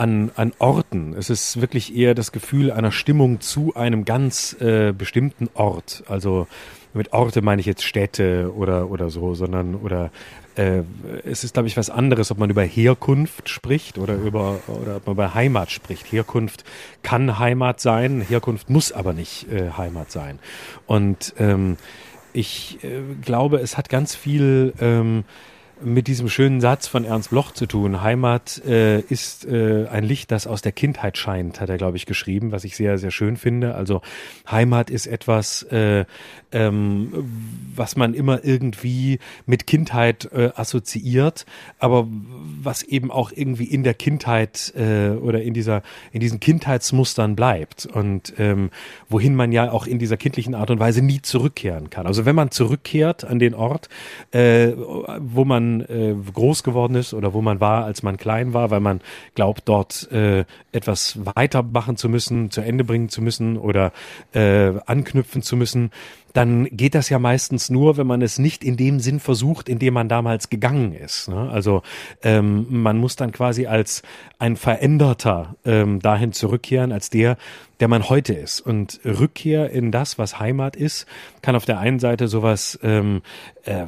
[0.00, 1.12] an, an Orten.
[1.12, 6.04] Es ist wirklich eher das Gefühl einer Stimmung zu einem ganz äh, bestimmten Ort.
[6.08, 6.46] Also
[6.94, 10.10] mit Orte meine ich jetzt Städte oder, oder so, sondern oder
[10.56, 10.82] äh,
[11.24, 15.06] es ist, glaube ich, was anderes, ob man über Herkunft spricht oder über oder ob
[15.06, 16.10] man über Heimat spricht.
[16.10, 16.64] Herkunft
[17.02, 20.38] kann Heimat sein, Herkunft muss aber nicht äh, Heimat sein.
[20.86, 21.76] Und ähm,
[22.32, 25.24] ich äh, glaube, es hat ganz viel ähm,
[25.82, 28.02] mit diesem schönen Satz von Ernst Bloch zu tun.
[28.02, 32.06] Heimat äh, ist äh, ein Licht, das aus der Kindheit scheint, hat er, glaube ich,
[32.06, 33.74] geschrieben, was ich sehr, sehr schön finde.
[33.74, 34.02] Also
[34.50, 36.04] Heimat ist etwas, äh,
[36.52, 37.12] ähm,
[37.74, 41.46] was man immer irgendwie mit Kindheit äh, assoziiert,
[41.78, 42.06] aber
[42.62, 45.82] was eben auch irgendwie in der Kindheit äh, oder in dieser
[46.12, 48.70] in diesen Kindheitsmustern bleibt und ähm,
[49.08, 52.06] wohin man ja auch in dieser kindlichen Art und Weise nie zurückkehren kann.
[52.06, 53.88] Also wenn man zurückkehrt an den Ort,
[54.32, 58.70] äh, wo man äh, groß geworden ist oder wo man war, als man klein war,
[58.70, 59.00] weil man
[59.34, 63.92] glaubt, dort äh, etwas weitermachen zu müssen, zu Ende bringen zu müssen oder
[64.32, 65.90] äh, anknüpfen zu müssen,
[66.32, 69.78] dann geht das ja meistens nur, wenn man es nicht in dem Sinn versucht, in
[69.78, 71.28] dem man damals gegangen ist.
[71.28, 71.50] Ne?
[71.50, 71.82] Also
[72.22, 74.02] ähm, man muss dann quasi als
[74.38, 77.36] ein Veränderter ähm, dahin zurückkehren, als der,
[77.80, 78.60] der man heute ist.
[78.60, 81.06] Und Rückkehr in das, was Heimat ist,
[81.42, 83.22] kann auf der einen Seite sowas, ähm,
[83.64, 83.86] äh,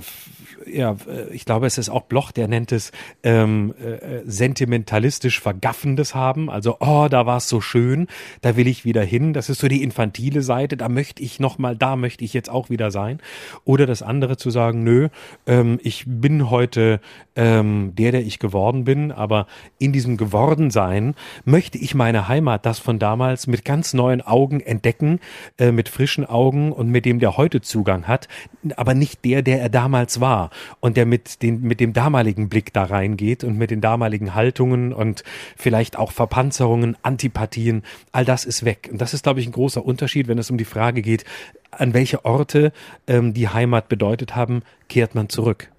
[0.67, 0.97] ja,
[1.31, 6.51] ich glaube, das ist auch Bloch, der nennt es ähm, äh, sentimentalistisch vergaffendes haben.
[6.51, 8.07] Also, oh, da war es so schön,
[8.41, 9.33] da will ich wieder hin.
[9.33, 12.51] Das ist so die infantile Seite, da möchte ich noch mal, da möchte ich jetzt
[12.51, 13.21] auch wieder sein.
[13.65, 15.09] Oder das andere zu sagen, nö,
[15.47, 17.01] ähm, ich bin heute
[17.37, 19.47] ähm, der, der ich geworden bin, aber
[19.79, 21.15] in diesem Gewordensein
[21.45, 25.21] möchte ich meine Heimat, das von damals, mit ganz neuen Augen entdecken,
[25.59, 28.29] äh, mit frischen Augen und mit dem der heute Zugang hat,
[28.77, 32.73] aber nicht der, der er damals war und der mit, den, mit dem damaligen Blick
[32.73, 35.25] da reingeht und mit den damaligen Haltungen und
[35.57, 38.89] vielleicht auch Verpanzerungen, Antipathien, all das ist weg.
[38.91, 41.25] Und das ist, glaube ich, ein großer Unterschied, wenn es um die Frage geht,
[41.71, 42.73] an welche Orte
[43.07, 45.71] ähm, die Heimat bedeutet haben, kehrt man zurück.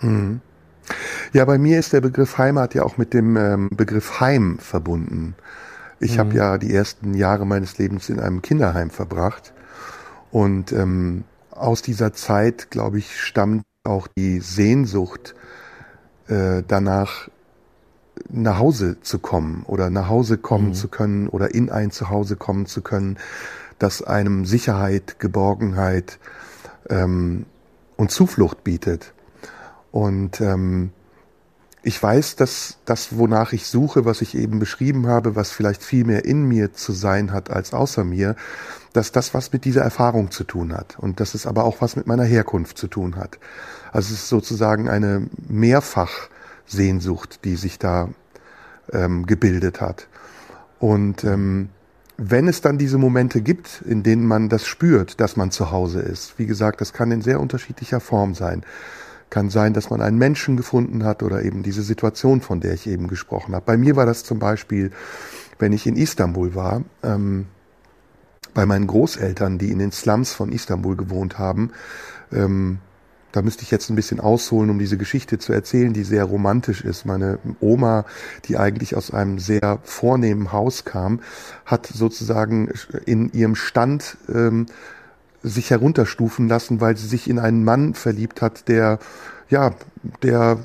[0.00, 0.40] Hm.
[1.32, 5.34] Ja, bei mir ist der Begriff Heimat ja auch mit dem ähm, Begriff Heim verbunden.
[6.00, 6.18] Ich mhm.
[6.18, 9.52] habe ja die ersten Jahre meines Lebens in einem Kinderheim verbracht
[10.30, 15.34] und ähm, aus dieser Zeit, glaube ich, stammt auch die Sehnsucht
[16.28, 17.28] äh, danach,
[18.28, 20.74] nach Hause zu kommen oder nach Hause kommen mhm.
[20.74, 23.16] zu können oder in ein Zuhause kommen zu können,
[23.78, 26.18] das einem Sicherheit, Geborgenheit
[26.90, 27.46] ähm,
[27.96, 29.12] und Zuflucht bietet.
[29.90, 30.90] Und ähm,
[31.82, 36.04] ich weiß, dass das, wonach ich suche, was ich eben beschrieben habe, was vielleicht viel
[36.04, 38.36] mehr in mir zu sein hat als außer mir,
[38.92, 41.96] dass das was mit dieser Erfahrung zu tun hat und dass es aber auch was
[41.96, 43.38] mit meiner Herkunft zu tun hat.
[43.92, 48.08] Also es ist sozusagen eine Mehrfachsehnsucht, die sich da
[48.92, 50.08] ähm, gebildet hat.
[50.78, 51.70] Und ähm,
[52.16, 56.00] wenn es dann diese Momente gibt, in denen man das spürt, dass man zu Hause
[56.00, 58.64] ist, wie gesagt, das kann in sehr unterschiedlicher Form sein.
[59.30, 62.86] Kann sein, dass man einen Menschen gefunden hat oder eben diese Situation, von der ich
[62.86, 63.64] eben gesprochen habe.
[63.64, 64.90] Bei mir war das zum Beispiel,
[65.58, 67.46] wenn ich in Istanbul war, ähm,
[68.54, 71.70] bei meinen Großeltern, die in den Slums von Istanbul gewohnt haben.
[72.32, 72.78] Ähm,
[73.38, 76.82] da müsste ich jetzt ein bisschen ausholen, um diese Geschichte zu erzählen, die sehr romantisch
[76.82, 77.06] ist.
[77.06, 78.04] Meine Oma,
[78.46, 81.20] die eigentlich aus einem sehr vornehmen Haus kam,
[81.64, 82.68] hat sozusagen
[83.06, 84.66] in ihrem Stand ähm,
[85.44, 88.98] sich herunterstufen lassen, weil sie sich in einen Mann verliebt hat, der
[89.48, 89.72] ja,
[90.24, 90.58] der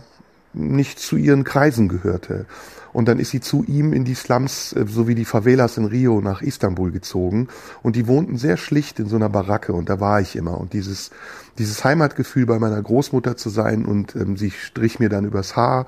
[0.53, 2.47] nicht zu ihren Kreisen gehörte.
[2.93, 5.85] Und dann ist sie zu ihm in die Slums, äh, so wie die Favelas in
[5.85, 7.47] Rio, nach Istanbul gezogen.
[7.81, 9.73] Und die wohnten sehr schlicht in so einer Baracke.
[9.73, 10.59] Und da war ich immer.
[10.59, 11.11] Und dieses,
[11.57, 15.85] dieses Heimatgefühl bei meiner Großmutter zu sein und ähm, sie strich mir dann übers Haar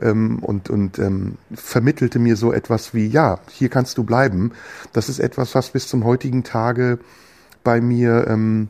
[0.00, 4.52] ähm, und, und ähm, vermittelte mir so etwas wie, ja, hier kannst du bleiben.
[4.92, 6.98] Das ist etwas, was bis zum heutigen Tage
[7.64, 8.68] bei mir ähm,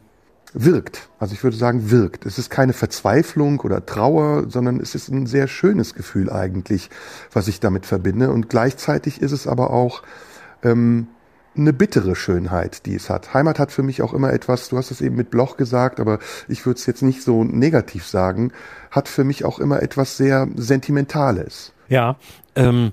[0.54, 1.08] wirkt.
[1.18, 2.26] Also ich würde sagen, wirkt.
[2.26, 6.90] Es ist keine Verzweiflung oder Trauer, sondern es ist ein sehr schönes Gefühl eigentlich,
[7.32, 8.30] was ich damit verbinde.
[8.30, 10.02] Und gleichzeitig ist es aber auch
[10.62, 11.08] ähm,
[11.56, 13.34] eine bittere Schönheit, die es hat.
[13.34, 16.18] Heimat hat für mich auch immer etwas, du hast es eben mit Bloch gesagt, aber
[16.46, 18.52] ich würde es jetzt nicht so negativ sagen,
[18.90, 21.72] hat für mich auch immer etwas sehr Sentimentales.
[21.88, 22.16] Ja,
[22.54, 22.92] ähm,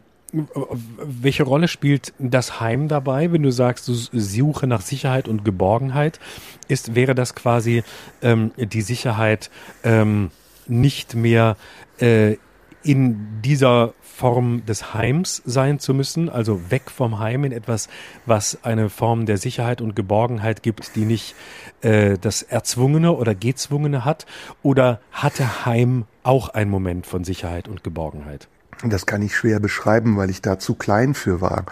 [0.97, 6.19] welche Rolle spielt das Heim dabei, wenn du sagst, du suche nach Sicherheit und Geborgenheit?
[6.67, 7.83] Ist, wäre das quasi
[8.21, 9.49] ähm, die Sicherheit
[9.83, 10.31] ähm,
[10.67, 11.57] nicht mehr
[11.99, 12.37] äh,
[12.83, 17.89] in dieser Form des Heims sein zu müssen, also weg vom Heim in etwas,
[18.25, 21.35] was eine Form der Sicherheit und Geborgenheit gibt, die nicht
[21.81, 24.25] äh, das Erzwungene oder Gezwungene hat?
[24.63, 28.47] Oder hatte Heim auch einen Moment von Sicherheit und Geborgenheit?
[28.83, 31.65] Das kann ich schwer beschreiben, weil ich da zu klein für war.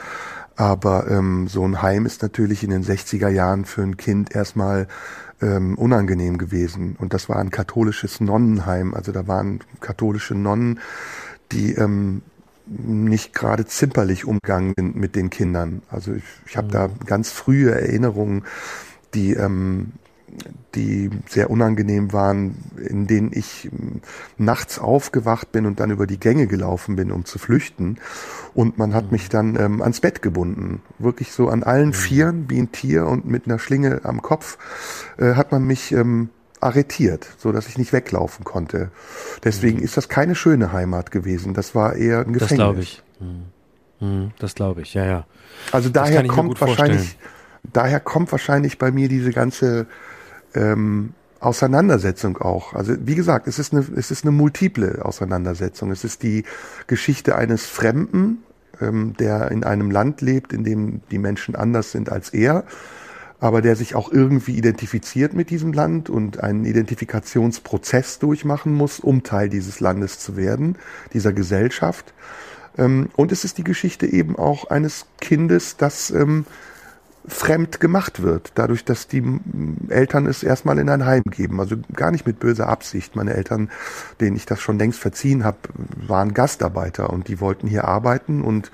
[0.56, 4.88] Aber ähm, so ein Heim ist natürlich in den 60er Jahren für ein Kind erstmal
[5.42, 6.96] ähm, unangenehm gewesen.
[7.00, 8.94] Und das war ein katholisches Nonnenheim.
[8.94, 10.80] Also da waren katholische Nonnen,
[11.52, 12.22] die ähm,
[12.66, 15.82] nicht gerade zimperlich umgegangen sind mit den Kindern.
[15.90, 16.72] Also ich, ich habe mhm.
[16.72, 18.44] da ganz frühe Erinnerungen,
[19.14, 19.94] die ähm,
[20.76, 24.02] die sehr unangenehm waren, in denen ich hm,
[24.38, 27.98] nachts aufgewacht bin und dann über die Gänge gelaufen bin, um zu flüchten.
[28.54, 29.12] Und man hat mhm.
[29.12, 30.82] mich dann ähm, ans Bett gebunden.
[31.00, 31.94] Wirklich so an allen mhm.
[31.94, 34.58] Vieren, wie ein Tier und mit einer Schlinge am Kopf,
[35.18, 36.30] äh, hat man mich ähm,
[36.60, 38.90] arretiert, so dass ich nicht weglaufen konnte.
[39.44, 39.84] Deswegen mhm.
[39.84, 41.54] ist das keine schöne Heimat gewesen.
[41.54, 42.50] Das war eher ein Gefängnis.
[42.50, 43.04] Das glaube ich.
[43.20, 43.54] Mhm.
[44.00, 44.32] Mhm.
[44.40, 45.26] Das glaube ich, ja, ja.
[45.72, 47.18] Also daher kommt wahrscheinlich,
[47.72, 49.88] daher kommt wahrscheinlich bei mir diese ganze
[50.56, 52.74] ähm, Auseinandersetzung auch.
[52.74, 55.92] Also wie gesagt, es ist eine, es ist eine multiple Auseinandersetzung.
[55.92, 56.44] Es ist die
[56.88, 58.44] Geschichte eines Fremden,
[58.82, 62.64] ähm, der in einem Land lebt, in dem die Menschen anders sind als er,
[63.40, 69.24] aber der sich auch irgendwie identifiziert mit diesem Land und einen Identifikationsprozess durchmachen muss, um
[69.24, 70.78] Teil dieses Landes zu werden,
[71.12, 72.14] dieser Gesellschaft.
[72.78, 76.46] Ähm, und es ist die Geschichte eben auch eines Kindes, das ähm,
[77.26, 79.24] fremd gemacht wird, dadurch, dass die
[79.88, 81.60] Eltern es erstmal in ein Heim geben.
[81.60, 83.16] Also gar nicht mit böser Absicht.
[83.16, 83.70] Meine Eltern,
[84.20, 85.58] denen ich das schon längst verziehen habe,
[85.95, 88.72] waren Gastarbeiter und die wollten hier arbeiten und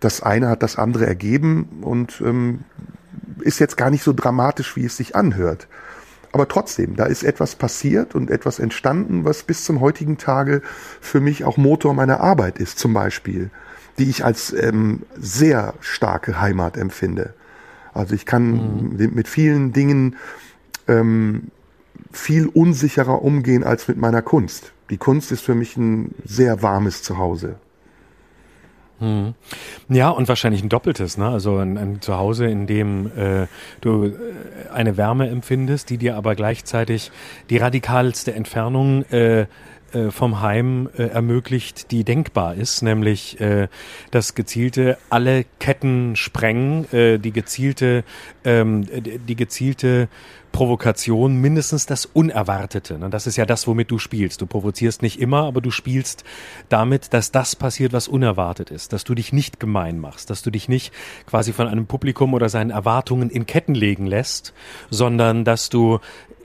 [0.00, 2.64] das eine hat das andere ergeben und ähm,
[3.40, 5.68] ist jetzt gar nicht so dramatisch, wie es sich anhört.
[6.32, 10.62] Aber trotzdem, da ist etwas passiert und etwas entstanden, was bis zum heutigen Tage
[11.00, 13.50] für mich auch Motor meiner Arbeit ist, zum Beispiel,
[13.98, 17.34] die ich als ähm, sehr starke Heimat empfinde.
[17.98, 19.10] Also ich kann mhm.
[19.14, 20.16] mit vielen Dingen
[20.86, 21.50] ähm,
[22.12, 24.72] viel unsicherer umgehen als mit meiner Kunst.
[24.90, 27.56] Die Kunst ist für mich ein sehr warmes Zuhause.
[29.00, 29.34] Hm.
[29.88, 31.28] Ja, und wahrscheinlich ein doppeltes, ne?
[31.28, 33.46] Also ein, ein Zuhause, in dem äh,
[33.80, 34.12] du äh,
[34.72, 37.12] eine Wärme empfindest, die dir aber gleichzeitig
[37.48, 39.46] die radikalste Entfernung äh,
[39.92, 43.68] äh, vom Heim äh, ermöglicht, die denkbar ist, nämlich äh,
[44.10, 48.04] das gezielte alle Ketten sprengen, äh, die gezielte,
[48.44, 50.08] ähm, die gezielte
[50.52, 52.98] Provokation, mindestens das Unerwartete.
[52.98, 53.10] Ne?
[53.10, 54.40] Das ist ja das, womit du spielst.
[54.40, 56.24] Du provozierst nicht immer, aber du spielst
[56.68, 60.50] damit, dass das passiert, was unerwartet ist, dass du dich nicht gemein machst, dass du
[60.50, 60.92] dich nicht
[61.26, 64.52] quasi von einem Publikum oder seinen Erwartungen in Ketten legen lässt,
[64.90, 66.00] sondern dass du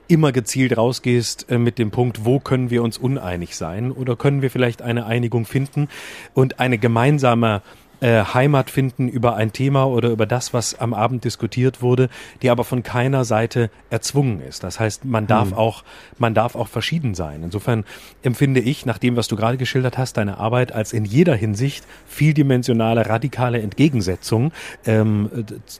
[0.08, 4.42] immer gezielt rausgehst äh, mit dem Punkt, wo können wir uns uneinig sein oder können
[4.42, 5.88] wir vielleicht eine Einigung finden
[6.34, 7.62] und eine gemeinsame
[8.00, 12.10] äh, Heimat finden über ein Thema oder über das, was am Abend diskutiert wurde,
[12.42, 14.62] die aber von keiner Seite erzwungen ist.
[14.62, 15.56] Das heißt, man darf hm.
[15.56, 15.84] auch,
[16.18, 17.42] man darf auch verschieden sein.
[17.42, 17.84] Insofern
[18.22, 21.86] empfinde ich, nach dem, was du gerade geschildert hast, deine Arbeit als in jeder Hinsicht
[22.06, 24.52] vieldimensionale, radikale Entgegensetzung
[24.84, 25.30] ähm,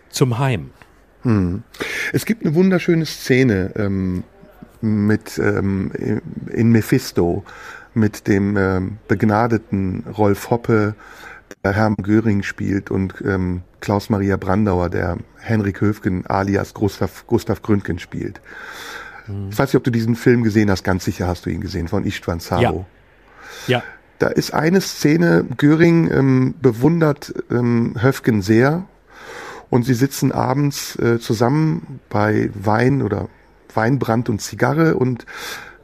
[0.09, 0.71] zum Heim.
[1.25, 1.63] Hm.
[2.13, 4.23] Es gibt eine wunderschöne Szene ähm,
[4.81, 5.91] mit ähm,
[6.53, 7.45] in Mephisto
[7.95, 10.95] mit dem ähm, begnadeten Rolf Hoppe,
[11.63, 17.63] der Hermann Göring spielt und ähm, Klaus Maria Brandauer, der Henrik Höfgen alias Gustav, Gustav
[17.63, 18.41] Gründgen spielt.
[19.27, 19.49] Hm.
[19.51, 21.89] Ich weiß nicht, ob du diesen Film gesehen hast, ganz sicher hast du ihn gesehen,
[21.89, 22.87] von Istvan Sabo.
[23.67, 23.79] Ja.
[23.79, 23.83] ja.
[24.19, 28.87] Da ist eine Szene, Göring ähm, bewundert ähm, Höfgen sehr
[29.75, 33.29] und sie sitzen abends äh, zusammen bei Wein oder
[33.75, 35.27] Weinbrand und Zigarre und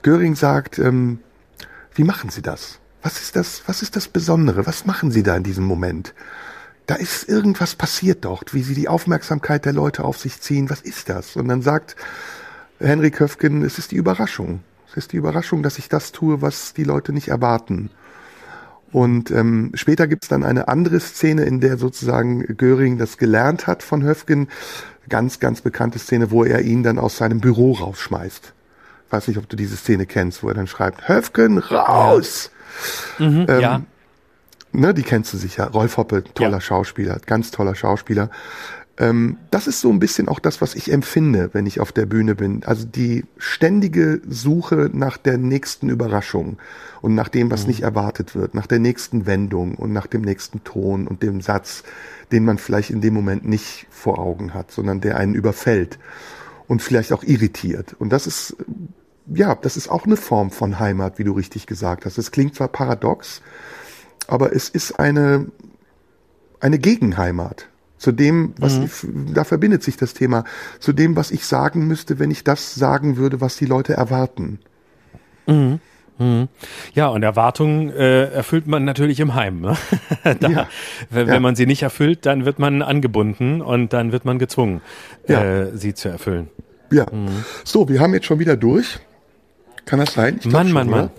[0.02, 1.18] Göring sagt, ähm,
[1.96, 2.78] wie machen Sie das?
[3.02, 4.64] Was ist das, was ist das Besondere?
[4.64, 6.14] Was machen Sie da in diesem Moment?
[6.86, 10.70] Da ist irgendwas passiert dort, wie Sie die Aufmerksamkeit der Leute auf sich ziehen.
[10.70, 11.34] Was ist das?
[11.34, 11.96] Und dann sagt
[12.78, 14.60] Henry Köfgen, es ist die Überraschung.
[14.88, 17.90] Es ist die Überraschung, dass ich das tue, was die Leute nicht erwarten.
[18.92, 23.82] Und ähm, später gibt's dann eine andere Szene, in der sozusagen Göring das gelernt hat
[23.82, 24.48] von Höfgen.
[25.08, 28.52] Ganz, ganz bekannte Szene, wo er ihn dann aus seinem Büro rausschmeißt.
[29.06, 32.50] Ich weiß nicht, ob du diese Szene kennst, wo er dann schreibt, Höfgen, raus!
[33.18, 33.28] Ja.
[33.28, 33.82] Mhm, ähm, ja.
[34.72, 35.68] Ne, die kennst du sicher.
[35.70, 36.60] Rolf Hoppe, toller ja.
[36.60, 38.30] Schauspieler, ganz toller Schauspieler.
[39.01, 42.05] Ähm, das ist so ein bisschen auch das, was ich empfinde, wenn ich auf der
[42.05, 42.62] Bühne bin.
[42.64, 46.59] Also die ständige Suche nach der nächsten Überraschung
[47.01, 47.68] und nach dem, was mhm.
[47.68, 51.82] nicht erwartet wird, nach der nächsten Wendung und nach dem nächsten Ton und dem Satz,
[52.31, 55.98] den man vielleicht in dem Moment nicht vor Augen hat, sondern der einen überfällt
[56.68, 57.97] und vielleicht auch irritiert.
[57.98, 58.55] Und das ist,
[59.27, 62.18] ja, das ist auch eine Form von Heimat, wie du richtig gesagt hast.
[62.18, 63.40] Es klingt zwar paradox,
[64.27, 65.47] aber es ist eine,
[66.60, 67.66] eine Gegenheimat
[68.01, 68.85] zu dem, was mhm.
[68.85, 70.44] ich, da verbindet sich das Thema,
[70.78, 74.59] zu dem, was ich sagen müsste, wenn ich das sagen würde, was die Leute erwarten.
[75.47, 75.81] Mhm.
[76.18, 76.48] Mhm.
[76.94, 79.60] Ja, und Erwartungen äh, erfüllt man natürlich im Heim.
[79.60, 79.77] Ne?
[80.40, 80.68] da, ja.
[81.10, 81.40] Wenn, ja.
[81.40, 84.81] man sie nicht erfüllt, dann wird man angebunden und dann wird man gezwungen,
[85.28, 85.43] ja.
[85.43, 86.48] äh, sie zu erfüllen.
[86.90, 87.05] Ja.
[87.10, 87.44] Mhm.
[87.64, 88.98] So, wir haben jetzt schon wieder durch.
[89.85, 90.39] Kann das sein?
[90.40, 91.10] Ich Mann, Mann, Mann.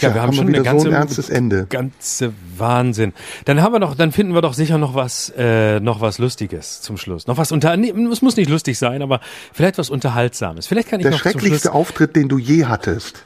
[0.00, 1.66] Ja, ja, wir haben, haben schon wir eine ganze, so ein ernstes Ende.
[1.68, 3.12] Ganze Wahnsinn.
[3.44, 6.80] Dann haben wir doch, dann finden wir doch sicher noch was, äh, noch was Lustiges
[6.80, 7.26] zum Schluss.
[7.26, 9.20] Noch was unter, nee, es muss nicht lustig sein, aber
[9.52, 10.66] vielleicht was Unterhaltsames.
[10.66, 13.24] Vielleicht kann ich Der noch schrecklichste Auftritt, den du je hattest.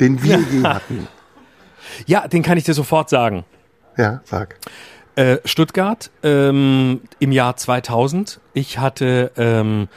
[0.00, 1.08] Den wir je hatten.
[2.04, 3.44] Ja, den kann ich dir sofort sagen.
[3.96, 4.56] Ja, sag.
[5.14, 8.40] Äh, Stuttgart ähm, im Jahr 2000.
[8.52, 9.88] Ich hatte ähm,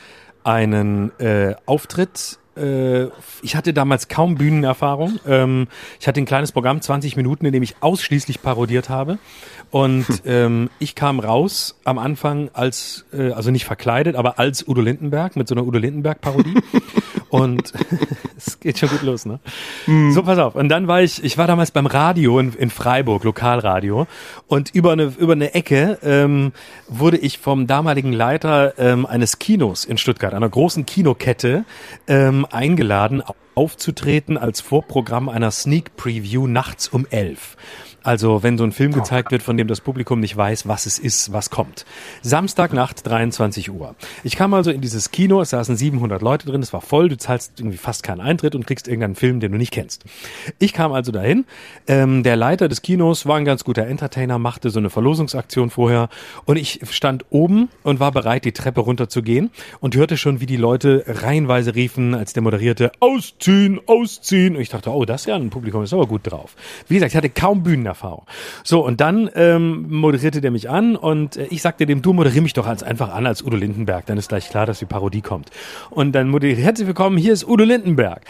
[0.43, 3.09] einen äh, Auftritt äh,
[3.41, 5.19] ich hatte damals kaum Bühnenerfahrung.
[5.27, 5.67] Ähm,
[5.99, 9.19] ich hatte ein kleines Programm, 20 Minuten, in dem ich ausschließlich parodiert habe.
[9.71, 10.19] Und hm.
[10.25, 15.35] ähm, ich kam raus am Anfang als, äh, also nicht verkleidet, aber als Udo Lindenberg
[15.35, 16.55] mit so einer Udo Lindenberg-Parodie.
[17.29, 17.73] und
[18.37, 19.39] es geht schon gut los, ne?
[19.87, 20.11] Mhm.
[20.11, 20.55] So, pass auf.
[20.55, 24.07] Und dann war ich, ich war damals beim Radio in, in Freiburg, Lokalradio.
[24.47, 26.51] Und über eine, über eine Ecke ähm,
[26.87, 31.65] wurde ich vom damaligen Leiter ähm, eines Kinos in Stuttgart, einer großen Kinokette,
[32.07, 33.23] ähm, eingeladen,
[33.55, 37.57] aufzutreten als Vorprogramm einer Sneak Preview nachts um elf.
[38.09, 40.97] Also wenn so ein Film gezeigt wird, von dem das Publikum nicht weiß, was es
[40.97, 41.85] ist, was kommt.
[42.23, 43.93] Samstagnacht, 23 Uhr.
[44.23, 47.19] Ich kam also in dieses Kino, es saßen 700 Leute drin, es war voll, du
[47.19, 50.05] zahlst irgendwie fast keinen Eintritt und kriegst irgendeinen Film, den du nicht kennst.
[50.57, 51.45] Ich kam also dahin,
[51.85, 56.09] ähm, der Leiter des Kinos war ein ganz guter Entertainer, machte so eine Verlosungsaktion vorher
[56.45, 60.57] und ich stand oben und war bereit, die Treppe runterzugehen und hörte schon, wie die
[60.57, 64.55] Leute reihenweise riefen, als der moderierte, ausziehen, ausziehen.
[64.55, 66.55] Und ich dachte, oh, das ist ja ein Publikum, ist aber gut drauf.
[66.87, 67.98] Wie gesagt, ich hatte kaum Bühnenerfahrung.
[68.63, 72.41] So, und dann ähm, moderierte der mich an und äh, ich sagte dem, du moderier
[72.41, 75.21] mich doch als einfach an als Udo Lindenberg, dann ist gleich klar, dass die Parodie
[75.21, 75.49] kommt.
[75.89, 78.21] Und dann moderierte, herzlich willkommen, hier ist Udo Lindenberg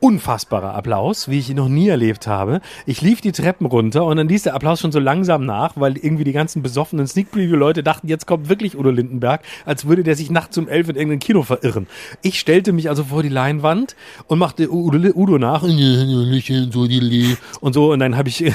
[0.00, 2.60] unfassbarer Applaus, wie ich ihn noch nie erlebt habe.
[2.84, 5.96] Ich lief die Treppen runter und dann ließ der Applaus schon so langsam nach, weil
[5.96, 10.02] irgendwie die ganzen besoffenen Sneak Preview Leute dachten, jetzt kommt wirklich Udo Lindenberg, als würde
[10.02, 11.86] der sich nachts um elf in irgendein Kino verirren.
[12.22, 13.96] Ich stellte mich also vor die Leinwand
[14.26, 15.72] und machte Udo, Udo nach und
[17.72, 18.44] so und dann habe ich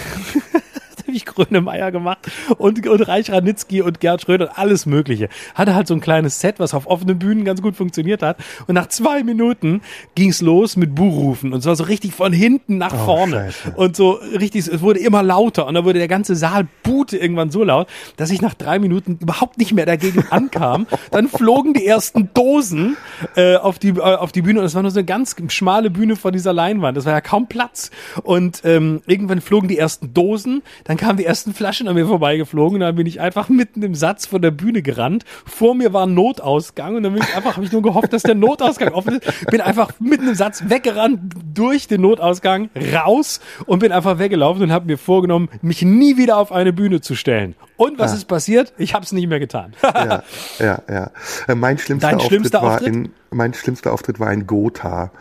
[1.15, 5.29] ich Grönemeyer gemacht und, und Reich Ranitzky und Gerd Schröder und alles Mögliche.
[5.55, 8.37] Hatte halt so ein kleines Set, was auf offenen Bühnen ganz gut funktioniert hat.
[8.67, 9.81] Und nach zwei Minuten
[10.15, 11.53] ging's los mit Buhrufen.
[11.53, 13.51] Und zwar so richtig von hinten nach oh, vorne.
[13.51, 13.75] Scheiße.
[13.75, 15.67] Und so richtig, es wurde immer lauter.
[15.67, 19.17] Und dann wurde der ganze Saal buhte irgendwann so laut, dass ich nach drei Minuten
[19.21, 20.87] überhaupt nicht mehr dagegen ankam.
[21.11, 22.97] Dann flogen die ersten Dosen
[23.35, 24.59] äh, auf, die, äh, auf die Bühne.
[24.59, 26.97] Und es war nur so eine ganz schmale Bühne vor dieser Leinwand.
[26.97, 27.91] Das war ja kaum Platz.
[28.23, 30.61] Und ähm, irgendwann flogen die ersten Dosen.
[30.83, 33.95] Dann kamen die ersten Flaschen an mir vorbeigeflogen und dann bin ich einfach mitten im
[33.95, 35.25] Satz von der Bühne gerannt.
[35.47, 38.21] Vor mir war ein Notausgang und dann bin ich einfach, habe ich nur gehofft, dass
[38.21, 39.47] der Notausgang offen ist.
[39.47, 41.19] Bin einfach mitten im Satz weggerannt
[41.55, 46.37] durch den Notausgang raus und bin einfach weggelaufen und habe mir vorgenommen, mich nie wieder
[46.37, 47.55] auf eine Bühne zu stellen.
[47.77, 48.17] Und was ah.
[48.17, 48.71] ist passiert?
[48.77, 49.73] Ich habe es nicht mehr getan.
[49.83, 50.23] ja,
[50.59, 51.11] ja, ja.
[51.47, 52.95] Äh, mein schlimmster, Dein Auftritt, schlimmster war Auftritt?
[52.95, 55.11] in mein schlimmster Auftritt war in Gotha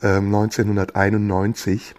[0.00, 1.94] äh, 1991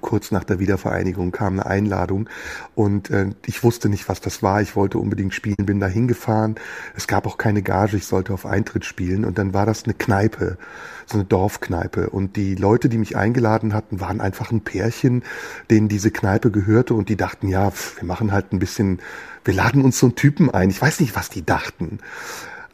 [0.00, 2.28] kurz nach der Wiedervereinigung kam eine Einladung
[2.74, 4.60] und äh, ich wusste nicht, was das war.
[4.60, 6.56] Ich wollte unbedingt spielen, bin da hingefahren.
[6.96, 9.94] Es gab auch keine Gage, ich sollte auf Eintritt spielen und dann war das eine
[9.94, 10.58] Kneipe,
[11.06, 15.22] so eine Dorfkneipe und die Leute, die mich eingeladen hatten, waren einfach ein Pärchen,
[15.70, 19.00] denen diese Kneipe gehörte und die dachten, ja, wir machen halt ein bisschen,
[19.44, 20.70] wir laden uns so einen Typen ein.
[20.70, 21.98] Ich weiß nicht, was die dachten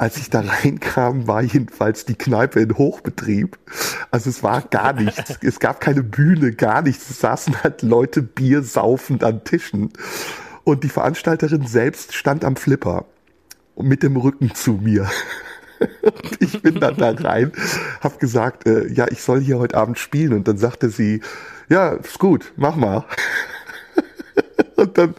[0.01, 3.59] als ich da reinkam, war jedenfalls die Kneipe in Hochbetrieb.
[4.10, 5.39] Also es war gar nichts.
[5.43, 7.10] Es gab keine Bühne, gar nichts.
[7.10, 9.90] Es saßen halt Leute Bier saufend an Tischen.
[10.64, 13.05] Und die Veranstalterin selbst stand am Flipper
[13.77, 15.06] mit dem Rücken zu mir.
[16.02, 17.52] Und ich bin dann da rein,
[18.01, 20.32] hab gesagt, äh, ja, ich soll hier heute Abend spielen.
[20.32, 21.20] Und dann sagte sie,
[21.68, 23.05] ja, ist gut, mach mal.
[24.77, 25.15] Und dann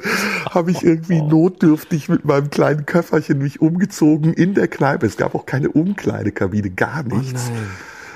[0.49, 5.05] habe ich irgendwie notdürftig mit meinem kleinen Köfferchen mich umgezogen in der Kneipe.
[5.05, 7.51] Es gab auch keine Umkleidekabine, gar oh nichts.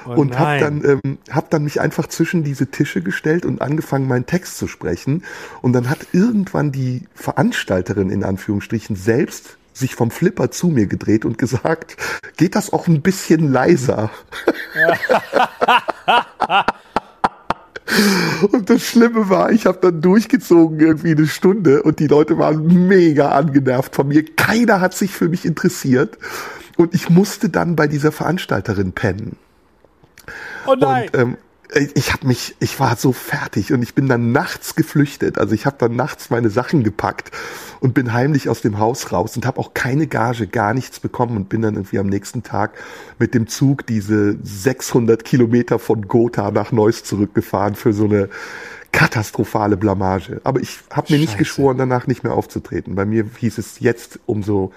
[0.05, 3.61] Oh oh und habe dann ähm, hab dann mich einfach zwischen diese Tische gestellt und
[3.61, 5.23] angefangen meinen Text zu sprechen
[5.61, 11.25] und dann hat irgendwann die Veranstalterin in Anführungsstrichen selbst sich vom Flipper zu mir gedreht
[11.25, 11.97] und gesagt,
[12.37, 14.09] geht das auch ein bisschen leiser?
[18.51, 22.87] Und das Schlimme war, ich habe dann durchgezogen irgendwie eine Stunde und die Leute waren
[22.87, 24.25] mega angenervt von mir.
[24.35, 26.17] Keiner hat sich für mich interessiert.
[26.77, 29.37] Und ich musste dann bei dieser Veranstalterin pennen.
[30.65, 31.09] Oh nein.
[31.13, 31.37] Und, ähm,
[31.95, 35.37] ich habe mich, ich war so fertig und ich bin dann nachts geflüchtet.
[35.37, 37.31] Also ich habe dann nachts meine Sachen gepackt
[37.79, 41.35] und bin heimlich aus dem Haus raus und habe auch keine Gage, gar nichts bekommen
[41.37, 42.77] und bin dann irgendwie am nächsten Tag
[43.19, 48.29] mit dem Zug diese 600 Kilometer von Gotha nach Neuss zurückgefahren für so eine
[48.91, 50.39] katastrophale Blamage.
[50.43, 52.95] Aber ich habe mir nicht geschworen, danach nicht mehr aufzutreten.
[52.95, 54.71] Bei mir hieß es jetzt umso,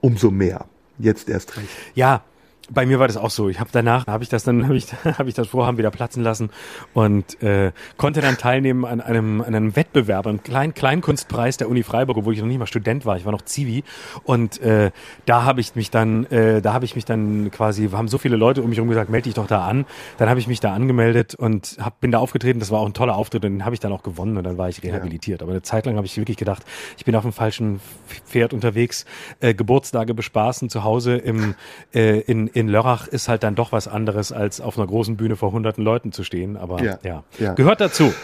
[0.00, 0.66] umso mehr.
[0.98, 1.68] Jetzt erst recht.
[1.94, 2.22] Ja,
[2.70, 3.48] bei mir war das auch so.
[3.48, 4.86] Ich habe danach habe ich das dann habe ich
[5.18, 6.50] habe ich das Vorhaben wieder platzen lassen
[6.92, 11.82] und äh, konnte dann teilnehmen an einem an einem Wettbewerb, einem kleinen Kleinkunstpreis der Uni
[11.82, 13.16] Freiburg, wo ich noch nicht mal Student war.
[13.16, 13.84] Ich war noch Zivi
[14.24, 14.90] und äh,
[15.26, 18.36] da habe ich mich dann äh, da habe ich mich dann quasi haben so viele
[18.36, 19.86] Leute um mich herum gesagt, melde dich doch da an.
[20.18, 22.60] Dann habe ich mich da angemeldet und hab, bin da aufgetreten.
[22.60, 24.58] Das war auch ein toller Auftritt und den habe ich dann auch gewonnen und dann
[24.58, 25.40] war ich rehabilitiert.
[25.40, 25.44] Ja.
[25.44, 26.64] Aber eine Zeit lang habe ich wirklich gedacht,
[26.96, 27.80] ich bin auf dem falschen
[28.26, 29.04] Pferd unterwegs,
[29.40, 31.54] äh, Geburtstage bespaßen zu Hause im
[31.94, 35.34] äh, in in Lörrach ist halt dann doch was anderes, als auf einer großen Bühne
[35.34, 36.56] vor hunderten Leuten zu stehen.
[36.56, 37.24] Aber ja, ja.
[37.38, 37.52] ja.
[37.54, 38.14] gehört dazu.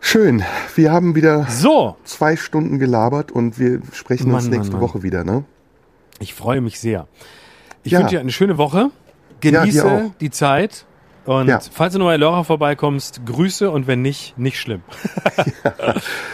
[0.00, 0.42] Schön.
[0.74, 1.96] Wir haben wieder so.
[2.04, 4.90] zwei Stunden gelabert und wir sprechen Mann, uns nächste Mann, Mann.
[4.90, 5.44] Woche wieder, ne?
[6.18, 7.06] Ich freue mich sehr.
[7.84, 8.00] Ich ja.
[8.00, 8.90] wünsche dir eine schöne Woche.
[9.40, 10.84] Genieße die Zeit.
[11.26, 11.60] Und Ja.
[11.72, 14.82] falls du noch mal in Lörrach vorbeikommst, Grüße und wenn nicht, nicht schlimm.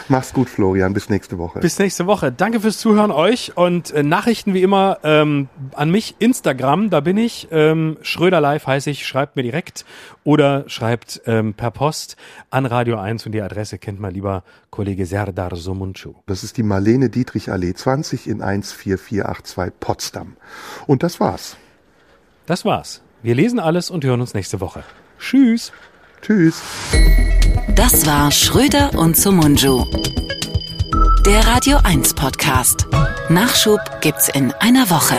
[0.07, 0.93] Mach's gut, Florian.
[0.93, 1.59] Bis nächste Woche.
[1.59, 2.31] Bis nächste Woche.
[2.31, 7.17] Danke fürs Zuhören euch und äh, Nachrichten wie immer ähm, an mich Instagram, da bin
[7.17, 7.47] ich.
[7.51, 9.85] Ähm, Schröder Live heiße ich, schreibt mir direkt
[10.23, 12.15] oder schreibt ähm, per Post
[12.49, 16.13] an Radio 1 und die Adresse kennt mal lieber Kollege Serdar Somuncu.
[16.27, 20.37] Das ist die Marlene Dietrich Allee 20 in 14482 Potsdam.
[20.87, 21.57] Und das war's.
[22.45, 23.01] Das war's.
[23.27, 24.85] Wir lesen alles und hören uns nächste Woche.
[25.19, 25.73] Tschüss.
[26.21, 26.61] Tschüss.
[27.75, 29.83] Das war Schröder und Sumunju.
[31.25, 32.87] Der Radio 1 Podcast.
[33.27, 35.17] Nachschub gibt's in einer Woche.